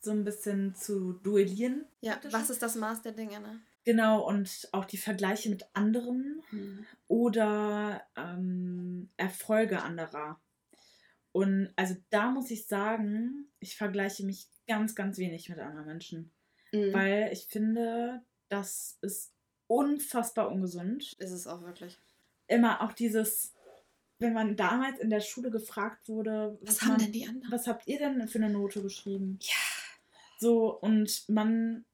so 0.00 0.10
ein 0.10 0.24
bisschen 0.24 0.74
zu 0.74 1.12
duellieren. 1.12 1.84
Ja, 2.00 2.18
was 2.30 2.50
ist 2.50 2.62
das 2.62 2.74
Maß 2.76 3.02
der 3.02 3.12
Dinge, 3.12 3.38
ne? 3.40 3.60
Genau, 3.84 4.26
und 4.26 4.68
auch 4.72 4.84
die 4.84 4.96
Vergleiche 4.96 5.50
mit 5.50 5.66
anderen 5.74 6.42
oder 7.08 8.02
ähm, 8.16 9.08
Erfolge 9.16 9.82
anderer. 9.82 10.38
Und 11.32 11.72
also 11.76 11.96
da 12.10 12.30
muss 12.30 12.50
ich 12.50 12.66
sagen, 12.66 13.50
ich 13.58 13.76
vergleiche 13.76 14.24
mich 14.24 14.48
ganz, 14.66 14.94
ganz 14.94 15.18
wenig 15.18 15.48
mit 15.48 15.58
anderen 15.58 15.86
Menschen. 15.86 16.30
Mhm. 16.72 16.92
Weil 16.92 17.30
ich 17.32 17.46
finde, 17.46 18.22
das 18.48 18.98
ist 19.00 19.32
unfassbar 19.66 20.50
ungesund. 20.50 21.12
ist 21.18 21.30
es 21.30 21.46
auch 21.46 21.62
wirklich. 21.62 21.98
Immer 22.46 22.82
auch 22.82 22.92
dieses, 22.92 23.54
wenn 24.18 24.34
man 24.34 24.56
damals 24.56 24.98
in 25.00 25.08
der 25.10 25.20
Schule 25.20 25.50
gefragt 25.50 26.08
wurde, 26.08 26.58
Was 26.62 26.82
haben 26.82 26.90
man, 26.90 26.98
denn 26.98 27.12
die 27.12 27.26
anderen? 27.26 27.50
was 27.50 27.66
habt 27.66 27.86
ihr 27.86 27.98
denn 27.98 28.28
für 28.28 28.38
eine 28.38 28.50
Note 28.50 28.82
geschrieben? 28.82 29.38
Ja. 29.40 29.54
So, 30.38 30.78
und 30.78 31.28
man 31.28 31.84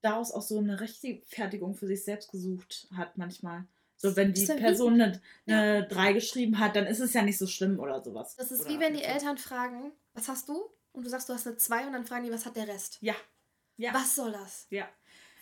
daraus 0.00 0.32
auch 0.32 0.42
so 0.42 0.58
eine 0.58 0.80
Rechtfertigung 0.80 1.74
für 1.74 1.86
sich 1.86 2.04
selbst 2.04 2.30
gesucht 2.30 2.88
hat 2.94 3.18
manchmal. 3.18 3.66
So, 3.98 4.14
wenn 4.16 4.32
die 4.34 4.44
ja 4.44 4.54
Person 4.54 5.00
eine, 5.00 5.20
eine 5.46 5.86
3 5.88 6.12
geschrieben 6.12 6.58
hat, 6.58 6.76
dann 6.76 6.86
ist 6.86 7.00
es 7.00 7.12
ja 7.14 7.22
nicht 7.22 7.38
so 7.38 7.46
schlimm 7.46 7.78
oder 7.80 8.02
sowas. 8.02 8.36
Das 8.36 8.50
ist 8.50 8.60
oder 8.62 8.70
wie 8.70 8.80
wenn 8.80 8.92
die 8.94 9.04
eine 9.04 9.14
Eltern 9.14 9.38
fragen, 9.38 9.92
was 10.12 10.28
hast 10.28 10.48
du? 10.48 10.70
Und 10.92 11.04
du 11.04 11.10
sagst, 11.10 11.28
du 11.28 11.32
hast 11.34 11.46
eine 11.46 11.56
2 11.56 11.86
und 11.86 11.92
dann 11.92 12.06
fragen 12.06 12.24
die, 12.24 12.32
was 12.32 12.44
hat 12.46 12.56
der 12.56 12.68
Rest? 12.68 12.98
Ja. 13.00 13.14
Ja. 13.76 13.92
Was 13.94 14.14
soll 14.14 14.32
das? 14.32 14.66
Ja. 14.70 14.88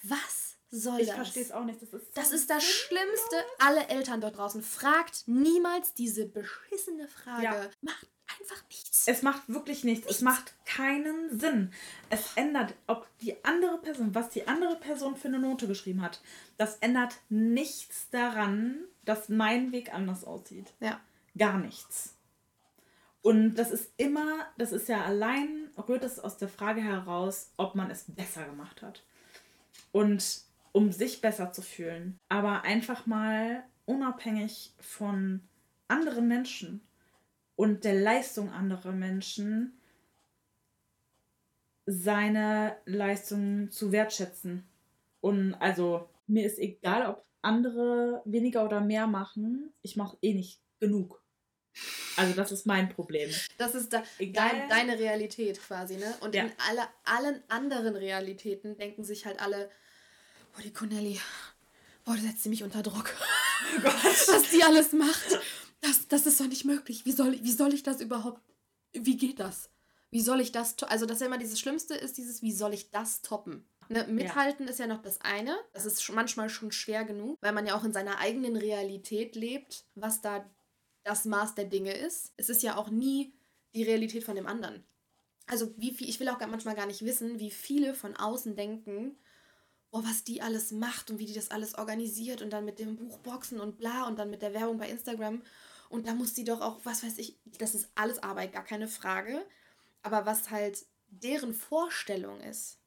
Was 0.03 0.57
soll 0.71 1.01
Ich 1.01 1.07
das? 1.07 1.17
verstehe 1.17 1.43
es 1.45 1.53
auch 1.53 1.65
nicht. 1.65 1.81
Das 1.81 1.93
ist, 1.93 2.17
Das 2.17 2.31
so 2.31 2.35
ist 2.37 2.51
das. 2.51 2.65
Schlimmste. 2.65 3.37
Alle 3.59 3.89
Eltern 3.89 4.21
dort 4.21 4.37
draußen. 4.37 4.63
Fragt 4.63 5.23
niemals 5.27 5.95
diese 5.95 6.27
beschissene 6.27 7.07
Frage. 7.09 7.45
Ja. 7.45 7.71
Macht 7.81 8.09
einfach 8.41 8.63
nichts. 8.69 9.07
Es 9.07 9.23
macht 9.23 9.49
wirklich 9.49 9.85
nichts. 9.85 10.07
Es 10.07 10.21
macht 10.21 10.55
keinen 10.65 11.39
Sinn. 11.39 11.73
Es 12.11 12.33
ändert, 12.37 12.75
ob 12.87 13.07
die 13.21 13.45
andere 13.45 13.79
Person, 13.79 14.15
was 14.15 14.31
die 14.31 14.47
andere 14.47 14.77
Person 14.77 15.17
für 15.17 15.29
eine 15.29 15.39
Note 15.39 15.67
geschrieben 15.67 16.03
hat, 16.03 16.21
das 16.57 16.77
ändert 16.77 17.15
nichts 17.29 18.11
daran, 18.11 18.85
dass 19.05 19.29
mein 19.29 19.73
Weg 19.73 19.93
anders 19.93 20.25
aussieht. 20.25 20.73
ja. 20.81 21.01
Gar 21.37 21.59
nichts. 21.59 22.15
Und 23.21 23.57
das 23.57 23.73
ist 23.73 23.91
immer, 23.97 24.47
das 24.57 24.71
ist 24.71 24.89
ja 24.89 25.03
allein, 25.03 25.71
rührt 25.89 26.05
es 26.05 26.21
aus 26.21 26.37
der 26.37 26.49
Frage 26.49 26.81
heraus, 26.81 27.51
ob 27.57 27.75
man 27.75 27.91
es 27.91 28.05
besser 28.07 28.45
gemacht 28.45 28.83
hat. 28.83 29.03
Und 29.91 30.43
um 30.73 30.93
sich 30.93 31.21
besser 31.21 31.51
zu 31.53 31.63
fühlen. 31.63 32.21
Aber 32.29 32.63
einfach 32.63 33.07
mal 33.07 33.65
unabhängig 33.87 34.75
von 34.79 35.41
anderen 35.89 36.29
Menschen 36.29 36.83
und 37.57 37.85
der 37.85 37.95
Leistung 37.95 38.51
anderer 38.51 38.93
Menschen 38.93 39.79
seine 41.87 42.77
Leistung 42.87 43.71
zu 43.71 43.93
wertschätzen. 43.93 44.67
Und 45.21 45.55
also 45.55 46.09
mir 46.27 46.47
ist 46.47 46.59
egal, 46.59 47.07
ob 47.07 47.25
andere 47.43 48.23
weniger 48.25 48.65
oder 48.65 48.81
mehr 48.81 49.07
machen, 49.07 49.73
ich 49.83 49.97
mache 49.97 50.17
eh 50.23 50.35
nicht 50.35 50.61
genug. 50.81 51.23
Also 52.17 52.35
das 52.35 52.53
ist 52.53 52.67
mein 52.67 52.89
Problem. 52.89 53.31
Das 53.59 53.75
ist 53.75 53.93
da, 53.93 54.03
dein, 54.19 54.69
deine 54.69 54.99
Realität 54.99 55.61
quasi, 55.61 55.97
ne? 55.97 56.15
Und 56.21 56.35
Ja. 56.35 56.45
in 56.45 56.53
alle, 56.69 56.83
allen 57.05 57.43
anderen 57.49 57.97
Realitäten 57.97 58.77
denken 58.77 59.03
sich 59.05 59.27
halt 59.27 59.41
alle, 59.41 59.69
boah, 60.55 60.63
die 60.63 60.73
Cornelli, 60.73 61.21
boah, 62.05 62.15
die 62.15 62.21
setzt 62.21 62.45
sie 62.45 62.49
mich 62.49 62.63
unter 62.63 62.83
Druck. 62.83 63.13
Oh 63.77 63.81
Gott. 63.83 63.95
Was 64.05 64.51
die 64.51 64.63
alles 64.63 64.93
macht, 64.93 65.41
das, 65.85 66.09
das 66.09 66.27
ist 66.27 66.41
doch 66.41 66.47
nicht 66.47 66.65
möglich. 66.65 67.05
Wie 67.05 67.13
soll, 67.13 67.39
wie 67.43 67.53
soll 67.53 67.75
ich 67.75 67.83
das 67.83 68.01
überhaupt, 68.01 68.41
wie 68.93 69.17
geht 69.17 69.41
das? 69.41 69.71
Wie 70.11 70.21
soll 70.21 70.41
ich 70.41 70.53
das, 70.53 70.81
also 70.85 71.07
das 71.07 71.17
ist 71.17 71.21
ja 71.21 71.27
immer 71.27 71.39
dieses 71.39 71.61
Schlimmste 71.61 71.95
ist 71.95 72.17
dieses, 72.17 72.43
wie 72.43 72.53
soll 72.53 72.73
ich 72.73 72.91
das 72.91 73.23
toppen? 73.23 73.69
Ne, 73.89 74.07
mithalten 74.07 74.67
ist 74.67 74.79
ja 74.79 74.87
noch 74.87 75.03
das 75.03 75.21
eine. 75.21 75.57
Das 75.73 75.85
ist 75.85 76.09
manchmal 76.11 76.49
schon 76.49 76.73
schwer 76.73 77.05
genug, 77.05 77.37
weil 77.43 77.53
man 77.53 77.67
ja 77.67 77.77
auch 77.77 77.85
in 77.85 77.93
seiner 77.93 78.19
eigenen 78.19 78.57
Realität 78.57 79.37
lebt, 79.37 79.85
was 79.95 80.23
da 80.23 80.49
das 81.03 81.27
Maß 81.27 81.55
der 81.55 81.67
Dinge 81.67 81.93
ist. 81.93 82.33
Es 82.37 82.49
ist 82.49 82.63
ja 82.63 82.77
auch 82.77 82.89
nie 82.89 83.35
die 83.75 83.83
Realität 83.83 84.25
von 84.25 84.37
dem 84.37 84.47
anderen. 84.47 84.85
Also 85.47 85.75
wie 85.77 85.93
viel, 85.93 86.09
ich 86.09 86.19
will 86.21 86.29
auch 86.31 86.41
manchmal 86.41 86.77
gar 86.77 86.87
nicht 86.87 87.05
wissen, 87.05 87.39
wie 87.39 87.51
viele 87.51 87.93
von 87.93 88.17
außen 88.17 88.57
denken, 88.57 89.19
oh, 89.91 90.01
was 90.03 90.25
die 90.25 90.41
alles 90.41 90.73
macht 90.73 91.11
und 91.11 91.19
wie 91.19 91.27
die 91.27 91.35
das 91.35 91.51
alles 91.51 91.75
organisiert 91.75 92.41
und 92.41 92.51
dann 92.51 92.65
mit 92.65 92.79
dem 92.79 92.97
Buchboxen 92.97 93.61
und 93.61 93.77
bla 93.77 94.07
und 94.07 94.19
dann 94.19 94.31
mit 94.31 94.41
der 94.41 94.55
Werbung 94.55 94.79
bei 94.79 94.89
Instagram. 94.89 95.43
Und 95.95 96.07
da 96.09 96.15
muss 96.15 96.35
die 96.35 96.45
doch 96.45 96.61
auch, 96.61 96.81
was 96.85 97.05
weiß 97.05 97.19
ich, 97.19 97.39
das 97.45 97.75
ist 97.75 97.89
alles 97.95 98.23
Arbeit, 98.23 98.53
gar 98.53 98.65
keine 98.65 98.89
Frage. 98.89 99.45
Aber 100.03 100.27
was 100.27 100.51
halt 100.51 100.85
deren 101.09 101.55
Vorstellung 101.55 102.41
ist, 102.41 102.79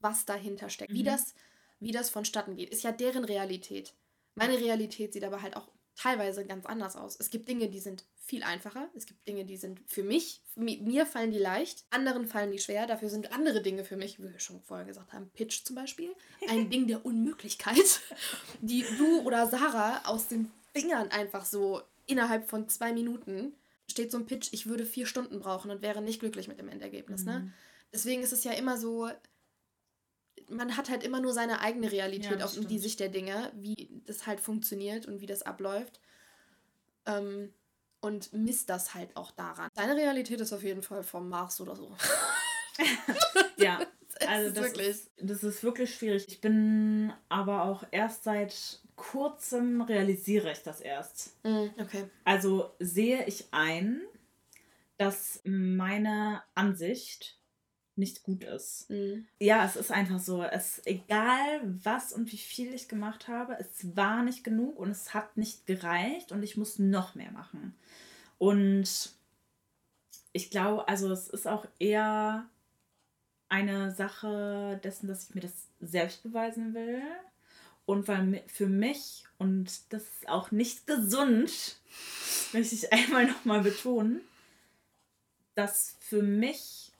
was 0.00 0.24
dahinter 0.24 0.68
steckt, 0.68 0.92
wie, 0.92 1.02
Mhm. 1.02 1.06
das, 1.06 1.34
wie 1.80 1.92
das 1.92 2.10
vonstatten 2.10 2.56
geht, 2.56 2.70
ist 2.70 2.82
ja 2.82 2.92
deren 2.92 3.24
Realität. 3.24 3.94
Meine 4.34 4.58
Realität 4.58 5.12
sieht 5.12 5.24
aber 5.24 5.42
halt 5.42 5.56
auch 5.56 5.68
teilweise 5.96 6.44
ganz 6.46 6.66
anders 6.66 6.94
aus. 6.96 7.16
Es 7.18 7.30
gibt 7.30 7.48
Dinge, 7.48 7.68
die 7.68 7.80
sind 7.80 8.04
viel 8.16 8.42
einfacher. 8.44 8.88
Es 8.94 9.06
gibt 9.06 9.26
Dinge, 9.26 9.44
die 9.44 9.56
sind 9.56 9.80
für 9.86 10.02
mich, 10.02 10.42
mi- 10.56 10.80
mir 10.80 11.06
fallen 11.06 11.30
die 11.32 11.38
leicht, 11.38 11.84
anderen 11.90 12.26
fallen 12.26 12.52
die 12.52 12.58
schwer. 12.60 12.86
Dafür 12.86 13.08
sind 13.08 13.32
andere 13.32 13.62
Dinge 13.62 13.84
für 13.84 13.96
mich, 13.96 14.18
wie 14.18 14.30
wir 14.32 14.38
schon 14.40 14.62
vorher 14.62 14.86
gesagt 14.86 15.12
haben, 15.12 15.30
Pitch 15.30 15.64
zum 15.64 15.74
Beispiel, 15.76 16.12
ein 16.48 16.70
Ding 16.70 16.86
der 16.88 17.04
Unmöglichkeit, 17.06 18.00
die 18.60 18.84
du 18.98 19.22
oder 19.22 19.46
Sarah 19.48 20.02
aus 20.06 20.28
den 20.28 20.50
Fingern 20.72 21.08
einfach 21.10 21.44
so 21.44 21.82
innerhalb 22.08 22.48
von 22.48 22.68
zwei 22.68 22.92
Minuten 22.92 23.54
steht 23.90 24.10
so 24.10 24.18
ein 24.18 24.26
Pitch, 24.26 24.52
ich 24.52 24.66
würde 24.66 24.84
vier 24.84 25.06
Stunden 25.06 25.40
brauchen 25.40 25.70
und 25.70 25.82
wäre 25.82 26.02
nicht 26.02 26.20
glücklich 26.20 26.48
mit 26.48 26.58
dem 26.58 26.68
Endergebnis. 26.68 27.24
Ne? 27.24 27.40
Mhm. 27.40 27.52
Deswegen 27.92 28.22
ist 28.22 28.32
es 28.32 28.44
ja 28.44 28.52
immer 28.52 28.76
so, 28.76 29.08
man 30.48 30.76
hat 30.76 30.90
halt 30.90 31.04
immer 31.04 31.20
nur 31.20 31.32
seine 31.32 31.60
eigene 31.60 31.90
Realität 31.90 32.40
Ja, 32.40 32.44
auf 32.44 32.58
die. 32.58 32.78
Sicht 32.78 33.00
der 33.00 33.08
Dinge, 33.08 33.52
wie 33.54 34.02
das 34.06 34.26
halt 34.26 34.40
funktioniert 34.40 35.06
und 35.06 35.20
wie 35.20 35.26
das 35.26 35.42
abläuft. 35.42 36.00
Ähm, 37.06 37.52
und 38.00 38.32
misst 38.32 38.68
das 38.70 38.94
halt 38.94 39.16
auch 39.16 39.30
daran. 39.32 39.70
Deine 39.74 39.96
Realität 39.96 40.40
ist 40.40 40.52
auf 40.52 40.62
jeden 40.62 40.82
Fall 40.82 41.02
vom 41.02 41.28
Mars 41.28 41.60
oder 41.60 41.76
so. 41.76 41.94
Ja, 43.56 43.80
Es 44.20 44.26
also 44.26 44.50
das 44.50 44.64
wirklich. 44.64 44.88
ist, 44.88 45.10
das 45.16 45.44
ist 45.44 45.62
wirklich 45.62 45.94
schwierig. 45.94 46.24
Ich 46.28 46.40
bin 46.40 47.12
aber 47.28 47.64
auch 47.64 47.84
erst 47.90 48.24
seit 48.24 48.80
kurzem 48.96 49.80
realisiere 49.82 50.50
ich 50.50 50.62
das 50.62 50.80
erst. 50.80 51.36
Mm, 51.44 51.68
okay. 51.80 52.10
Also 52.24 52.72
sehe 52.80 53.24
ich 53.26 53.46
ein, 53.52 54.02
dass 54.96 55.40
meine 55.44 56.42
Ansicht 56.54 57.38
nicht 57.98 58.22
gut 58.22 58.44
ist. 58.44 58.90
Mm. 58.90 59.26
Ja, 59.40 59.64
es 59.64 59.76
ist 59.76 59.92
einfach 59.92 60.18
so. 60.18 60.42
Es 60.42 60.82
egal 60.84 61.60
was 61.64 62.12
und 62.12 62.32
wie 62.32 62.38
viel 62.38 62.74
ich 62.74 62.88
gemacht 62.88 63.28
habe, 63.28 63.56
es 63.58 63.96
war 63.96 64.22
nicht 64.22 64.44
genug 64.44 64.78
und 64.78 64.90
es 64.90 65.14
hat 65.14 65.36
nicht 65.36 65.66
gereicht 65.66 66.32
und 66.32 66.42
ich 66.42 66.56
muss 66.56 66.78
noch 66.78 67.14
mehr 67.14 67.30
machen. 67.32 67.74
Und 68.38 69.12
ich 70.32 70.50
glaube, 70.50 70.86
also 70.88 71.10
es 71.10 71.28
ist 71.28 71.48
auch 71.48 71.66
eher 71.78 72.48
eine 73.48 73.92
Sache 73.92 74.80
dessen, 74.82 75.08
dass 75.08 75.28
ich 75.28 75.34
mir 75.34 75.40
das 75.40 75.68
selbst 75.80 76.22
beweisen 76.22 76.74
will. 76.74 77.02
Und 77.86 78.06
weil 78.06 78.42
für 78.46 78.66
mich, 78.66 79.24
und 79.38 79.70
das 79.90 80.02
ist 80.02 80.28
auch 80.28 80.50
nicht 80.50 80.86
gesund, 80.86 81.78
möchte 82.52 82.74
ich 82.74 82.92
einmal 82.92 83.26
nochmal 83.26 83.62
betonen, 83.62 84.20
dass 85.54 85.96
für 86.00 86.22
mich 86.22 86.92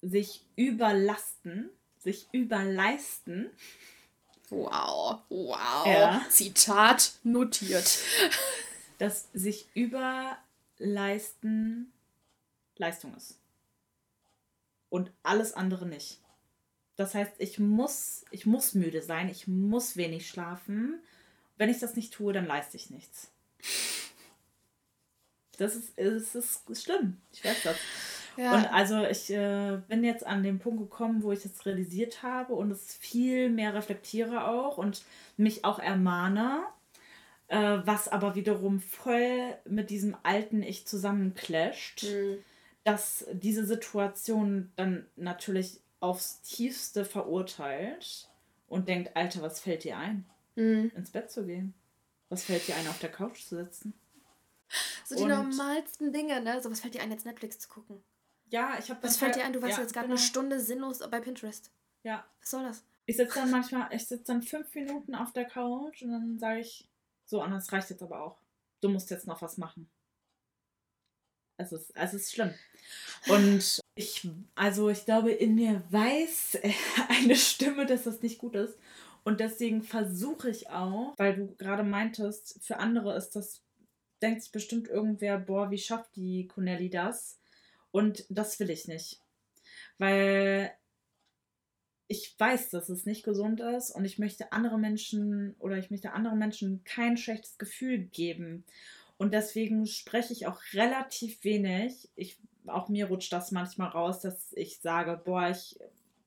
sich 0.00 0.44
überlasten, 0.56 1.70
sich 1.98 2.28
überleisten, 2.32 3.50
Wow, 4.50 5.20
wow. 5.28 5.86
Ja. 5.86 6.24
Zitat 6.30 7.18
notiert. 7.22 7.98
dass 8.98 9.28
sich 9.32 9.66
überleisten 9.74 11.92
Leistung 12.76 13.14
ist. 13.16 13.38
Und 14.90 15.10
alles 15.22 15.52
andere 15.52 15.86
nicht. 15.86 16.20
Das 16.96 17.14
heißt, 17.14 17.32
ich 17.38 17.58
muss, 17.58 18.24
ich 18.30 18.46
muss 18.46 18.74
müde 18.74 19.02
sein, 19.02 19.28
ich 19.28 19.46
muss 19.46 19.96
wenig 19.96 20.28
schlafen. 20.28 21.00
Wenn 21.56 21.70
ich 21.70 21.78
das 21.78 21.94
nicht 21.94 22.12
tue, 22.12 22.32
dann 22.32 22.46
leiste 22.46 22.76
ich 22.76 22.90
nichts. 22.90 23.30
Das 25.58 25.74
ist, 25.74 25.98
es 25.98 26.34
ist 26.34 26.82
schlimm. 26.82 27.16
Ich 27.32 27.44
weiß 27.44 27.62
das. 27.64 27.76
Ja. 28.36 28.54
Und 28.54 28.66
also 28.66 29.04
ich 29.04 29.30
äh, 29.30 29.80
bin 29.88 30.04
jetzt 30.04 30.24
an 30.24 30.44
den 30.44 30.60
Punkt 30.60 30.78
gekommen, 30.78 31.24
wo 31.24 31.32
ich 31.32 31.42
das 31.42 31.66
realisiert 31.66 32.22
habe 32.22 32.54
und 32.54 32.70
es 32.70 32.94
viel 32.94 33.50
mehr 33.50 33.74
reflektiere 33.74 34.46
auch 34.46 34.78
und 34.78 35.02
mich 35.36 35.64
auch 35.64 35.80
ermahne, 35.80 36.62
äh, 37.48 37.78
was 37.84 38.06
aber 38.06 38.36
wiederum 38.36 38.80
voll 38.80 39.56
mit 39.64 39.90
diesem 39.90 40.16
alten 40.22 40.62
Ich 40.62 40.86
zusammenclasht, 40.86 42.04
Mm. 42.04 42.38
Dass 42.88 43.26
diese 43.32 43.66
Situation 43.66 44.72
dann 44.76 45.06
natürlich 45.16 45.80
aufs 46.00 46.40
tiefste 46.40 47.04
verurteilt 47.04 48.30
und 48.66 48.88
denkt, 48.88 49.14
Alter, 49.14 49.42
was 49.42 49.60
fällt 49.60 49.84
dir 49.84 49.98
ein, 49.98 50.24
Mm. 50.56 50.88
ins 50.96 51.10
Bett 51.10 51.30
zu 51.30 51.44
gehen? 51.44 51.74
Was 52.30 52.44
fällt 52.44 52.66
dir 52.66 52.76
ein, 52.76 52.88
auf 52.88 52.98
der 52.98 53.10
Couch 53.12 53.42
zu 53.44 53.56
sitzen? 53.56 53.92
So 55.04 55.16
die 55.16 55.22
Und- 55.22 55.28
normalsten 55.28 56.12
Dinge, 56.12 56.40
ne? 56.40 56.60
So, 56.62 56.70
was 56.70 56.80
fällt 56.80 56.94
dir 56.94 57.02
ein, 57.02 57.10
jetzt 57.10 57.26
Netflix 57.26 57.58
zu 57.58 57.68
gucken? 57.68 58.02
Ja, 58.50 58.76
ich 58.78 58.88
habe 58.90 59.02
Was 59.02 59.18
fällt 59.18 59.36
dir 59.36 59.44
ein? 59.44 59.52
Du 59.52 59.60
warst 59.62 59.76
ja, 59.76 59.82
jetzt 59.82 59.92
gerade 59.92 60.06
genau. 60.08 60.18
eine 60.18 60.26
Stunde 60.26 60.58
sinnlos 60.60 60.98
bei 61.10 61.20
Pinterest. 61.20 61.70
Ja, 62.02 62.24
Was 62.40 62.50
soll 62.50 62.62
das? 62.64 62.84
Ich 63.06 63.16
sitze 63.18 63.34
dann 63.40 63.50
manchmal, 63.50 63.92
ich 63.94 64.06
sitze 64.06 64.24
dann 64.24 64.42
fünf 64.42 64.74
Minuten 64.74 65.14
auf 65.14 65.32
der 65.34 65.44
Couch 65.44 66.02
und 66.02 66.10
dann 66.12 66.38
sage 66.38 66.60
ich, 66.60 66.88
so, 67.26 67.40
Anna, 67.42 67.56
es 67.58 67.70
reicht 67.72 67.90
jetzt 67.90 68.02
aber 68.02 68.22
auch. 68.22 68.38
Du 68.80 68.88
musst 68.88 69.10
jetzt 69.10 69.26
noch 69.26 69.42
was 69.42 69.58
machen. 69.58 69.88
Es 71.58 71.72
ist, 71.72 71.92
es 71.94 72.14
ist 72.14 72.32
schlimm. 72.32 72.54
Und 73.28 73.80
ich, 73.94 74.28
also 74.54 74.88
ich 74.88 75.04
glaube, 75.04 75.32
in 75.32 75.54
mir 75.54 75.82
weiß 75.90 76.58
eine 77.08 77.36
Stimme, 77.36 77.84
dass 77.84 78.04
das 78.04 78.22
nicht 78.22 78.38
gut 78.38 78.54
ist. 78.54 78.78
Und 79.24 79.40
deswegen 79.40 79.82
versuche 79.82 80.48
ich 80.48 80.70
auch, 80.70 81.14
weil 81.18 81.34
du 81.36 81.54
gerade 81.56 81.82
meintest, 81.82 82.64
für 82.64 82.78
andere 82.78 83.16
ist 83.16 83.30
das, 83.30 83.60
denkt 84.22 84.42
sich 84.42 84.52
bestimmt 84.52 84.88
irgendwer, 84.88 85.38
boah, 85.38 85.70
wie 85.70 85.78
schafft 85.78 86.16
die 86.16 86.46
Cornelli 86.46 86.88
das? 86.88 87.38
Und 87.90 88.24
das 88.30 88.58
will 88.60 88.70
ich 88.70 88.86
nicht. 88.86 89.20
Weil 89.98 90.72
ich 92.06 92.34
weiß, 92.38 92.70
dass 92.70 92.88
es 92.88 93.04
nicht 93.04 93.22
gesund 93.22 93.60
ist 93.60 93.90
und 93.90 94.04
ich 94.06 94.18
möchte 94.18 94.52
andere 94.52 94.78
Menschen 94.78 95.54
oder 95.58 95.76
ich 95.76 95.90
möchte 95.90 96.12
anderen 96.12 96.38
Menschen 96.38 96.82
kein 96.84 97.18
schlechtes 97.18 97.58
Gefühl 97.58 97.98
geben. 97.98 98.64
Und 99.18 99.34
deswegen 99.34 99.86
spreche 99.86 100.32
ich 100.32 100.46
auch 100.46 100.60
relativ 100.72 101.42
wenig. 101.44 102.08
Ich, 102.14 102.38
auch 102.66 102.88
mir 102.88 103.06
rutscht 103.06 103.32
das 103.32 103.50
manchmal 103.50 103.88
raus, 103.88 104.20
dass 104.20 104.52
ich 104.52 104.80
sage, 104.80 105.20
boah, 105.24 105.50
ich 105.50 105.76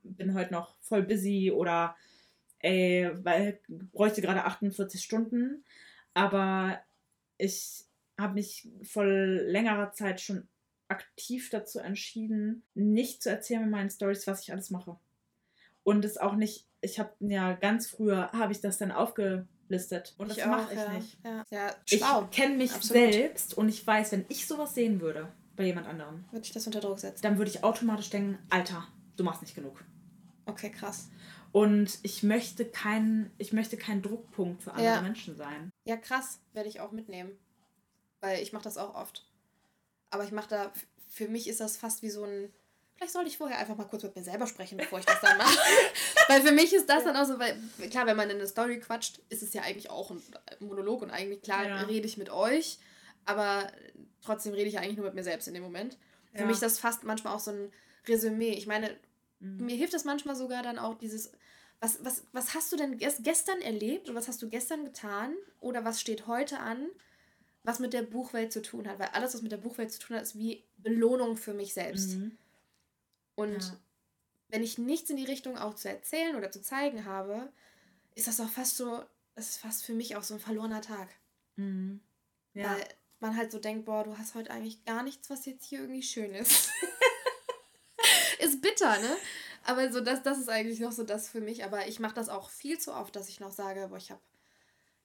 bin 0.03 0.33
heute 0.33 0.53
noch 0.53 0.75
voll 0.81 1.03
busy 1.03 1.51
oder 1.51 1.95
ey, 2.59 3.09
weil 3.23 3.59
bräuchte 3.67 4.21
gerade 4.21 4.43
48 4.43 5.01
Stunden. 5.01 5.63
Aber 6.13 6.79
ich 7.37 7.85
habe 8.19 8.33
mich 8.33 8.67
vor 8.83 9.05
längerer 9.05 9.93
Zeit 9.93 10.19
schon 10.19 10.47
aktiv 10.89 11.49
dazu 11.49 11.79
entschieden, 11.79 12.63
nicht 12.75 13.23
zu 13.23 13.29
erzählen 13.29 13.63
in 13.63 13.69
meinen 13.69 13.89
Stories, 13.89 14.27
was 14.27 14.41
ich 14.41 14.51
alles 14.51 14.69
mache. 14.69 14.97
Und 15.83 16.03
es 16.03 16.17
auch 16.17 16.35
nicht, 16.35 16.67
ich 16.81 16.99
habe 16.99 17.13
ja 17.21 17.53
ganz 17.53 17.87
früher, 17.87 18.31
habe 18.33 18.51
ich 18.51 18.59
das 18.59 18.77
dann 18.77 18.91
aufgelistet. 19.71 20.13
Und 20.17 20.29
das 20.29 20.45
mache 20.45 20.73
ich 20.73 20.79
ja. 20.79 20.93
nicht. 20.93 21.17
Ja, 21.23 21.45
ja 21.49 21.75
Ich 21.89 22.31
kenne 22.31 22.55
mich 22.55 22.73
Absolut. 22.73 23.13
selbst 23.13 23.53
und 23.57 23.69
ich 23.69 23.85
weiß, 23.85 24.11
wenn 24.11 24.25
ich 24.29 24.47
sowas 24.47 24.75
sehen 24.75 25.01
würde 25.01 25.31
bei 25.55 25.65
jemand 25.65 25.87
anderem, 25.87 26.25
Würde 26.31 26.45
ich 26.45 26.51
das 26.51 26.65
unter 26.65 26.79
Druck 26.81 26.99
setzen? 26.99 27.21
dann 27.21 27.37
würde 27.37 27.51
ich 27.51 27.63
automatisch 27.63 28.09
denken, 28.09 28.37
Alter, 28.49 28.87
du 29.17 29.23
machst 29.23 29.41
nicht 29.41 29.55
genug. 29.55 29.83
Okay, 30.45 30.69
krass. 30.71 31.09
Und 31.51 31.99
ich 32.03 32.23
möchte 32.23 32.65
kein, 32.65 33.31
ich 33.37 33.51
möchte 33.51 33.77
kein 33.77 34.01
Druckpunkt 34.01 34.63
für 34.63 34.71
andere 34.71 34.85
Ja. 34.85 35.01
Menschen 35.01 35.35
sein. 35.35 35.71
Ja, 35.85 35.97
krass, 35.97 36.39
werde 36.53 36.69
ich 36.69 36.79
auch 36.79 36.91
mitnehmen. 36.91 37.31
Weil 38.21 38.41
ich 38.41 38.53
mache 38.53 38.63
das 38.63 38.77
auch 38.77 38.95
oft. 38.95 39.25
Aber 40.11 40.23
ich 40.23 40.31
mache 40.31 40.49
da, 40.49 40.71
für 41.09 41.27
mich 41.27 41.47
ist 41.47 41.59
das 41.59 41.77
fast 41.77 42.03
wie 42.03 42.09
so 42.09 42.23
ein. 42.23 42.49
Vielleicht 43.01 43.13
sollte 43.13 43.29
ich 43.29 43.37
vorher 43.39 43.57
einfach 43.57 43.75
mal 43.75 43.85
kurz 43.85 44.03
mit 44.03 44.15
mir 44.15 44.21
selber 44.21 44.45
sprechen, 44.45 44.77
bevor 44.77 44.99
ich 44.99 45.05
das 45.05 45.19
dann 45.21 45.35
mache. 45.39 45.57
weil 46.27 46.43
für 46.43 46.51
mich 46.51 46.71
ist 46.71 46.87
das 46.87 47.03
dann 47.03 47.15
auch 47.15 47.25
so, 47.25 47.39
weil, 47.39 47.57
klar, 47.89 48.05
wenn 48.05 48.15
man 48.15 48.29
in 48.29 48.35
eine 48.37 48.45
Story 48.45 48.79
quatscht, 48.79 49.19
ist 49.29 49.41
es 49.41 49.53
ja 49.55 49.63
eigentlich 49.63 49.89
auch 49.89 50.11
ein 50.11 50.21
Monolog 50.59 51.01
und 51.01 51.09
eigentlich, 51.09 51.41
klar, 51.41 51.65
Ja. 51.67 51.81
rede 51.81 52.05
ich 52.05 52.17
mit 52.17 52.29
euch, 52.29 52.77
aber 53.25 53.71
trotzdem 54.23 54.53
rede 54.53 54.67
ich 54.67 54.75
ja 54.75 54.81
eigentlich 54.81 54.97
nur 54.97 55.07
mit 55.07 55.15
mir 55.15 55.23
selbst 55.23 55.47
in 55.47 55.55
dem 55.55 55.63
Moment. 55.63 55.97
Für 56.33 56.41
Ja. 56.41 56.45
mich 56.45 56.53
ist 56.57 56.61
das 56.61 56.77
fast 56.77 57.03
manchmal 57.03 57.33
auch 57.33 57.39
so 57.39 57.49
ein 57.49 57.71
Resümee. 58.07 58.51
Ich 58.51 58.67
meine, 58.67 58.95
Mhm. 59.39 59.65
mir 59.65 59.75
hilft 59.75 59.95
das 59.95 60.05
manchmal 60.05 60.35
sogar 60.35 60.61
dann 60.61 60.77
auch 60.77 60.93
dieses, 60.93 61.31
was, 61.79 62.05
was, 62.05 62.25
was 62.33 62.53
hast 62.53 62.71
du 62.71 62.75
denn 62.75 62.99
ges- 62.99 63.23
gestern 63.23 63.61
erlebt 63.61 64.09
und 64.09 64.15
was 64.15 64.27
hast 64.27 64.43
du 64.43 64.47
gestern 64.47 64.85
getan 64.85 65.33
oder 65.59 65.83
was 65.83 65.99
steht 65.99 66.27
heute 66.27 66.59
an, 66.59 66.85
was 67.63 67.79
mit 67.79 67.93
der 67.93 68.03
Buchwelt 68.03 68.53
zu 68.53 68.61
tun 68.61 68.87
hat? 68.87 68.99
Weil 68.99 69.09
alles, 69.13 69.33
was 69.33 69.41
mit 69.41 69.51
der 69.51 69.57
Buchwelt 69.57 69.91
zu 69.91 69.99
tun 69.99 70.17
hat, 70.17 70.21
ist 70.21 70.37
wie 70.37 70.63
Belohnung 70.77 71.35
für 71.35 71.55
mich 71.55 71.73
selbst. 71.73 72.11
Mhm. 72.11 72.37
Und 73.41 73.63
Ja. 73.63 73.77
wenn 74.49 74.63
ich 74.63 74.77
nichts 74.77 75.09
in 75.09 75.17
die 75.17 75.25
Richtung 75.25 75.57
auch 75.57 75.75
zu 75.75 75.89
erzählen 75.89 76.35
oder 76.35 76.51
zu 76.51 76.61
zeigen 76.61 77.05
habe, 77.05 77.51
ist 78.15 78.27
das 78.27 78.39
auch 78.39 78.49
fast 78.49 78.77
so, 78.77 79.03
das 79.35 79.49
ist 79.49 79.57
fast 79.57 79.85
für 79.85 79.93
mich 79.93 80.15
auch 80.15 80.23
so 80.23 80.35
ein 80.35 80.39
verlorener 80.39 80.81
Tag. 80.81 81.09
Mhm. 81.55 82.01
Ja. 82.53 82.75
Weil 82.75 82.87
man 83.19 83.37
halt 83.37 83.51
so 83.51 83.59
denkt, 83.59 83.85
boah, 83.85 84.03
du 84.03 84.17
hast 84.17 84.35
heute 84.35 84.51
eigentlich 84.51 84.83
gar 84.85 85.03
nichts, 85.03 85.29
was 85.29 85.45
jetzt 85.45 85.65
hier 85.65 85.79
irgendwie 85.79 86.03
schön 86.03 86.33
ist. 86.33 86.69
ist 88.39 88.61
bitter, 88.61 88.99
ne? 88.99 89.17
Aber 89.63 89.91
so 89.91 90.01
das, 90.01 90.23
das 90.23 90.39
ist 90.39 90.49
eigentlich 90.49 90.79
noch 90.79 90.91
so 90.91 91.03
das 91.03 91.29
für 91.29 91.41
mich. 91.41 91.63
Aber 91.63 91.87
ich 91.87 91.99
mache 91.99 92.15
das 92.15 92.29
auch 92.29 92.49
viel 92.49 92.79
zu 92.79 92.93
oft, 92.93 93.15
dass 93.15 93.29
ich 93.29 93.39
noch 93.39 93.51
sage, 93.51 93.87
boah, 93.89 93.97
ich 93.97 94.11
habe 94.11 94.21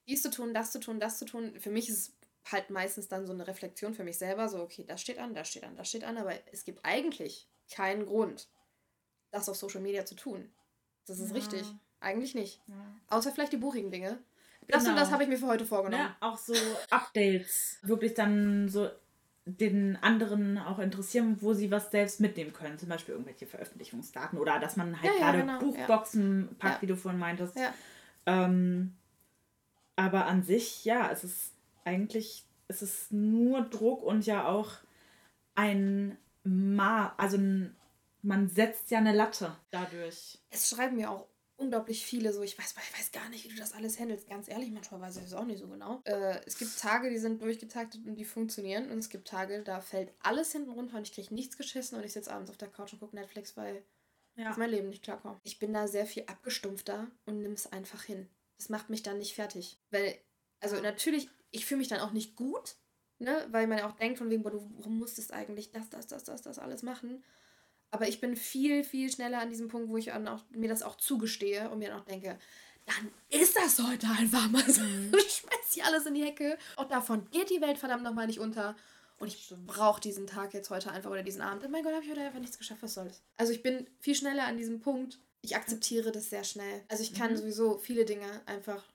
dies 0.07 0.21
zu 0.21 0.31
tun, 0.31 0.53
das 0.53 0.71
zu 0.71 0.79
tun, 0.79 0.99
das 0.99 1.19
zu 1.19 1.25
tun. 1.25 1.59
Für 1.59 1.69
mich 1.69 1.89
ist 1.89 1.97
es 1.97 2.13
halt 2.51 2.69
meistens 2.69 3.07
dann 3.07 3.27
so 3.27 3.33
eine 3.33 3.47
Reflexion 3.47 3.93
für 3.93 4.03
mich 4.03 4.17
selber, 4.17 4.49
so, 4.49 4.61
okay, 4.61 4.83
das 4.87 5.01
steht 5.01 5.19
an, 5.19 5.33
das 5.33 5.49
steht 5.49 5.63
an, 5.63 5.75
das 5.75 5.89
steht 5.89 6.03
an, 6.03 6.17
aber 6.17 6.33
es 6.51 6.63
gibt 6.63 6.79
eigentlich 6.83 7.47
keinen 7.71 8.05
Grund, 8.05 8.47
das 9.31 9.49
auf 9.49 9.55
Social 9.57 9.81
Media 9.81 10.05
zu 10.05 10.15
tun. 10.15 10.49
Das 11.05 11.19
ist 11.19 11.29
Ja. 11.29 11.35
richtig. 11.35 11.63
Eigentlich 11.99 12.35
nicht. 12.35 12.61
Ja. 12.67 12.75
Außer 13.09 13.31
vielleicht 13.31 13.53
die 13.53 13.57
buchigen 13.57 13.89
Dinge. 13.91 14.19
Das 14.67 14.83
und 14.83 14.89
Genau. 14.89 14.99
das 14.99 15.11
habe 15.11 15.23
ich 15.23 15.29
mir 15.29 15.37
für 15.37 15.47
heute 15.47 15.65
vorgenommen. 15.65 16.03
Ne, 16.03 16.15
auch 16.19 16.37
so 16.37 16.53
Updates 16.89 17.79
wirklich 17.83 18.13
dann 18.13 18.67
so 18.69 18.89
den 19.45 19.95
anderen 20.01 20.57
auch 20.57 20.77
interessieren, 20.79 21.37
wo 21.41 21.53
sie 21.53 21.71
was 21.71 21.89
selbst 21.89 22.19
mitnehmen 22.19 22.51
können. 22.51 22.77
Zum 22.77 22.89
Beispiel 22.89 23.13
irgendwelche 23.13 23.47
Veröffentlichungsdaten 23.47 24.37
oder 24.37 24.59
dass 24.59 24.75
man 24.75 25.01
halt 25.01 25.05
Ja, 25.05 25.11
ja, 25.19 25.19
gerade 25.31 25.39
genau, 25.39 25.59
Buchboxen 25.59 26.55
packt, 26.59 26.75
Ja. 26.75 26.81
wie 26.81 26.87
du 26.87 26.97
vorhin 26.97 27.19
meintest. 27.19 27.55
Ja. 27.57 27.73
Ähm, 28.25 28.93
aber 29.95 30.25
an 30.25 30.43
sich, 30.43 30.83
ja, 30.83 31.09
es 31.11 31.23
ist 31.23 31.53
eigentlich, 31.85 32.43
es 32.67 32.81
ist 32.81 33.13
nur 33.13 33.61
Druck 33.61 34.03
und 34.03 34.25
ja 34.25 34.45
auch 34.47 34.71
ein 35.55 36.17
Ma, 36.47 37.13
also 37.17 37.37
man 38.21 38.47
setzt 38.49 38.89
ja 38.91 38.99
eine 38.99 39.13
Latte 39.13 39.55
dadurch. 39.69 40.39
Es 40.49 40.69
schreiben 40.69 40.95
mir 40.95 41.11
auch 41.11 41.27
unglaublich 41.57 42.05
viele 42.05 42.31
so, 42.33 42.41
ich 42.43 42.57
weiß, 42.57 42.75
ich 42.77 42.97
weiß 42.99 43.11
gar 43.11 43.27
nicht, 43.29 43.43
wie 43.43 43.49
du 43.49 43.55
das 43.55 43.73
alles 43.73 43.99
handelst. 43.99 44.29
Ganz 44.29 44.47
ehrlich, 44.47 44.69
manchmal 44.71 45.01
weiß 45.01 45.17
ich 45.17 45.23
das 45.23 45.33
auch 45.33 45.45
nicht 45.45 45.59
so 45.59 45.67
genau. 45.67 46.01
Äh, 46.05 46.39
es 46.45 46.57
gibt 46.57 46.77
Tage, 46.79 47.09
die 47.09 47.17
sind 47.17 47.41
durchgetaktet 47.41 48.05
und 48.05 48.15
die 48.15 48.25
funktionieren. 48.25 48.89
Und 48.91 48.99
es 48.99 49.09
gibt 49.09 49.27
Tage, 49.27 49.63
da 49.63 49.81
fällt 49.81 50.13
alles 50.19 50.51
hinten 50.51 50.69
runter 50.71 50.97
und 50.97 51.07
ich 51.07 51.13
kriege 51.13 51.33
nichts 51.33 51.57
geschissen 51.57 51.97
und 51.97 52.03
ich 52.05 52.13
sitze 52.13 52.31
abends 52.31 52.49
auf 52.51 52.57
der 52.57 52.69
Couch 52.69 52.93
und 52.93 52.99
gucke 52.99 53.15
Netflix, 53.15 53.57
weil 53.57 53.83
Ja. 54.35 54.51
ich 54.51 54.57
mein 54.57 54.69
Leben 54.69 54.89
nicht 54.89 55.03
klarkomme. 55.03 55.39
Ich 55.43 55.57
bin 55.59 55.73
da 55.73 55.87
sehr 55.87 56.05
viel 56.05 56.23
abgestumpfter 56.27 57.07
und 57.25 57.39
nimm 57.41 57.53
es 57.53 57.71
einfach 57.71 58.03
hin. 58.03 58.29
Das 58.57 58.69
macht 58.69 58.89
mich 58.89 59.01
dann 59.03 59.17
nicht 59.17 59.33
fertig. 59.33 59.79
Weil, 59.89 60.15
also 60.59 60.79
natürlich, 60.79 61.27
ich 61.51 61.65
fühle 61.65 61.79
mich 61.79 61.87
dann 61.87 62.01
auch 62.01 62.11
nicht 62.11 62.35
gut, 62.35 62.75
ne? 63.19 63.47
Weil 63.51 63.67
man 63.67 63.79
ja 63.79 63.87
auch 63.89 63.95
denkt 63.97 64.17
von 64.17 64.29
wegen, 64.29 64.43
boah, 64.43 64.51
du 64.51 64.69
warum 64.77 64.99
musstest 64.99 65.33
eigentlich 65.33 65.71
das, 65.71 65.89
das, 65.89 66.07
das, 66.07 66.23
das, 66.23 66.41
das 66.41 66.59
alles 66.59 66.83
machen. 66.83 67.23
Aber 67.91 68.07
ich 68.07 68.19
bin 68.19 68.35
viel, 68.35 68.83
viel 68.83 69.09
schneller 69.11 69.39
an 69.39 69.49
diesem 69.49 69.69
Punkt, 69.69 69.89
wo 69.89 69.97
ich 69.97 70.11
auch, 70.11 70.19
mir 70.49 70.69
das 70.69 70.83
auch 70.83 70.95
zugestehe 70.97 71.69
und 71.69 71.79
mir 71.79 71.89
dann 71.89 72.01
auch 72.01 72.05
denke, 72.05 72.37
dann 72.85 73.11
ist 73.29 73.55
das 73.55 73.79
heute 73.85 74.07
einfach 74.07 74.49
mal 74.49 74.69
so. 74.69 74.81
Ich 75.17 75.35
schmeiß 75.35 75.73
hier 75.73 75.85
alles 75.85 76.05
in 76.05 76.13
die 76.15 76.23
Hecke. 76.23 76.57
Auch 76.75 76.87
davon 76.87 77.29
geht 77.31 77.49
die 77.49 77.61
Welt 77.61 77.77
verdammt 77.77 78.03
nochmal 78.03 78.27
nicht 78.27 78.39
unter. 78.39 78.75
Und 79.19 79.27
ich 79.27 79.53
brauche 79.65 79.99
diesen 79.99 80.27
Tag 80.27 80.53
jetzt 80.53 80.69
heute 80.69 80.91
einfach 80.91 81.09
oder 81.09 81.23
diesen 81.23 81.41
Abend. 81.41 81.63
Oh 81.65 81.69
mein 81.69 81.83
Gott, 81.83 81.93
habe 81.93 82.03
ich 82.03 82.11
heute 82.11 82.21
einfach 82.21 82.39
nichts 82.39 82.57
geschafft, 82.57 82.83
was 82.83 82.93
soll's. 82.93 83.23
Also 83.37 83.51
ich 83.51 83.63
bin 83.63 83.89
viel 83.99 84.15
schneller 84.15 84.45
an 84.45 84.57
diesem 84.57 84.79
Punkt. 84.79 85.19
Ich 85.41 85.55
akzeptiere 85.55 86.11
das 86.11 86.29
sehr 86.29 86.43
schnell. 86.43 86.83
Also 86.87 87.03
ich 87.03 87.13
kann 87.13 87.31
Mhm. 87.31 87.37
sowieso 87.37 87.77
viele 87.77 88.05
Dinge 88.05 88.41
einfach. 88.45 88.85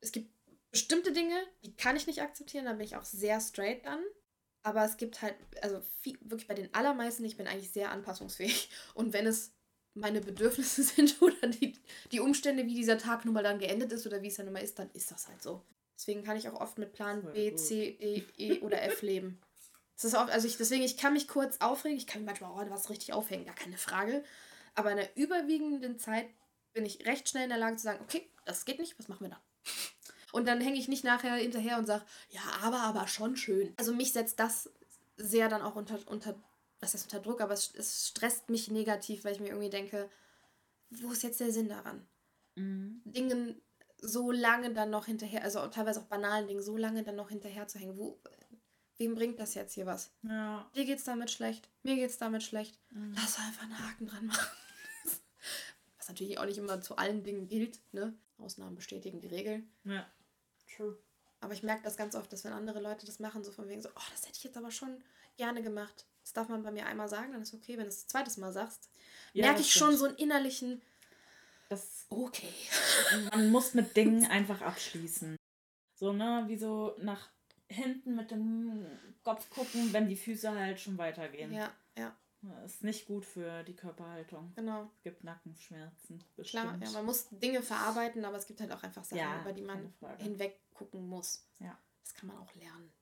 Es 0.00 0.12
gibt 0.12 0.30
bestimmte 0.76 1.10
Dinge, 1.12 1.34
die 1.64 1.74
kann 1.74 1.96
ich 1.96 2.06
nicht 2.06 2.20
akzeptieren, 2.20 2.66
da 2.66 2.74
bin 2.74 2.84
ich 2.84 2.96
auch 2.96 3.04
sehr 3.04 3.40
straight 3.40 3.86
dann. 3.86 4.04
Aber 4.62 4.84
es 4.84 4.98
gibt 4.98 5.22
halt, 5.22 5.34
also 5.62 5.80
viel, 6.00 6.18
wirklich 6.20 6.46
bei 6.48 6.52
den 6.52 6.74
allermeisten, 6.74 7.24
ich 7.24 7.38
bin 7.38 7.46
eigentlich 7.46 7.70
sehr 7.70 7.90
anpassungsfähig. 7.90 8.68
Und 8.92 9.14
wenn 9.14 9.26
es 9.26 9.52
meine 9.94 10.20
Bedürfnisse 10.20 10.82
sind 10.82 11.22
oder 11.22 11.46
die, 11.46 11.78
die 12.12 12.20
Umstände, 12.20 12.66
wie 12.66 12.74
dieser 12.74 12.98
Tag 12.98 13.24
nun 13.24 13.32
mal 13.32 13.42
dann 13.42 13.58
geendet 13.58 13.90
ist 13.90 14.06
oder 14.06 14.20
wie 14.20 14.26
es 14.26 14.34
dann 14.34 14.44
nun 14.44 14.52
mal 14.52 14.62
ist, 14.62 14.78
dann 14.78 14.90
ist 14.92 15.10
das 15.10 15.28
halt 15.28 15.42
so. 15.42 15.62
Deswegen 15.96 16.24
kann 16.24 16.36
ich 16.36 16.46
auch 16.46 16.60
oft 16.60 16.76
mit 16.76 16.92
Plan 16.92 17.22
B. 17.32 17.54
C, 17.54 17.96
D, 17.98 18.26
E 18.36 18.60
oder 18.60 18.82
F 18.82 19.00
leben. 19.00 19.40
Das 19.94 20.04
ist 20.04 20.14
oft, 20.14 20.30
also 20.30 20.46
ich, 20.46 20.58
deswegen, 20.58 20.82
ich 20.82 20.98
kann 20.98 21.14
mich 21.14 21.26
kurz 21.26 21.56
aufregen, 21.62 21.96
ich 21.96 22.06
kann 22.06 22.20
mich 22.20 22.26
manchmal 22.26 22.50
auch 22.50 22.70
was 22.70 22.90
richtig 22.90 23.14
aufhängen, 23.14 23.46
gar 23.46 23.54
keine 23.54 23.78
Frage. 23.78 24.22
Aber 24.74 24.90
in 24.90 24.98
der 24.98 25.16
überwiegenden 25.16 25.98
Zeit 25.98 26.28
bin 26.74 26.84
ich 26.84 27.06
recht 27.06 27.30
schnell 27.30 27.44
in 27.44 27.48
der 27.48 27.58
Lage 27.58 27.76
zu 27.76 27.84
sagen, 27.84 28.00
okay, 28.02 28.28
das 28.44 28.66
geht 28.66 28.78
nicht, 28.78 28.98
was 28.98 29.08
machen 29.08 29.24
wir 29.24 29.30
da? 29.30 29.40
Und 30.36 30.46
dann 30.46 30.60
hänge 30.60 30.78
ich 30.78 30.86
nicht 30.86 31.02
nachher 31.02 31.36
hinterher 31.36 31.78
und 31.78 31.86
sage, 31.86 32.04
ja, 32.28 32.42
aber, 32.62 32.80
aber 32.80 33.08
schon 33.08 33.38
schön. 33.38 33.72
Also 33.78 33.94
mich 33.94 34.12
setzt 34.12 34.38
das 34.38 34.70
sehr 35.16 35.48
dann 35.48 35.62
auch 35.62 35.76
unter, 35.76 35.98
unter 36.10 36.34
was 36.78 36.92
heißt 36.92 37.04
unter 37.04 37.20
Druck, 37.20 37.40
aber 37.40 37.54
es, 37.54 37.74
es 37.74 38.08
stresst 38.08 38.50
mich 38.50 38.70
negativ, 38.70 39.24
weil 39.24 39.32
ich 39.32 39.40
mir 39.40 39.48
irgendwie 39.48 39.70
denke, 39.70 40.10
wo 40.90 41.10
ist 41.10 41.22
jetzt 41.22 41.40
der 41.40 41.52
Sinn 41.52 41.70
daran? 41.70 42.06
Mhm. 42.54 43.00
Dingen 43.06 43.62
so 43.96 44.30
lange 44.30 44.74
dann 44.74 44.90
noch 44.90 45.06
hinterher, 45.06 45.42
also 45.42 45.66
teilweise 45.68 46.00
auch 46.00 46.04
banalen 46.04 46.46
Dingen, 46.46 46.62
so 46.62 46.76
lange 46.76 47.02
dann 47.02 47.16
noch 47.16 47.30
hinterher 47.30 47.66
zu 47.66 47.78
hängen. 47.78 47.96
Wo, 47.96 48.20
wem 48.98 49.14
bringt 49.14 49.40
das 49.40 49.54
jetzt 49.54 49.72
hier 49.72 49.86
was? 49.86 50.12
Ja. 50.22 50.70
Dir 50.76 50.84
geht's 50.84 51.04
damit 51.04 51.30
schlecht, 51.30 51.70
mir 51.82 51.96
geht's 51.96 52.18
damit 52.18 52.42
schlecht. 52.42 52.78
Mhm. 52.90 53.14
Lass 53.14 53.38
einfach 53.38 53.62
einen 53.62 53.78
Haken 53.78 54.06
dran 54.06 54.26
machen. 54.26 54.50
Was 55.96 56.08
natürlich 56.08 56.38
auch 56.38 56.44
nicht 56.44 56.58
immer 56.58 56.82
zu 56.82 56.96
allen 56.96 57.24
Dingen 57.24 57.48
gilt, 57.48 57.80
ne? 57.92 58.14
Ausnahmen 58.36 58.76
bestätigen 58.76 59.18
die 59.18 59.28
Regel. 59.28 59.62
Ja. 59.84 60.06
True. 60.76 60.96
Aber 61.40 61.52
ich 61.52 61.62
merke 61.62 61.82
das 61.82 61.96
ganz 61.96 62.14
oft, 62.14 62.32
dass 62.32 62.44
wenn 62.44 62.52
andere 62.52 62.80
Leute 62.80 63.06
das 63.06 63.20
machen, 63.20 63.44
so 63.44 63.52
von 63.52 63.68
wegen 63.68 63.82
so, 63.82 63.88
oh, 63.90 64.10
das 64.10 64.22
hätte 64.26 64.38
ich 64.38 64.44
jetzt 64.44 64.56
aber 64.56 64.70
schon 64.70 65.02
gerne 65.36 65.62
gemacht. 65.62 66.06
Das 66.22 66.32
darf 66.32 66.48
man 66.48 66.62
bei 66.62 66.72
mir 66.72 66.86
einmal 66.86 67.08
sagen, 67.08 67.32
dann 67.32 67.42
ist 67.42 67.54
okay. 67.54 67.76
Wenn 67.76 67.84
du 67.84 67.90
es 67.90 68.06
zweites 68.06 68.36
Mal 68.36 68.52
sagst, 68.52 68.88
Ja, 69.32 69.46
merke 69.46 69.60
ich 69.60 69.72
schon 69.72 69.96
so 69.96 70.06
einen 70.06 70.16
innerlichen, 70.16 70.82
Das, 71.68 72.06
okay. 72.08 72.52
man 73.30 73.50
muss 73.50 73.74
mit 73.74 73.96
Dingen 73.96 74.26
einfach 74.30 74.60
abschließen. 74.60 75.36
So, 75.94 76.12
ne, 76.12 76.44
wie 76.48 76.56
so 76.56 76.96
nach 77.00 77.28
hinten 77.68 78.16
mit 78.16 78.30
dem 78.30 78.86
Kopf 79.24 79.48
gucken, 79.50 79.92
wenn 79.92 80.08
die 80.08 80.16
Füße 80.16 80.50
halt 80.50 80.80
schon 80.80 80.98
weitergehen. 80.98 81.52
Ja, 81.52 81.72
ja, 81.96 82.14
ist 82.64 82.84
nicht 82.84 83.06
gut 83.06 83.24
für 83.24 83.62
die 83.64 83.74
Körperhaltung. 83.74 84.52
genau. 84.54 84.90
Es 84.96 85.02
gibt 85.02 85.24
Nackenschmerzen. 85.24 86.18
Klar, 86.18 86.64
Bestimmt. 86.72 86.84
ja, 86.84 86.90
man 86.90 87.06
muss 87.06 87.28
Dinge 87.30 87.62
verarbeiten, 87.62 88.24
aber 88.24 88.36
es 88.36 88.46
gibt 88.46 88.60
halt 88.60 88.72
auch 88.72 88.82
einfach 88.82 89.04
Sachen, 89.04 89.18
Ja, 89.18 89.40
über 89.40 89.52
die 89.52 89.62
man 89.62 89.92
hinweg 90.18 90.58
gucken 90.74 91.08
muss. 91.08 91.44
Ja. 91.58 91.78
Das 92.02 92.14
kann 92.14 92.28
man 92.28 92.38
auch 92.38 92.54
lernen. 92.54 92.92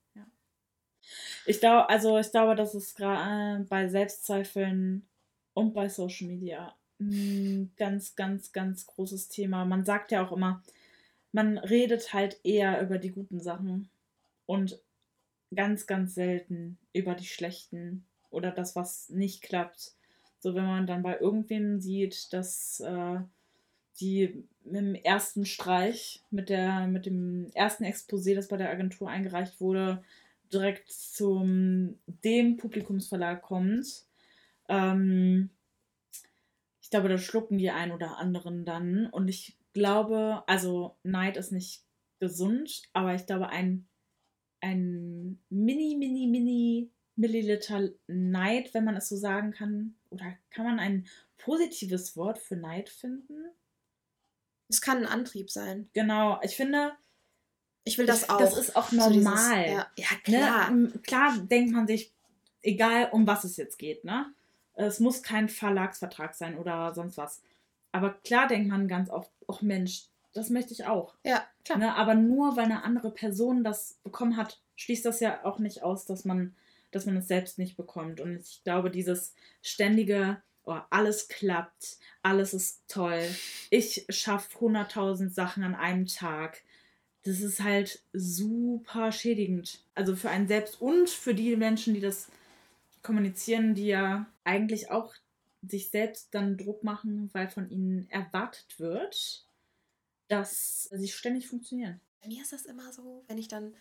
Ich 1.46 1.60
glaube, 1.60 1.88
also 1.90 2.18
ich 2.18 2.30
glaube, 2.30 2.54
dass 2.54 2.72
es 2.74 2.94
gerade 2.94 3.60
äh, 3.60 3.64
bei 3.64 3.88
Selbstzweifeln 3.88 5.06
Und 5.52 5.74
bei 5.74 5.88
Social 5.88 6.26
Media. 6.26 6.74
Ein 6.98 7.70
ganz, 7.76 8.16
ganz, 8.16 8.52
ganz 8.52 8.86
großes 8.86 9.28
Thema. 9.28 9.64
Man 9.66 9.84
sagt 9.84 10.10
ja 10.12 10.24
auch 10.26 10.32
immer, 10.32 10.62
man 11.32 11.58
redet 11.58 12.12
halt 12.14 12.40
eher 12.44 12.80
über 12.80 12.98
die 12.98 13.10
guten 13.10 13.40
Sachen 13.40 13.90
und 14.46 14.80
ganz, 15.54 15.86
ganz 15.86 16.14
selten 16.14 16.78
über 16.92 17.14
die 17.14 17.26
schlechten 17.26 18.06
oder 18.34 18.50
das, 18.50 18.76
was 18.76 19.08
nicht 19.10 19.42
klappt. 19.42 19.92
So, 20.40 20.54
wenn 20.54 20.66
man 20.66 20.86
dann 20.86 21.02
bei 21.02 21.18
irgendwem 21.18 21.80
sieht, 21.80 22.32
dass 22.32 22.80
äh, 22.80 23.18
die 24.00 24.44
im 24.64 24.94
ersten 24.94 25.46
Streich 25.46 26.22
mit, 26.30 26.48
der, 26.48 26.86
mit 26.86 27.06
dem 27.06 27.50
ersten 27.54 27.84
Exposé, 27.84 28.34
das 28.34 28.48
bei 28.48 28.56
der 28.56 28.70
Agentur 28.70 29.08
eingereicht 29.08 29.60
wurde, 29.60 30.02
direkt 30.52 30.90
zum 30.90 31.98
dem 32.24 32.56
Publikumsverlag 32.56 33.42
kommt. 33.42 34.04
Ähm, 34.68 35.50
ich 36.80 36.90
glaube, 36.90 37.08
da 37.08 37.18
schlucken 37.18 37.58
die 37.58 37.70
ein 37.70 37.92
oder 37.92 38.18
anderen 38.18 38.64
dann. 38.64 39.06
Und 39.06 39.28
ich 39.28 39.56
glaube, 39.72 40.42
also 40.46 40.96
Neid 41.02 41.36
ist 41.36 41.52
nicht 41.52 41.82
gesund, 42.20 42.82
aber 42.92 43.14
ich 43.14 43.26
glaube, 43.26 43.48
ein, 43.48 43.86
ein 44.60 45.38
mini, 45.50 45.96
mini, 45.98 46.26
mini 46.26 46.90
Milliliter 47.16 47.90
Neid, 48.06 48.74
wenn 48.74 48.84
man 48.84 48.96
es 48.96 49.08
so 49.08 49.16
sagen 49.16 49.52
kann, 49.52 49.94
oder 50.10 50.24
kann 50.50 50.64
man 50.64 50.78
ein 50.78 51.06
positives 51.38 52.16
Wort 52.16 52.38
für 52.38 52.56
Neid 52.56 52.88
finden? 52.88 53.50
Es 54.68 54.80
kann 54.80 54.98
ein 54.98 55.06
Antrieb 55.06 55.50
sein. 55.50 55.88
Genau, 55.92 56.40
ich 56.42 56.56
finde. 56.56 56.92
Ich 57.84 57.98
will 57.98 58.06
das 58.06 58.22
ich, 58.22 58.30
auch. 58.30 58.38
Das 58.38 58.56
ist 58.56 58.76
auch 58.76 58.92
normal. 58.92 59.12
So 59.12 59.12
dieses, 59.12 59.48
ja, 59.50 59.86
ja, 59.96 60.06
klar. 60.22 60.70
Ne? 60.70 60.92
Klar 61.02 61.38
denkt 61.38 61.72
man 61.72 61.86
sich, 61.86 62.12
egal 62.62 63.10
um 63.12 63.26
was 63.26 63.44
es 63.44 63.56
jetzt 63.56 63.78
geht, 63.78 64.04
ne? 64.04 64.32
Es 64.74 64.98
muss 64.98 65.22
kein 65.22 65.48
Verlagsvertrag 65.48 66.34
sein 66.34 66.58
oder 66.58 66.94
sonst 66.94 67.16
was. 67.16 67.42
Aber 67.92 68.14
klar 68.24 68.48
denkt 68.48 68.68
man 68.68 68.88
ganz 68.88 69.08
oft, 69.08 69.30
ach 69.46 69.62
Mensch, 69.62 70.06
das 70.32 70.50
möchte 70.50 70.72
ich 70.72 70.86
auch. 70.86 71.14
Ja, 71.24 71.46
klar. 71.64 71.78
Ne? 71.78 71.94
Aber 71.94 72.14
nur 72.14 72.56
weil 72.56 72.64
eine 72.64 72.82
andere 72.82 73.12
Person 73.12 73.62
das 73.62 74.00
bekommen 74.02 74.36
hat, 74.36 74.60
schließt 74.74 75.04
das 75.04 75.20
ja 75.20 75.44
auch 75.44 75.60
nicht 75.60 75.84
aus, 75.84 76.06
dass 76.06 76.24
man, 76.24 76.56
dass 76.94 77.06
man 77.06 77.16
es 77.16 77.28
selbst 77.28 77.58
nicht 77.58 77.76
bekommt. 77.76 78.20
Und 78.20 78.36
ich 78.36 78.62
glaube, 78.62 78.90
dieses 78.90 79.34
ständige, 79.62 80.42
oh, 80.64 80.78
alles 80.90 81.28
klappt, 81.28 81.98
alles 82.22 82.54
ist 82.54 82.82
toll, 82.88 83.22
ich 83.70 84.06
schaffe 84.08 84.58
100.000 84.58 85.30
Sachen 85.30 85.62
an 85.64 85.74
einem 85.74 86.06
Tag. 86.06 86.62
Das 87.24 87.40
ist 87.40 87.62
halt 87.62 88.02
super 88.12 89.10
schädigend. 89.10 89.82
Also 89.94 90.14
für 90.14 90.30
einen 90.30 90.46
selbst 90.46 90.80
und 90.80 91.08
für 91.08 91.34
die 91.34 91.56
Menschen, 91.56 91.94
die 91.94 92.00
das 92.00 92.28
kommunizieren, 93.02 93.74
die 93.74 93.86
ja 93.86 94.26
eigentlich 94.44 94.90
auch 94.90 95.14
sich 95.62 95.90
selbst 95.90 96.28
dann 96.34 96.58
Druck 96.58 96.84
machen, 96.84 97.30
weil 97.32 97.48
von 97.48 97.70
ihnen 97.70 98.08
erwartet 98.10 98.78
wird, 98.78 99.46
dass 100.28 100.84
sie 100.84 101.08
ständig 101.08 101.48
funktionieren. 101.48 102.00
Bei 102.20 102.28
mir 102.28 102.42
ist 102.42 102.52
das 102.52 102.66
immer 102.66 102.92
so, 102.92 103.24
wenn 103.26 103.38
ich 103.38 103.48
dann 103.48 103.74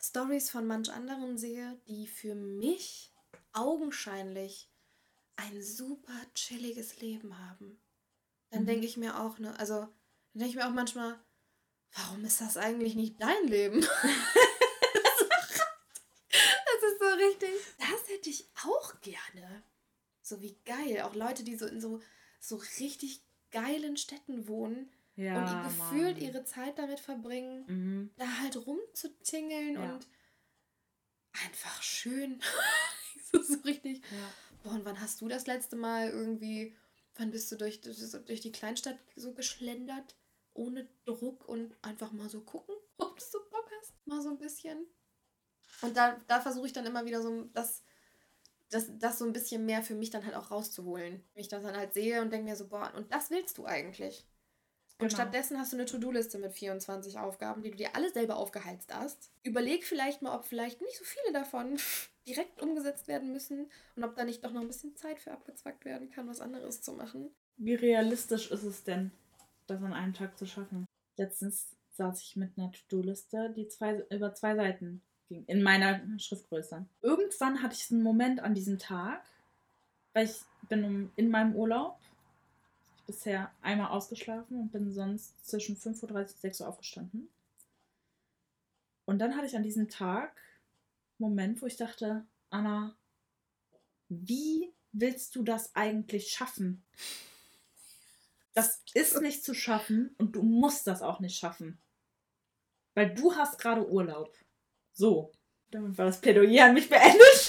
Stories 0.00 0.50
von 0.50 0.66
manch 0.66 0.90
anderen 0.92 1.38
sehe, 1.38 1.80
die 1.88 2.06
für 2.06 2.34
mich 2.34 3.12
augenscheinlich 3.52 4.70
ein 5.36 5.62
super 5.62 6.20
chilliges 6.34 7.00
Leben 7.00 7.38
haben, 7.38 7.80
dann 8.50 8.62
mhm. 8.62 8.66
denke 8.66 8.86
ich 8.86 8.96
mir 8.96 9.20
auch, 9.20 9.38
ne, 9.38 9.58
also 9.58 9.74
dann 9.74 9.90
denke 10.34 10.50
ich 10.50 10.56
mir 10.56 10.66
auch 10.66 10.74
manchmal, 10.74 11.18
warum 11.94 12.24
ist 12.24 12.40
das 12.40 12.56
eigentlich 12.56 12.94
nicht 12.94 13.20
dein 13.20 13.46
Leben? 13.46 13.80
das 13.80 13.90
ist 16.82 16.98
so 16.98 17.06
richtig. 17.06 17.50
Das 17.78 18.08
hätte 18.08 18.30
ich 18.30 18.48
auch 18.66 19.00
gerne. 19.00 19.62
So 20.22 20.40
wie 20.40 20.56
geil. 20.64 21.02
Auch 21.02 21.14
Leute, 21.14 21.44
die 21.44 21.56
so 21.56 21.66
in 21.66 21.80
so, 21.80 22.00
so 22.40 22.56
richtig 22.78 23.22
geilen 23.50 23.96
Städten 23.96 24.46
wohnen 24.48 24.92
ja, 25.18 25.38
und 25.38 25.64
gefühlt 25.64 26.16
Mann. 26.16 26.24
ihre 26.24 26.44
Zeit 26.44 26.78
damit 26.78 27.00
verbringen, 27.00 27.64
mhm. 27.66 28.10
da 28.16 28.40
halt 28.40 28.56
rumzutingeln 28.56 29.74
ja. 29.74 29.94
und 29.94 30.08
einfach 31.44 31.82
schön. 31.82 32.40
so, 33.32 33.42
so 33.42 33.60
richtig. 33.60 33.98
Ja 33.98 34.32
boah, 34.62 34.72
und 34.72 34.84
wann 34.84 35.00
hast 35.00 35.20
du 35.20 35.28
das 35.28 35.46
letzte 35.46 35.76
Mal 35.76 36.10
irgendwie, 36.10 36.74
wann 37.16 37.30
bist 37.30 37.50
du 37.50 37.56
durch, 37.56 37.80
durch 37.80 38.40
die 38.40 38.52
Kleinstadt 38.52 38.98
so 39.16 39.32
geschlendert, 39.32 40.16
ohne 40.54 40.88
Druck 41.04 41.48
und 41.48 41.76
einfach 41.82 42.12
mal 42.12 42.28
so 42.28 42.40
gucken, 42.40 42.74
ob 42.98 43.18
du 43.18 43.24
so 43.24 43.38
Bock 43.50 43.70
hast? 43.80 43.94
Mal 44.06 44.22
so 44.22 44.30
ein 44.30 44.38
bisschen. 44.38 44.86
Und 45.82 45.96
da, 45.96 46.20
da 46.26 46.40
versuche 46.40 46.66
ich 46.66 46.72
dann 46.72 46.86
immer 46.86 47.04
wieder 47.04 47.22
so 47.22 47.44
das, 47.52 47.82
das, 48.70 48.86
das 48.98 49.18
so 49.18 49.24
ein 49.24 49.32
bisschen 49.32 49.64
mehr 49.66 49.82
für 49.82 49.94
mich 49.94 50.10
dann 50.10 50.24
halt 50.24 50.34
auch 50.34 50.50
rauszuholen. 50.50 51.24
Wenn 51.34 51.40
ich 51.40 51.48
das 51.48 51.62
dann 51.62 51.76
halt 51.76 51.94
sehe 51.94 52.20
und 52.20 52.32
denke 52.32 52.48
mir 52.50 52.56
so, 52.56 52.68
boah, 52.68 52.92
und 52.94 53.12
das 53.12 53.30
willst 53.30 53.58
du 53.58 53.66
eigentlich. 53.66 54.26
Und 55.00 55.08
genau. 55.08 55.22
stattdessen 55.22 55.58
hast 55.58 55.72
du 55.72 55.76
eine 55.76 55.86
To-Do-Liste 55.86 56.38
mit 56.38 56.52
24 56.52 57.18
Aufgaben, 57.18 57.62
die 57.62 57.70
du 57.70 57.76
dir 57.76 57.94
alle 57.94 58.10
selber 58.12 58.36
aufgeheizt 58.36 58.92
hast. 58.92 59.30
Überleg 59.44 59.84
vielleicht 59.84 60.22
mal, 60.22 60.34
ob 60.34 60.44
vielleicht 60.44 60.80
nicht 60.80 60.96
so 60.96 61.04
viele 61.04 61.32
davon 61.32 61.78
direkt 62.26 62.60
umgesetzt 62.60 63.06
werden 63.06 63.32
müssen 63.32 63.70
und 63.94 64.04
ob 64.04 64.16
da 64.16 64.24
nicht 64.24 64.44
doch 64.44 64.52
noch 64.52 64.60
ein 64.60 64.66
bisschen 64.66 64.96
Zeit 64.96 65.20
für 65.20 65.30
abgezwackt 65.30 65.84
werden 65.84 66.10
kann, 66.10 66.26
was 66.26 66.40
anderes 66.40 66.82
zu 66.82 66.92
machen. 66.92 67.30
Wie 67.58 67.74
realistisch 67.74 68.50
ist 68.50 68.64
es 68.64 68.82
denn, 68.82 69.12
das 69.68 69.82
an 69.82 69.92
einem 69.92 70.14
Tag 70.14 70.36
zu 70.36 70.46
schaffen? 70.46 70.84
Letztens 71.16 71.76
saß 71.92 72.20
ich 72.20 72.34
mit 72.34 72.58
einer 72.58 72.72
To-Do-Liste, 72.72 73.52
die 73.56 73.68
zwei, 73.68 74.04
über 74.10 74.34
zwei 74.34 74.56
Seiten 74.56 75.02
ging, 75.28 75.44
in 75.46 75.62
meiner 75.62 76.00
Schriftgröße. 76.18 76.86
Irgendwann 77.02 77.62
hatte 77.62 77.74
ich 77.74 77.90
einen 77.92 78.02
Moment 78.02 78.40
an 78.40 78.54
diesem 78.54 78.78
Tag, 78.78 79.24
weil 80.12 80.26
ich 80.26 80.40
bin 80.68 81.12
in 81.14 81.30
meinem 81.30 81.54
Urlaub 81.54 81.98
bisher 83.08 83.50
einmal 83.62 83.88
ausgeschlafen 83.88 84.60
und 84.60 84.70
bin 84.70 84.92
sonst 84.92 85.44
zwischen 85.44 85.76
5.30 85.76 86.12
Uhr 86.12 86.18
und 86.18 86.28
6 86.28 86.60
Uhr 86.60 86.68
aufgestanden. 86.68 87.28
Und 89.06 89.18
dann 89.18 89.34
hatte 89.34 89.46
ich 89.46 89.56
an 89.56 89.62
diesem 89.62 89.88
Tag 89.88 90.36
einen 91.18 91.30
Moment, 91.30 91.62
wo 91.62 91.66
ich 91.66 91.76
dachte, 91.76 92.26
Anna, 92.50 92.94
wie 94.10 94.70
willst 94.92 95.34
du 95.34 95.42
das 95.42 95.74
eigentlich 95.74 96.28
schaffen? 96.28 96.84
Das 98.52 98.82
ist 98.92 99.20
nicht 99.22 99.42
zu 99.42 99.54
schaffen 99.54 100.14
und 100.18 100.36
du 100.36 100.42
musst 100.42 100.86
das 100.86 101.00
auch 101.00 101.20
nicht 101.20 101.38
schaffen. 101.38 101.78
Weil 102.94 103.14
du 103.14 103.34
hast 103.34 103.58
gerade 103.58 103.88
Urlaub. 103.88 104.36
So. 104.92 105.32
Damit 105.70 105.96
war 105.96 106.06
das 106.06 106.20
Plädoyer 106.20 106.66
an 106.66 106.74
mich 106.74 106.90
beendet. 106.90 107.47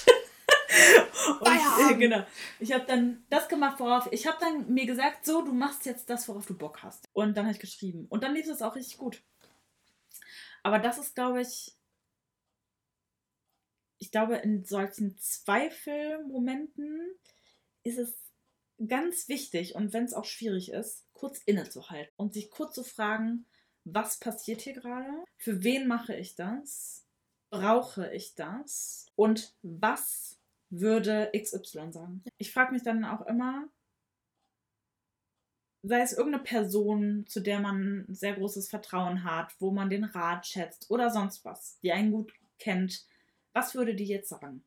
Und, 1.40 1.92
äh, 1.92 1.96
genau. 1.96 2.26
Ich 2.60 2.72
habe 2.72 2.86
dann 2.86 3.24
das 3.30 3.48
gemacht, 3.48 3.80
worauf 3.80 4.12
ich 4.12 4.28
habe 4.28 4.38
dann 4.40 4.74
mir 4.74 4.86
gesagt, 4.86 5.26
so, 5.26 5.42
du 5.42 5.54
machst 5.54 5.86
jetzt 5.86 6.10
das, 6.10 6.28
worauf 6.28 6.46
du 6.46 6.58
Bock 6.58 6.84
hast. 6.84 7.08
Und 7.14 7.36
dann 7.36 7.46
habe 7.46 7.54
ich 7.54 7.60
geschrieben. 7.60 8.06
Und 8.10 8.24
dann 8.24 8.34
lief 8.34 8.48
es 8.48 8.62
auch 8.62 8.76
richtig 8.76 8.98
gut. 8.98 9.22
Aber 10.64 10.80
das 10.80 10.98
ist, 10.98 11.16
glaube 11.16 11.42
ich, 11.42 11.76
ich 13.98 14.12
glaube, 14.12 14.38
in 14.38 14.64
solchen 14.64 15.18
Zweifelmomenten 15.18 17.16
ist 17.84 17.98
es 17.98 18.14
ganz 18.88 19.28
wichtig 19.28 19.76
und 19.76 19.94
wenn 19.94 20.06
es 20.06 20.14
auch 20.14 20.26
schwierig 20.26 20.72
ist, 20.72 21.06
kurz 21.14 21.40
innezuhalten 21.46 22.14
und 22.16 22.34
sich 22.34 22.50
kurz 22.50 22.76
zu 22.76 22.84
fragen, 22.84 23.46
was 23.84 24.20
passiert 24.20 24.62
hier 24.62 24.74
gerade? 24.74 25.10
Für 25.38 25.64
wen 25.64 25.88
mache 25.88 26.16
ich 26.16 26.36
das? 26.36 27.06
Brauche 27.50 28.14
ich 28.14 28.36
das? 28.36 29.08
Und 29.16 29.54
was 29.62 30.39
würde 30.70 31.32
XY 31.36 31.92
sagen. 31.92 32.24
Ich 32.38 32.52
frage 32.52 32.74
mich 32.74 32.84
dann 32.84 33.04
auch 33.06 33.26
immer, 33.26 33.68
sei 35.82 36.02
es 36.02 36.14
irgendeine 36.14 36.44
Person, 36.44 37.26
zu 37.28 37.40
der 37.40 37.60
man 37.60 38.06
sehr 38.10 38.34
großes 38.34 38.70
Vertrauen 38.70 39.24
hat, 39.24 39.56
wo 39.60 39.72
man 39.72 39.90
den 39.90 40.04
Rat 40.04 40.46
schätzt 40.46 40.90
oder 40.90 41.10
sonst 41.10 41.46
was, 41.46 41.80
die 41.80 41.92
einen 41.92 42.12
gut 42.12 42.34
kennt, 42.58 43.06
was 43.54 43.76
würde 43.76 43.96
die 43.96 44.06
jetzt 44.06 44.30
sagen? 44.30 44.64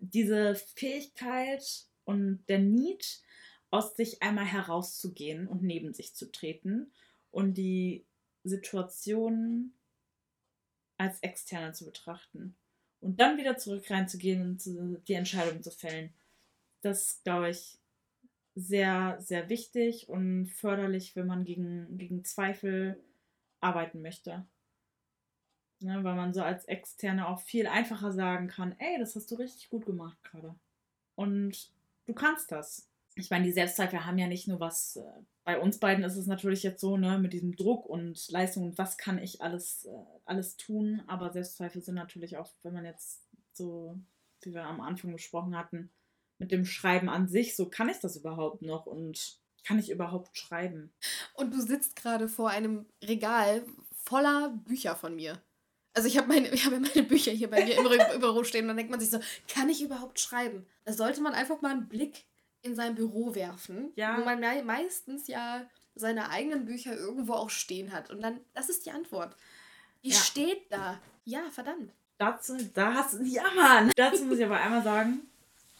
Diese 0.00 0.54
Fähigkeit 0.54 1.86
und 2.04 2.44
der 2.48 2.58
Need, 2.58 3.22
aus 3.70 3.96
sich 3.96 4.22
einmal 4.22 4.44
herauszugehen 4.44 5.48
und 5.48 5.62
neben 5.62 5.94
sich 5.94 6.14
zu 6.14 6.30
treten 6.30 6.92
und 7.30 7.54
die 7.54 8.04
Situation 8.44 9.72
als 10.98 11.20
externe 11.20 11.72
zu 11.72 11.86
betrachten 11.86 12.54
und 13.02 13.20
dann 13.20 13.36
wieder 13.36 13.56
zurück 13.58 13.90
reinzugehen 13.90 14.42
und 14.42 15.08
die 15.08 15.14
Entscheidung 15.14 15.62
zu 15.62 15.70
fällen. 15.70 16.14
Das 16.80 17.20
glaube 17.22 17.50
ich, 17.50 17.78
sehr, 18.54 19.16
sehr 19.20 19.48
wichtig 19.48 20.08
und 20.08 20.46
förderlich, 20.46 21.16
wenn 21.16 21.26
man 21.26 21.44
gegen, 21.44 21.98
gegen 21.98 22.24
Zweifel 22.24 23.02
arbeiten 23.60 24.02
möchte. 24.02 24.46
Ne, 25.80 26.04
weil 26.04 26.14
man 26.14 26.32
so 26.32 26.42
als 26.42 26.64
Externe 26.66 27.26
auch 27.26 27.40
viel 27.40 27.66
einfacher 27.66 28.12
sagen 28.12 28.46
kann, 28.46 28.76
ey, 28.78 28.98
das 29.00 29.16
hast 29.16 29.30
du 29.30 29.34
richtig 29.34 29.68
gut 29.68 29.84
gemacht 29.84 30.16
gerade. 30.22 30.54
Und 31.16 31.72
du 32.06 32.14
kannst 32.14 32.52
das. 32.52 32.88
Ich 33.16 33.30
meine, 33.30 33.44
die 33.44 33.52
Selbstzweifel 33.52 34.06
haben 34.06 34.18
ja 34.18 34.28
nicht 34.28 34.46
nur 34.46 34.60
was, 34.60 34.96
äh, 34.96 35.02
bei 35.44 35.58
uns 35.58 35.78
beiden 35.78 36.04
ist 36.04 36.16
es 36.16 36.26
natürlich 36.26 36.62
jetzt 36.62 36.80
so, 36.80 36.96
ne, 36.96 37.18
mit 37.18 37.32
diesem 37.32 37.56
Druck 37.56 37.86
und 37.86 38.28
Leistung 38.30 38.64
und 38.64 38.78
was 38.78 38.96
kann 38.96 39.18
ich 39.18 39.42
alles, 39.42 39.86
äh, 39.86 39.90
alles 40.24 40.56
tun, 40.56 41.02
aber 41.06 41.32
Selbstzweifel 41.32 41.82
sind 41.82 41.96
natürlich 41.96 42.36
auch, 42.36 42.52
wenn 42.62 42.74
man 42.74 42.84
jetzt 42.84 43.22
so, 43.52 43.98
wie 44.42 44.54
wir 44.54 44.64
am 44.64 44.80
Anfang 44.80 45.12
besprochen 45.12 45.56
hatten, 45.56 45.90
mit 46.38 46.52
dem 46.52 46.64
Schreiben 46.64 47.08
an 47.08 47.28
sich. 47.28 47.56
So 47.56 47.68
kann 47.68 47.88
ich 47.88 47.98
das 47.98 48.16
überhaupt 48.16 48.62
noch 48.62 48.86
und 48.86 49.38
kann 49.64 49.78
ich 49.78 49.90
überhaupt 49.90 50.36
schreiben? 50.36 50.92
Und 51.34 51.54
du 51.54 51.60
sitzt 51.60 51.96
gerade 51.96 52.28
vor 52.28 52.50
einem 52.50 52.86
Regal 53.02 53.64
voller 53.92 54.50
Bücher 54.50 54.96
von 54.96 55.14
mir. 55.14 55.40
Also 55.94 56.08
ich 56.08 56.16
habe 56.16 56.28
meine, 56.28 56.48
ich 56.48 56.64
hab 56.64 56.72
meine 56.72 57.06
Bücher 57.06 57.32
hier 57.32 57.50
bei 57.50 57.64
mir 57.64 57.76
im 57.76 57.84
Büro 58.20 58.44
stehen 58.44 58.62
und 58.62 58.68
dann 58.68 58.76
denkt 58.76 58.90
man 58.90 59.00
sich 59.00 59.10
so, 59.10 59.20
kann 59.46 59.68
ich 59.68 59.82
überhaupt 59.82 60.18
schreiben? 60.18 60.66
Da 60.84 60.92
sollte 60.92 61.20
man 61.20 61.34
einfach 61.34 61.60
mal 61.60 61.72
einen 61.72 61.88
Blick 61.88 62.24
in 62.62 62.74
sein 62.74 62.94
Büro 62.94 63.34
werfen, 63.34 63.92
ja. 63.96 64.18
wo 64.18 64.24
man 64.24 64.40
meistens 64.64 65.26
ja 65.26 65.66
seine 65.94 66.30
eigenen 66.30 66.64
Bücher 66.64 66.96
irgendwo 66.96 67.34
auch 67.34 67.50
stehen 67.50 67.92
hat. 67.92 68.10
Und 68.10 68.22
dann, 68.22 68.40
das 68.54 68.68
ist 68.68 68.86
die 68.86 68.90
Antwort. 68.90 69.36
Die 70.02 70.10
ja. 70.10 70.16
steht 70.16 70.70
da. 70.70 70.98
Ja, 71.24 71.50
verdammt. 71.50 71.92
Dazu, 72.18 72.56
da 72.74 72.94
hast 72.94 73.14
du, 73.14 73.24
ja 73.24 73.44
Mann. 73.54 73.90
Dazu 73.96 74.24
muss 74.24 74.38
ich 74.38 74.44
aber 74.44 74.60
einmal 74.60 74.82
sagen, 74.82 75.22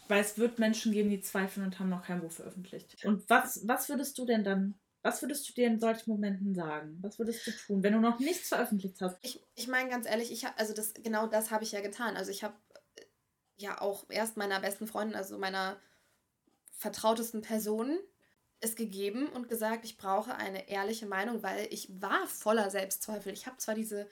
weil 0.08 0.20
es 0.20 0.36
wird 0.38 0.58
Menschen 0.58 0.92
geben, 0.92 1.10
die 1.10 1.20
zweifeln 1.20 1.66
und 1.66 1.78
haben 1.78 1.88
noch 1.88 2.04
kein 2.04 2.20
Buch 2.20 2.32
veröffentlicht. 2.32 3.04
Und 3.04 3.28
was, 3.30 3.66
was 3.66 3.88
würdest 3.88 4.18
du 4.18 4.26
denn 4.26 4.44
dann 4.44 4.74
was 5.02 5.20
würdest 5.20 5.48
du 5.48 5.52
dir 5.52 5.66
in 5.66 5.80
solchen 5.80 6.10
Momenten 6.10 6.54
sagen? 6.54 6.98
Was 7.02 7.18
würdest 7.18 7.44
du 7.46 7.50
tun, 7.50 7.82
wenn 7.82 7.92
du 7.92 7.98
noch 7.98 8.20
nichts 8.20 8.48
veröffentlicht 8.48 9.00
hast? 9.00 9.18
Ich, 9.22 9.44
ich 9.56 9.66
meine 9.66 9.90
ganz 9.90 10.06
ehrlich, 10.06 10.30
ich 10.30 10.44
habe 10.44 10.56
also 10.58 10.72
das 10.72 10.94
genau 10.94 11.26
das 11.26 11.50
habe 11.50 11.64
ich 11.64 11.72
ja 11.72 11.80
getan. 11.80 12.16
Also 12.16 12.30
ich 12.30 12.44
habe 12.44 12.54
äh, 12.94 13.02
ja 13.56 13.80
auch 13.80 14.08
erst 14.10 14.36
meiner 14.36 14.60
besten 14.60 14.86
Freundin, 14.86 15.16
also 15.16 15.38
meiner 15.38 15.76
vertrautesten 16.82 17.40
Person 17.42 17.98
es 18.60 18.76
gegeben 18.76 19.28
und 19.28 19.48
gesagt, 19.48 19.84
ich 19.84 19.96
brauche 19.96 20.34
eine 20.34 20.68
ehrliche 20.68 21.06
Meinung, 21.06 21.42
weil 21.42 21.66
ich 21.70 22.00
war 22.00 22.26
voller 22.26 22.70
Selbstzweifel. 22.70 23.32
Ich 23.32 23.46
habe 23.46 23.56
zwar 23.56 23.74
diese, 23.74 24.08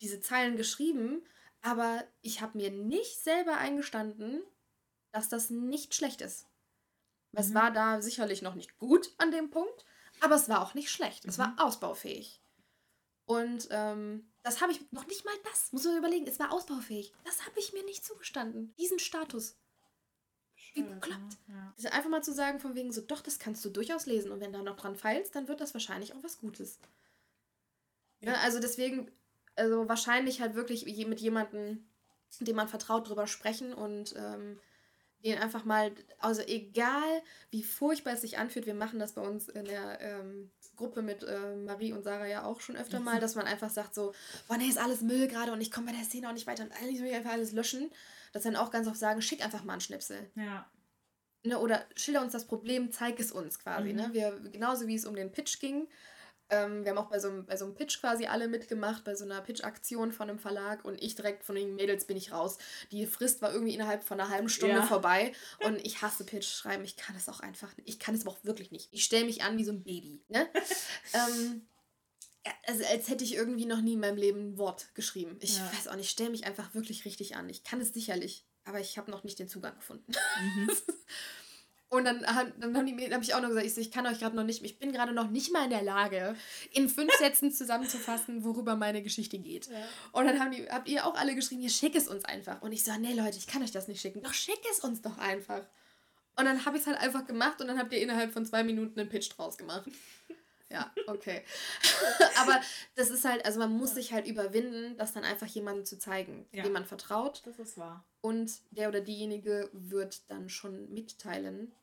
diese 0.00 0.20
Zeilen 0.20 0.56
geschrieben, 0.56 1.22
aber 1.60 2.04
ich 2.20 2.40
habe 2.40 2.58
mir 2.58 2.70
nicht 2.70 3.22
selber 3.22 3.56
eingestanden, 3.58 4.42
dass 5.12 5.28
das 5.28 5.50
nicht 5.50 5.94
schlecht 5.94 6.20
ist. 6.20 6.48
Es 7.32 7.50
mhm. 7.50 7.54
war 7.54 7.70
da 7.70 8.02
sicherlich 8.02 8.42
noch 8.42 8.54
nicht 8.54 8.78
gut 8.78 9.12
an 9.18 9.30
dem 9.30 9.50
Punkt, 9.50 9.84
aber 10.20 10.34
es 10.34 10.48
war 10.48 10.62
auch 10.62 10.74
nicht 10.74 10.90
schlecht. 10.90 11.24
Mhm. 11.24 11.30
Es 11.30 11.38
war 11.38 11.48
mhm. 11.48 11.58
ausbaufähig. 11.58 12.42
Und 13.24 13.68
ähm, 13.70 14.32
das 14.42 14.60
habe 14.60 14.72
ich 14.72 14.90
noch 14.90 15.06
nicht 15.06 15.24
mal 15.24 15.34
das, 15.44 15.72
muss 15.72 15.84
man 15.84 15.96
überlegen, 15.96 16.26
es 16.26 16.40
war 16.40 16.52
ausbaufähig. 16.52 17.12
Das 17.24 17.46
habe 17.46 17.58
ich 17.60 17.72
mir 17.72 17.84
nicht 17.84 18.04
zugestanden. 18.04 18.74
Diesen 18.78 18.98
Status. 18.98 19.56
Wie 20.74 20.82
bekloppt. 20.82 21.38
Ja. 21.48 21.72
Also 21.76 21.88
einfach 21.88 22.10
mal 22.10 22.22
zu 22.22 22.32
sagen, 22.32 22.60
von 22.60 22.74
wegen 22.74 22.92
so, 22.92 23.00
doch, 23.00 23.20
das 23.20 23.38
kannst 23.38 23.64
du 23.64 23.70
durchaus 23.70 24.06
lesen. 24.06 24.32
Und 24.32 24.40
wenn 24.40 24.52
du 24.52 24.62
noch 24.62 24.76
dran 24.76 24.96
feilst, 24.96 25.34
dann 25.34 25.48
wird 25.48 25.60
das 25.60 25.74
wahrscheinlich 25.74 26.14
auch 26.14 26.22
was 26.22 26.38
Gutes. 26.38 26.78
Ja. 28.20 28.32
ja 28.32 28.38
also 28.40 28.58
deswegen, 28.58 29.10
also 29.54 29.88
wahrscheinlich 29.88 30.40
halt 30.40 30.54
wirklich 30.54 30.86
mit 31.06 31.20
jemandem, 31.20 31.84
dem 32.40 32.56
man 32.56 32.68
vertraut, 32.68 33.08
drüber 33.08 33.26
sprechen 33.26 33.74
und 33.74 34.14
ähm, 34.16 34.58
den 35.24 35.38
einfach 35.38 35.64
mal, 35.64 35.92
also 36.18 36.42
egal 36.42 37.22
wie 37.50 37.62
furchtbar 37.62 38.14
es 38.14 38.22
sich 38.22 38.38
anfühlt, 38.38 38.66
wir 38.66 38.74
machen 38.74 38.98
das 38.98 39.12
bei 39.12 39.22
uns 39.22 39.48
in 39.48 39.64
der 39.64 40.00
ähm, 40.00 40.50
Gruppe 40.76 41.02
mit 41.02 41.22
äh, 41.22 41.56
Marie 41.56 41.92
und 41.92 42.02
Sarah 42.02 42.26
ja 42.26 42.44
auch 42.44 42.60
schon 42.60 42.76
öfter 42.76 42.98
mal, 42.98 43.20
dass 43.20 43.36
man 43.36 43.46
einfach 43.46 43.70
sagt 43.70 43.94
so, 43.94 44.12
boah 44.48 44.56
nee, 44.56 44.66
ist 44.66 44.78
alles 44.78 45.00
Müll 45.00 45.28
gerade 45.28 45.52
und 45.52 45.60
ich 45.60 45.70
komme 45.70 45.86
bei 45.86 45.96
der 45.96 46.04
Szene 46.04 46.28
auch 46.28 46.32
nicht 46.32 46.46
weiter 46.46 46.64
und 46.64 46.72
eigentlich 46.72 47.00
will 47.00 47.08
ich 47.08 47.14
einfach 47.14 47.32
alles 47.32 47.52
löschen. 47.52 47.90
Dass 48.32 48.42
dann 48.42 48.56
auch 48.56 48.70
ganz 48.70 48.88
oft 48.88 48.98
sagen, 48.98 49.22
schick 49.22 49.44
einfach 49.44 49.64
mal 49.64 49.74
einen 49.74 49.80
Schnipsel. 49.80 50.30
Ja. 50.34 50.66
Ne, 51.44 51.58
oder 51.58 51.84
schilder 51.96 52.22
uns 52.22 52.32
das 52.32 52.46
Problem, 52.46 52.92
zeig 52.92 53.18
es 53.18 53.32
uns 53.32 53.58
quasi. 53.58 53.92
Ne? 53.92 54.08
Mhm. 54.08 54.08
Ne? 54.08 54.14
Wir, 54.14 54.50
genauso 54.50 54.86
wie 54.86 54.94
es 54.94 55.04
um 55.04 55.14
den 55.14 55.32
Pitch 55.32 55.58
ging, 55.58 55.88
ähm, 56.52 56.84
wir 56.84 56.90
haben 56.90 56.98
auch 56.98 57.08
bei 57.08 57.18
so, 57.18 57.28
einem, 57.28 57.46
bei 57.46 57.56
so 57.56 57.64
einem 57.64 57.74
Pitch 57.74 57.98
quasi 57.98 58.26
alle 58.26 58.46
mitgemacht, 58.46 59.04
bei 59.04 59.14
so 59.14 59.24
einer 59.24 59.40
Pitch-Aktion 59.40 60.12
von 60.12 60.28
einem 60.28 60.38
Verlag 60.38 60.84
und 60.84 61.02
ich 61.02 61.14
direkt 61.14 61.44
von 61.44 61.54
den 61.54 61.74
Mädels 61.74 62.04
bin 62.04 62.16
ich 62.16 62.30
raus. 62.30 62.58
Die 62.90 63.06
Frist 63.06 63.40
war 63.40 63.52
irgendwie 63.52 63.74
innerhalb 63.74 64.04
von 64.04 64.20
einer 64.20 64.28
halben 64.28 64.50
Stunde 64.50 64.76
ja. 64.76 64.82
vorbei 64.82 65.32
und 65.64 65.84
ich 65.84 66.02
hasse 66.02 66.24
Pitch 66.24 66.46
schreiben. 66.46 66.84
Ich 66.84 66.96
kann 66.96 67.16
es 67.16 67.28
auch 67.28 67.40
einfach 67.40 67.74
nicht. 67.76 67.88
Ich 67.88 67.98
kann 67.98 68.14
es 68.14 68.22
aber 68.22 68.32
auch 68.32 68.44
wirklich 68.44 68.70
nicht. 68.70 68.88
Ich 68.92 69.02
stelle 69.02 69.24
mich 69.24 69.42
an 69.42 69.56
wie 69.56 69.64
so 69.64 69.72
ein 69.72 69.82
Baby. 69.82 70.22
Ne? 70.28 70.46
ähm, 71.14 71.66
also 72.66 72.84
als 72.86 73.08
hätte 73.08 73.24
ich 73.24 73.34
irgendwie 73.34 73.66
noch 73.66 73.80
nie 73.80 73.94
in 73.94 74.00
meinem 74.00 74.16
Leben 74.16 74.40
ein 74.40 74.58
Wort 74.58 74.94
geschrieben. 74.94 75.36
Ich 75.40 75.58
ja. 75.58 75.72
weiß 75.72 75.88
auch 75.88 75.96
nicht, 75.96 76.06
ich 76.06 76.10
stelle 76.10 76.30
mich 76.30 76.44
einfach 76.44 76.74
wirklich 76.74 77.04
richtig 77.04 77.36
an. 77.36 77.48
Ich 77.48 77.64
kann 77.64 77.80
es 77.80 77.92
sicherlich, 77.92 78.44
aber 78.64 78.80
ich 78.80 78.98
habe 78.98 79.10
noch 79.10 79.24
nicht 79.24 79.38
den 79.38 79.48
Zugang 79.48 79.76
gefunden. 79.76 80.12
Mhm. 80.40 80.70
Und 81.92 82.06
dann, 82.06 82.22
dann 82.22 82.74
haben 82.74 82.86
die 82.86 83.12
habe 83.12 83.22
ich 83.22 83.34
auch 83.34 83.42
noch 83.42 83.50
gesagt, 83.50 83.66
ich, 83.66 83.76
ich 83.76 83.90
kann 83.90 84.06
euch 84.06 84.18
gerade 84.18 84.34
noch 84.34 84.44
nicht, 84.44 84.64
ich 84.64 84.78
bin 84.78 84.92
gerade 84.92 85.12
noch 85.12 85.28
nicht 85.28 85.52
mal 85.52 85.64
in 85.64 85.68
der 85.68 85.82
Lage, 85.82 86.34
in 86.70 86.88
fünf 86.88 87.12
Sätzen 87.18 87.52
zusammenzufassen, 87.52 88.44
worüber 88.44 88.76
meine 88.76 89.02
Geschichte 89.02 89.38
geht. 89.38 89.66
Ja. 89.66 89.76
Und 90.12 90.24
dann 90.24 90.40
haben 90.40 90.52
die, 90.52 90.66
habt 90.70 90.88
ihr 90.88 91.04
auch 91.04 91.14
alle 91.16 91.34
geschrieben, 91.34 91.60
ihr 91.60 91.68
schick 91.68 91.94
es 91.94 92.08
uns 92.08 92.24
einfach. 92.24 92.62
Und 92.62 92.72
ich 92.72 92.82
so, 92.82 92.92
nee 92.98 93.12
Leute, 93.12 93.36
ich 93.36 93.46
kann 93.46 93.62
euch 93.62 93.72
das 93.72 93.88
nicht 93.88 94.00
schicken. 94.00 94.22
Doch 94.22 94.32
schick 94.32 94.60
es 94.70 94.80
uns 94.80 95.02
doch 95.02 95.18
einfach. 95.18 95.66
Und 96.38 96.46
dann 96.46 96.64
habe 96.64 96.78
ich 96.78 96.80
es 96.80 96.86
halt 96.86 96.96
einfach 96.98 97.26
gemacht 97.26 97.60
und 97.60 97.66
dann 97.66 97.78
habt 97.78 97.92
ihr 97.92 98.00
innerhalb 98.00 98.32
von 98.32 98.46
zwei 98.46 98.64
Minuten 98.64 98.98
einen 98.98 99.10
Pitch 99.10 99.28
draus 99.36 99.58
gemacht. 99.58 99.84
Ja, 100.72 100.90
okay. 101.06 101.44
Aber 102.38 102.60
das 102.94 103.10
ist 103.10 103.26
halt, 103.26 103.44
also 103.44 103.58
man 103.58 103.76
muss 103.76 103.94
sich 103.94 104.12
halt 104.12 104.26
überwinden, 104.26 104.96
das 104.96 105.12
dann 105.12 105.22
einfach 105.22 105.46
jemandem 105.46 105.84
zu 105.84 105.98
zeigen, 105.98 106.46
ja. 106.50 106.62
dem 106.62 106.72
man 106.72 106.86
vertraut. 106.86 107.42
Das 107.44 107.58
ist 107.58 107.76
wahr. 107.76 108.06
Und 108.22 108.50
der 108.70 108.88
oder 108.88 109.02
diejenige 109.02 109.68
wird 109.72 110.30
dann 110.30 110.48
schon 110.48 110.92
mitteilen, 110.94 111.74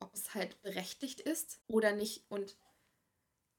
ob 0.00 0.14
es 0.14 0.34
halt 0.34 0.60
berechtigt 0.62 1.20
ist 1.20 1.60
oder 1.66 1.92
nicht. 1.92 2.24
Und 2.30 2.56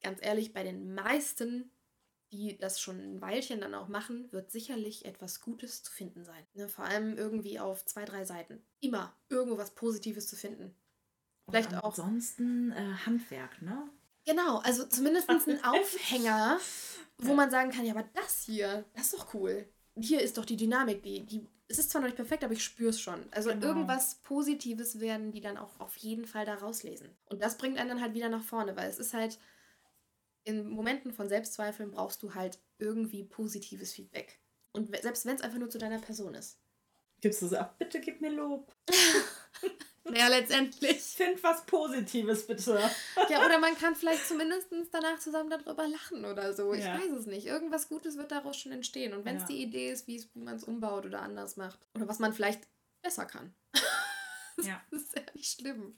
ganz 0.01 0.19
ehrlich, 0.23 0.51
bei 0.51 0.63
den 0.63 0.95
meisten, 0.95 1.69
die 2.31 2.57
das 2.57 2.81
schon 2.81 2.99
ein 2.99 3.21
Weilchen 3.21 3.61
dann 3.61 3.75
auch 3.75 3.87
machen, 3.87 4.31
wird 4.31 4.51
sicherlich 4.51 5.05
etwas 5.05 5.41
Gutes 5.41 5.83
zu 5.83 5.91
finden 5.91 6.25
sein. 6.25 6.43
Ne, 6.55 6.67
vor 6.69 6.85
allem 6.85 7.17
irgendwie 7.17 7.59
auf 7.59 7.85
zwei, 7.85 8.03
drei 8.03 8.25
Seiten. 8.25 8.65
Immer 8.79 9.15
irgendwo 9.29 9.59
was 9.59 9.75
Positives 9.75 10.27
zu 10.27 10.35
finden. 10.35 10.75
Vielleicht 11.47 11.71
Und 11.71 11.79
auch. 11.79 11.89
Ansonsten 11.89 12.71
äh, 12.71 12.95
Handwerk, 13.05 13.61
ne? 13.61 13.87
Genau, 14.25 14.57
also 14.59 14.85
zumindest 14.85 15.29
ein 15.29 15.39
Aufhänger, 15.63 16.59
wo 17.19 17.33
man 17.33 17.51
sagen 17.51 17.71
kann, 17.71 17.85
ja, 17.85 17.93
aber 17.93 18.07
das 18.13 18.43
hier, 18.43 18.85
das 18.95 19.05
ist 19.05 19.13
doch 19.13 19.33
cool. 19.33 19.67
Hier 19.97 20.21
ist 20.21 20.37
doch 20.37 20.45
die 20.45 20.57
Dynamik, 20.57 21.03
die, 21.03 21.25
die 21.25 21.47
es 21.67 21.79
ist 21.79 21.89
zwar 21.89 22.01
noch 22.01 22.07
nicht 22.07 22.15
perfekt, 22.15 22.43
aber 22.43 22.53
ich 22.53 22.63
spüre 22.63 22.91
es 22.91 22.99
schon. 22.99 23.25
Also 23.31 23.49
genau. 23.49 23.67
irgendwas 23.67 24.15
Positives 24.15 24.99
werden 24.99 25.31
die 25.31 25.41
dann 25.41 25.57
auch 25.57 25.79
auf 25.79 25.97
jeden 25.97 26.27
Fall 26.27 26.45
da 26.45 26.55
rauslesen. 26.55 27.09
Und 27.25 27.41
das 27.41 27.57
bringt 27.57 27.77
einen 27.77 27.89
dann 27.89 28.01
halt 28.01 28.13
wieder 28.13 28.29
nach 28.29 28.43
vorne, 28.43 28.75
weil 28.75 28.89
es 28.89 28.99
ist 28.99 29.13
halt, 29.13 29.39
in 30.43 30.69
Momenten 30.69 31.11
von 31.11 31.27
Selbstzweifeln 31.27 31.91
brauchst 31.91 32.21
du 32.21 32.35
halt 32.35 32.59
irgendwie 32.77 33.23
positives 33.23 33.93
Feedback. 33.93 34.39
Und 34.73 34.95
selbst 35.01 35.25
wenn 35.25 35.35
es 35.35 35.41
einfach 35.41 35.57
nur 35.57 35.69
zu 35.69 35.79
deiner 35.79 35.99
Person 35.99 36.35
ist. 36.35 36.59
Gibst 37.21 37.41
du 37.41 37.47
so, 37.47 37.57
ach, 37.57 37.73
bitte 37.77 37.99
gib 37.99 38.21
mir 38.21 38.29
Lob. 38.29 38.71
Naja, 40.07 40.27
letztendlich. 40.27 41.01
Find 41.01 41.41
was 41.43 41.65
Positives, 41.65 42.45
bitte. 42.45 42.79
Ja, 43.29 43.45
oder 43.45 43.57
man 43.57 43.75
kann 43.75 43.95
vielleicht 43.95 44.27
zumindest 44.27 44.67
danach 44.91 45.19
zusammen 45.19 45.49
darüber 45.49 45.87
lachen 45.87 46.25
oder 46.25 46.53
so. 46.53 46.73
Ich 46.73 46.83
ja. 46.83 46.93
weiß 46.93 47.11
es 47.11 47.25
nicht. 47.25 47.47
Irgendwas 47.47 47.89
Gutes 47.89 48.15
wird 48.15 48.31
daraus 48.31 48.55
schon 48.57 48.71
entstehen. 48.71 49.13
Und 49.13 49.25
wenn 49.25 49.37
es 49.37 49.43
ja. 49.43 49.47
die 49.47 49.63
Idee 49.63 49.91
ist, 49.91 50.07
wie 50.07 50.23
man 50.35 50.57
es 50.57 50.63
umbaut 50.63 51.05
oder 51.05 51.21
anders 51.21 51.57
macht. 51.57 51.79
Oder 51.95 52.07
was 52.07 52.19
man 52.19 52.33
vielleicht 52.33 52.61
besser 53.01 53.25
kann. 53.25 53.53
Ja. 54.63 54.81
das 54.89 55.01
ist 55.01 55.15
ja 55.17 55.21
nicht 55.33 55.59
schlimm. 55.59 55.97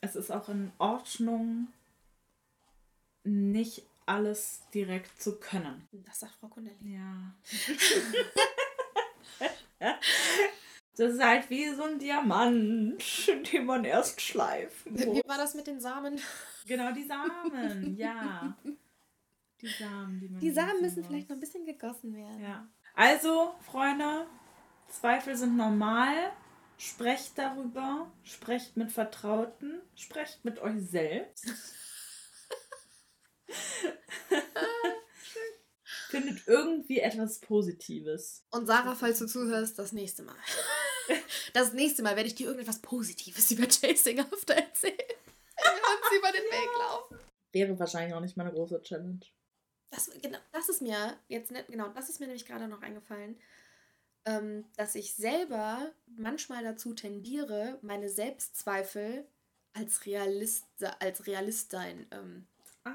Es 0.00 0.16
ist 0.16 0.32
auch 0.32 0.48
in 0.48 0.72
Ordnung, 0.78 1.68
nicht 3.22 3.84
alles 4.06 4.62
direkt 4.74 5.22
zu 5.22 5.38
können. 5.38 5.86
Das 5.92 6.18
sagt 6.18 6.34
Frau 6.40 6.48
Connelly. 6.48 6.94
Ja. 6.94 7.32
Das 11.00 11.14
ist 11.14 11.24
halt 11.24 11.48
wie 11.48 11.66
so 11.70 11.84
ein 11.84 11.98
Diamant, 11.98 13.02
den 13.52 13.64
man 13.64 13.86
erst 13.86 14.20
schleifen 14.20 14.92
muss. 14.92 15.06
Wie 15.06 15.22
war 15.26 15.38
das 15.38 15.54
mit 15.54 15.66
den 15.66 15.80
Samen? 15.80 16.20
Genau, 16.66 16.92
die 16.92 17.04
Samen, 17.04 17.96
ja. 17.96 18.54
Die 19.62 19.66
Samen, 19.66 20.20
die 20.20 20.28
man 20.28 20.40
Die 20.40 20.50
Samen 20.50 20.82
müssen 20.82 20.98
muss. 20.98 21.06
vielleicht 21.08 21.30
noch 21.30 21.36
ein 21.38 21.40
bisschen 21.40 21.64
gegossen 21.64 22.12
werden. 22.14 22.42
Ja. 22.42 22.68
Also, 22.94 23.54
Freunde, 23.62 24.26
Zweifel 24.88 25.36
sind 25.36 25.56
normal. 25.56 26.32
Sprecht 26.76 27.38
darüber, 27.38 28.12
sprecht 28.22 28.76
mit 28.76 28.92
Vertrauten, 28.92 29.80
sprecht 29.94 30.44
mit 30.44 30.58
euch 30.58 30.82
selbst. 30.82 31.46
Findet 36.10 36.46
irgendwie 36.46 36.98
etwas 36.98 37.38
Positives. 37.38 38.44
Und 38.50 38.66
Sarah, 38.66 38.94
falls 38.94 39.20
du 39.20 39.26
zuhörst, 39.26 39.78
das 39.78 39.92
nächste 39.92 40.24
Mal. 40.24 40.36
Das 41.52 41.72
nächste 41.72 42.02
Mal 42.02 42.16
werde 42.16 42.28
ich 42.28 42.34
dir 42.34 42.46
irgendetwas 42.46 42.80
Positives 42.80 43.50
über 43.50 43.66
Chasing 43.66 44.20
After 44.20 44.54
erzählen. 44.54 44.96
Wenn 44.96 45.76
wir 45.76 45.98
uns 45.98 46.18
über 46.18 46.32
den 46.32 46.44
Weg 46.44 46.78
laufen. 46.78 47.18
Wäre 47.52 47.78
wahrscheinlich 47.78 48.14
auch 48.14 48.20
nicht 48.20 48.36
mal 48.36 48.44
eine 48.44 48.52
große 48.52 48.82
Challenge. 48.82 49.20
Das, 49.90 50.10
genau, 50.22 50.38
das 50.52 50.68
ist 50.68 50.82
mir 50.82 51.16
jetzt 51.28 51.50
nicht, 51.50 51.66
genau, 51.66 51.88
das 51.88 52.08
ist 52.08 52.20
mir 52.20 52.26
nämlich 52.26 52.46
gerade 52.46 52.68
noch 52.68 52.82
eingefallen, 52.82 53.36
ähm, 54.24 54.64
dass 54.76 54.94
ich 54.94 55.14
selber 55.14 55.90
manchmal 56.06 56.62
dazu 56.62 56.94
tendiere, 56.94 57.78
meine 57.82 58.08
Selbstzweifel 58.08 59.26
als 59.72 60.06
Realist, 60.06 60.66
als 61.00 61.26
Realistin 61.26 62.06
ähm, 62.12 62.46
ah. 62.84 62.92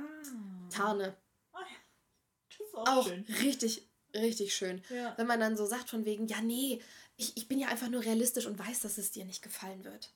tarne. 0.69 1.17
Oh 1.53 1.57
ja. 1.59 2.81
auch, 2.81 2.87
auch 2.87 3.11
richtig, 3.41 3.89
Richtig 4.15 4.55
schön. 4.55 4.81
Ja. 4.89 5.13
Wenn 5.17 5.27
man 5.27 5.39
dann 5.39 5.57
so 5.57 5.65
sagt 5.65 5.89
von 5.89 6.05
wegen, 6.05 6.27
ja, 6.27 6.41
nee, 6.41 6.81
ich, 7.17 7.35
ich 7.37 7.47
bin 7.47 7.59
ja 7.59 7.67
einfach 7.67 7.89
nur 7.89 8.03
realistisch 8.03 8.45
und 8.45 8.57
weiß, 8.57 8.81
dass 8.81 8.97
es 8.97 9.11
dir 9.11 9.25
nicht 9.25 9.41
gefallen 9.41 9.83
wird. 9.83 10.13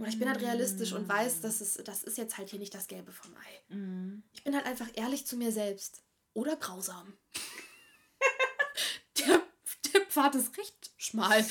Oder 0.00 0.08
ich 0.08 0.18
bin 0.18 0.28
halt 0.28 0.40
realistisch 0.40 0.92
und 0.92 1.06
weiß, 1.08 1.42
dass 1.42 1.60
es, 1.60 1.74
das 1.84 2.04
ist 2.04 2.16
jetzt 2.16 2.38
halt 2.38 2.48
hier 2.48 2.58
nicht 2.58 2.74
das 2.74 2.88
Gelbe 2.88 3.12
vom 3.12 3.34
Ei. 3.36 3.74
Mhm. 3.74 4.22
Ich 4.32 4.44
bin 4.44 4.54
halt 4.54 4.64
einfach 4.64 4.88
ehrlich 4.94 5.26
zu 5.26 5.36
mir 5.36 5.52
selbst. 5.52 6.02
Oder 6.32 6.56
grausam. 6.56 7.12
der, 9.18 9.42
der 9.92 10.00
Pfad 10.06 10.34
ist 10.34 10.56
recht 10.56 10.90
schmal. 10.96 11.44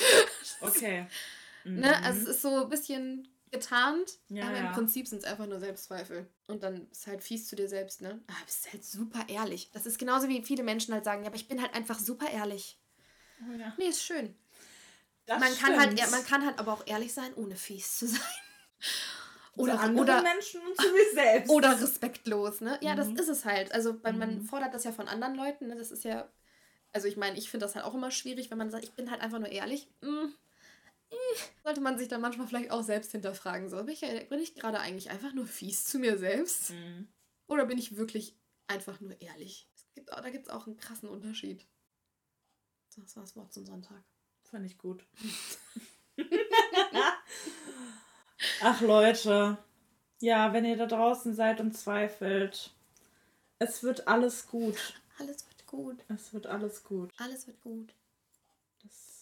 Okay. 0.62 1.08
Ne? 1.64 1.96
Also 2.04 2.22
es 2.24 2.38
ist 2.38 2.42
so 2.42 2.64
ein 2.64 2.70
bisschen 2.70 3.31
getarnt, 3.52 4.18
Ja, 4.30 4.48
aber 4.48 4.58
ja. 4.58 4.68
im 4.68 4.72
Prinzip 4.72 5.08
sind 5.08 5.20
es 5.20 5.26
einfach 5.26 5.46
nur 5.46 5.60
Selbstzweifel. 5.60 6.28
Und 6.48 6.64
dann 6.64 6.90
ist 6.92 7.08
halt 7.08 7.22
fies 7.22 7.48
zu 7.48 7.56
dir 7.56 7.68
selbst, 7.68 8.02
ne? 8.02 8.22
Aber 8.28 8.46
bist 8.46 8.72
halt 8.72 8.84
super 8.84 9.26
ehrlich. 9.28 9.70
Das 9.74 9.86
ist 9.86 10.00
genauso 10.00 10.28
wie 10.30 10.42
viele 10.44 10.64
Menschen 10.64 10.94
halt 10.94 11.04
sagen, 11.06 11.24
ja, 11.24 11.28
aber 11.28 11.36
ich 11.36 11.48
bin 11.48 11.62
halt 11.62 11.74
einfach 11.74 12.00
super 12.00 12.30
ehrlich. 12.30 12.80
Oh, 13.48 13.54
ja. 13.54 13.74
Nee, 13.78 13.88
ist 13.88 14.04
schön. 14.04 14.36
Das 15.26 15.40
man 15.40 15.56
kann 15.58 15.80
halt, 15.80 16.12
man 16.12 16.26
kann 16.26 16.46
halt 16.46 16.60
aber 16.60 16.74
auch 16.74 16.86
ehrlich 16.88 17.14
sein, 17.14 17.34
ohne 17.36 17.56
fies 17.56 17.98
zu 17.98 18.08
sein. 18.08 18.20
zu 18.20 18.28
Oder, 19.58 19.80
anderen 19.82 19.98
oder, 20.00 20.22
Menschen 20.24 20.62
und 20.62 20.78
zu 20.78 20.88
sich 20.90 21.12
selbst. 21.14 21.50
oder 21.52 21.80
respektlos, 21.80 22.62
ne? 22.62 22.80
Ja, 22.82 22.96
das 22.96 23.10
Mhm. 23.10 23.18
ist 23.18 23.28
es 23.28 23.46
halt. 23.46 23.72
Also 23.74 24.00
man 24.04 24.36
Mhm. 24.38 24.44
fordert 24.44 24.74
das 24.74 24.86
ja 24.86 24.92
von 24.94 25.08
anderen 25.08 25.36
Leuten, 25.36 25.68
ne? 25.68 25.76
Das 25.76 25.92
ist 25.92 26.04
ja, 26.06 26.28
also 26.94 27.08
ich 27.08 27.18
meine, 27.18 27.38
ich 27.38 27.50
finde 27.50 27.66
das 27.66 27.76
halt 27.76 27.86
auch 27.86 27.94
immer 27.94 28.12
schwierig, 28.12 28.50
wenn 28.50 28.58
man 28.58 28.72
sagt, 28.72 28.84
ich 28.86 28.94
bin 28.94 29.12
halt 29.12 29.22
einfach 29.22 29.40
nur 29.40 29.50
ehrlich. 29.50 29.90
Mm. 30.02 30.28
Sollte 31.64 31.82
man 31.82 31.98
sich 31.98 32.08
dann 32.08 32.22
manchmal 32.22 32.48
vielleicht 32.48 32.72
auch 32.72 32.84
selbst 32.84 33.12
hinterfragen. 33.12 33.70
So, 33.70 33.78
bin 33.84 33.94
ich, 33.94 34.02
bin 34.02 34.40
ich 34.40 34.56
gerade 34.56 34.80
eigentlich 34.80 35.10
einfach 35.10 35.34
nur 35.34 35.46
fies 35.46 35.86
zu 35.86 36.00
mir 36.00 36.18
selbst? 36.18 36.72
Mhm. 36.72 37.08
Oder 37.48 37.66
bin 37.66 37.78
ich 37.78 37.98
wirklich 37.98 38.36
einfach 38.68 39.00
nur 39.02 39.20
ehrlich? 39.22 39.70
Es 39.76 39.86
gibt, 39.94 40.10
da 40.10 40.30
gibt 40.30 40.48
es 40.48 40.54
auch 40.54 40.68
einen 40.68 40.78
krassen 40.78 41.10
Unterschied. 41.10 41.68
Das 42.96 43.16
war 43.16 43.24
das 43.24 43.36
Wort 43.36 43.54
zum 43.54 43.66
Sonntag. 43.66 44.04
Fand 44.44 44.66
ich 44.66 44.78
gut. 44.78 45.06
Ach 48.62 48.82
Leute, 48.82 49.58
ja, 50.20 50.54
wenn 50.54 50.66
ihr 50.66 50.78
da 50.78 50.86
draußen 50.86 51.34
seid 51.36 51.60
und 51.60 51.74
zweifelt, 51.74 52.74
es 53.60 53.84
wird 53.84 54.08
alles 54.08 54.48
gut. 54.48 55.00
Alles 55.18 55.46
wird 55.48 55.68
gut. 55.68 56.04
Es 56.10 56.34
wird 56.34 56.48
alles 56.48 56.84
gut. 56.84 57.12
Alles 57.18 57.48
wird 57.48 57.62
gut. 57.62 57.94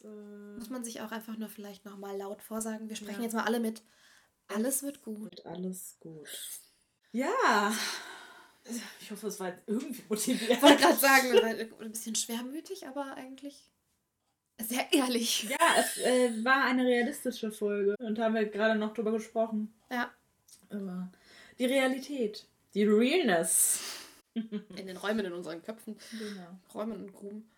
Das, 0.01 0.05
äh, 0.11 0.57
Muss 0.57 0.69
man 0.69 0.83
sich 0.83 1.01
auch 1.01 1.11
einfach 1.11 1.37
nur 1.37 1.49
vielleicht 1.49 1.85
nochmal 1.85 2.17
laut 2.17 2.41
vorsagen. 2.41 2.89
Wir 2.89 2.95
sprechen 2.95 3.19
Ja. 3.19 3.23
jetzt 3.25 3.33
mal 3.33 3.43
alle 3.45 3.59
mit. 3.59 3.81
Alles 4.47 4.83
wird 4.83 5.01
gut. 5.03 5.21
wird 5.21 5.45
alles 5.45 5.97
gut. 5.99 6.27
Ja. 7.11 7.73
Ich 9.01 9.11
hoffe, 9.11 9.27
es 9.27 9.39
war 9.39 9.49
jetzt 9.49 9.63
irgendwie 9.67 10.03
motivierend. 10.09 10.49
Ich 10.51 10.61
wollte 10.61 10.77
gerade 10.83 10.97
sagen, 10.97 11.31
wir 11.31 11.41
waren 11.41 11.59
ein 11.81 11.91
bisschen 11.91 12.15
schwermütig, 12.15 12.87
aber 12.87 13.15
eigentlich 13.15 13.69
sehr 14.61 14.91
ehrlich. 14.93 15.43
Ja, 15.49 15.57
es 15.77 15.97
äh, 15.99 16.43
war 16.43 16.65
eine 16.65 16.83
realistische 16.85 17.51
Folge 17.51 17.95
und 17.99 18.19
haben 18.19 18.35
wir 18.35 18.45
gerade 18.45 18.77
noch 18.77 18.93
drüber 18.93 19.11
gesprochen. 19.13 19.73
Ja. 19.89 20.11
Aber 20.69 21.09
die 21.57 21.65
Realität, 21.65 22.45
die 22.73 22.83
Realness. 22.83 23.79
In 24.35 24.87
den 24.87 24.97
Räumen 24.97 25.25
in 25.25 25.33
unseren 25.33 25.61
Köpfen. 25.63 25.97
Genau. 26.11 26.59
Räumen 26.73 27.03
und 27.05 27.13
Gruben. 27.13 27.49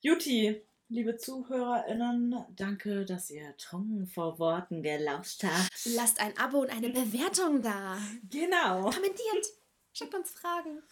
Juti, 0.00 0.62
liebe 0.88 1.16
ZuhörerInnen, 1.16 2.34
danke, 2.56 3.04
dass 3.04 3.30
ihr 3.30 3.56
trunken 3.56 4.06
vor 4.06 4.38
Worten 4.38 4.82
gelauscht 4.82 5.44
habt. 5.44 5.70
Lasst 5.96 6.20
ein 6.20 6.36
Abo 6.38 6.58
und 6.58 6.70
eine 6.70 6.90
Bewertung 6.90 7.62
da. 7.62 7.98
Genau. 8.30 8.90
Kommentiert. 8.90 9.46
Schickt 9.92 10.14
uns 10.14 10.30
Fragen. 10.30 10.82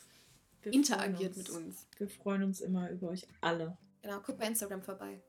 Wir 0.62 0.72
Interagiert 0.72 1.34
freuen 1.34 1.38
mit 1.38 1.68
uns. 1.68 1.86
Wir 1.99 2.09
freuen 2.09 2.43
uns 2.45 2.61
immer 2.61 2.90
über 2.90 3.09
euch 3.09 3.26
alle. 3.40 3.76
Genau, 4.03 4.20
guckt 4.20 4.38
bei 4.38 4.47
Instagram 4.47 4.82
vorbei. 4.82 5.20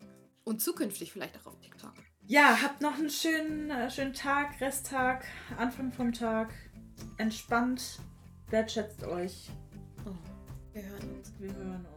Und 0.43 0.61
zukünftig 0.61 1.11
vielleicht 1.11 1.37
auch 1.39 1.47
auf 1.47 1.59
TikTok. 1.59 1.93
Ja, 2.25 2.61
habt 2.61 2.81
noch 2.81 2.97
einen 2.97 3.09
schönen, 3.09 3.69
äh, 3.69 3.89
schönen 3.89 4.13
Tag, 4.13 4.59
Resttag, 4.61 5.25
Anfang 5.57 5.91
vom 5.91 6.13
Tag. 6.13 6.53
Entspannt, 7.17 7.99
wertschätzt 8.49 9.03
euch. 9.03 9.49
Oh, 10.05 10.13
wir 10.73 10.83
hören 10.83 11.15
uns. 11.17 11.33
Wir 11.39 11.53
hören 11.53 11.85
uns. 11.85 11.92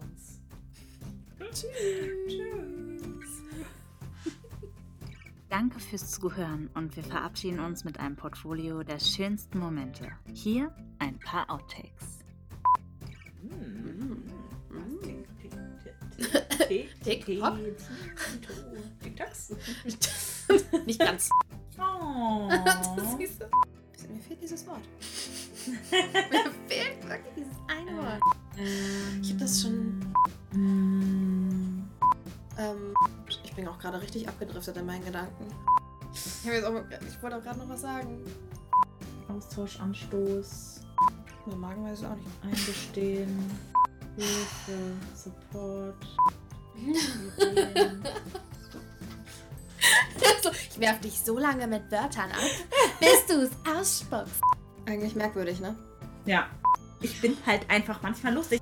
Tschüss. 1.60 3.42
Danke 5.48 5.78
fürs 5.80 6.10
Zuhören 6.10 6.68
und 6.74 6.94
wir 6.96 7.04
verabschieden 7.04 7.60
uns 7.60 7.84
mit 7.84 7.98
einem 8.00 8.16
Portfolio 8.16 8.82
der 8.82 8.98
schönsten 8.98 9.58
Momente. 9.58 10.08
Hier 10.34 10.74
ein 10.98 11.18
paar 11.20 11.48
Outtakes. 11.48 12.24
Mm. 13.42 13.48
Mm. 14.74 15.24
TikTok. 17.04 17.04
TikTok? 17.04 17.58
TikToks. 19.02 19.54
Nicht 20.86 20.98
ganz. 20.98 21.30
Oh. 21.78 22.50
Siehst 23.18 23.40
du. 23.40 23.46
Mir 24.12 24.20
fehlt 24.20 24.42
dieses 24.42 24.66
Wort. 24.66 24.80
Mir 25.90 26.50
fehlt 26.68 27.08
wirklich 27.08 27.34
dieses 27.36 27.56
eine 27.68 27.96
Wort. 27.96 28.20
Ich 29.22 29.30
hab 29.32 29.38
das 29.38 29.62
schon- 29.62 30.00
Mm. 30.52 30.95
Ähm, 32.58 32.94
ich 33.44 33.54
bin 33.54 33.68
auch 33.68 33.78
gerade 33.78 34.00
richtig 34.00 34.28
abgedriftet 34.28 34.76
in 34.76 34.86
meinen 34.86 35.04
Gedanken. 35.04 35.46
Ich, 36.12 36.64
auch, 36.64 36.82
ich 37.06 37.22
wollte 37.22 37.36
auch 37.36 37.42
gerade 37.42 37.58
noch 37.58 37.68
was 37.68 37.82
sagen. 37.82 38.24
Austausch, 39.28 39.78
Anstoß, 39.80 40.80
Mir 41.46 41.56
Magen 41.56 41.84
weiß 41.84 42.04
auch 42.04 42.14
nicht. 42.14 42.28
Eingestehen, 42.42 43.50
Hilfe, 44.16 44.94
Support, 45.14 45.96
ich 50.70 50.80
werf 50.80 51.00
dich 51.00 51.18
so 51.20 51.38
lange 51.38 51.66
mit 51.66 51.90
Wörtern 51.90 52.30
ab, 52.30 52.38
bis 53.00 53.26
du 53.26 53.42
es 53.42 53.50
ausspuckst. 53.70 54.42
Eigentlich 54.86 55.14
merkwürdig, 55.14 55.60
ne? 55.60 55.74
Ja. 56.26 56.46
Ich 57.00 57.20
bin 57.20 57.36
halt 57.46 57.68
einfach 57.70 58.00
manchmal 58.02 58.34
lustig. 58.34 58.60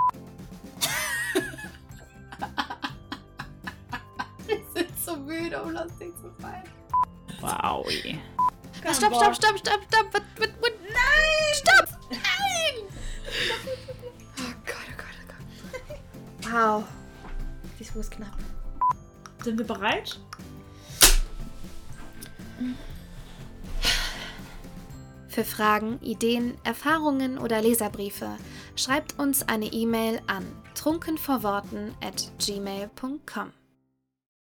Um 5.85 5.89
lustig 5.89 6.14
zu 6.20 6.30
sein. 6.41 6.62
Wow. 7.41 7.87
Ah, 8.85 8.93
stopp, 8.95 9.14
stopp, 9.14 9.35
stopp, 9.35 9.59
stopp, 9.59 9.80
stopp. 9.89 10.14
What, 10.14 10.22
what, 10.39 10.51
what? 10.61 10.72
Nein! 10.82 11.55
Stopp! 11.55 11.89
Nein! 12.11 12.74
Oh 14.39 14.55
Gott, 14.66 14.89
oh 14.89 14.97
Gott, 14.97 15.16
oh 15.72 15.78
Gott. 15.89 16.53
Wow. 16.53 16.85
Diesmal 17.78 18.01
ist 18.01 18.11
knapp. 18.11 18.37
Sind 19.43 19.59
wir 19.59 19.66
bereit? 19.66 20.18
Für 25.28 25.45
Fragen, 25.45 26.01
Ideen, 26.01 26.57
Erfahrungen 26.62 27.39
oder 27.39 27.61
Leserbriefe 27.61 28.37
schreibt 28.76 29.18
uns 29.18 29.49
eine 29.49 29.66
E-Mail 29.66 30.20
an 30.28 30.47
trunkenvorworten 30.74 31.95
at 32.01 32.30
gmail.com. 32.39 33.53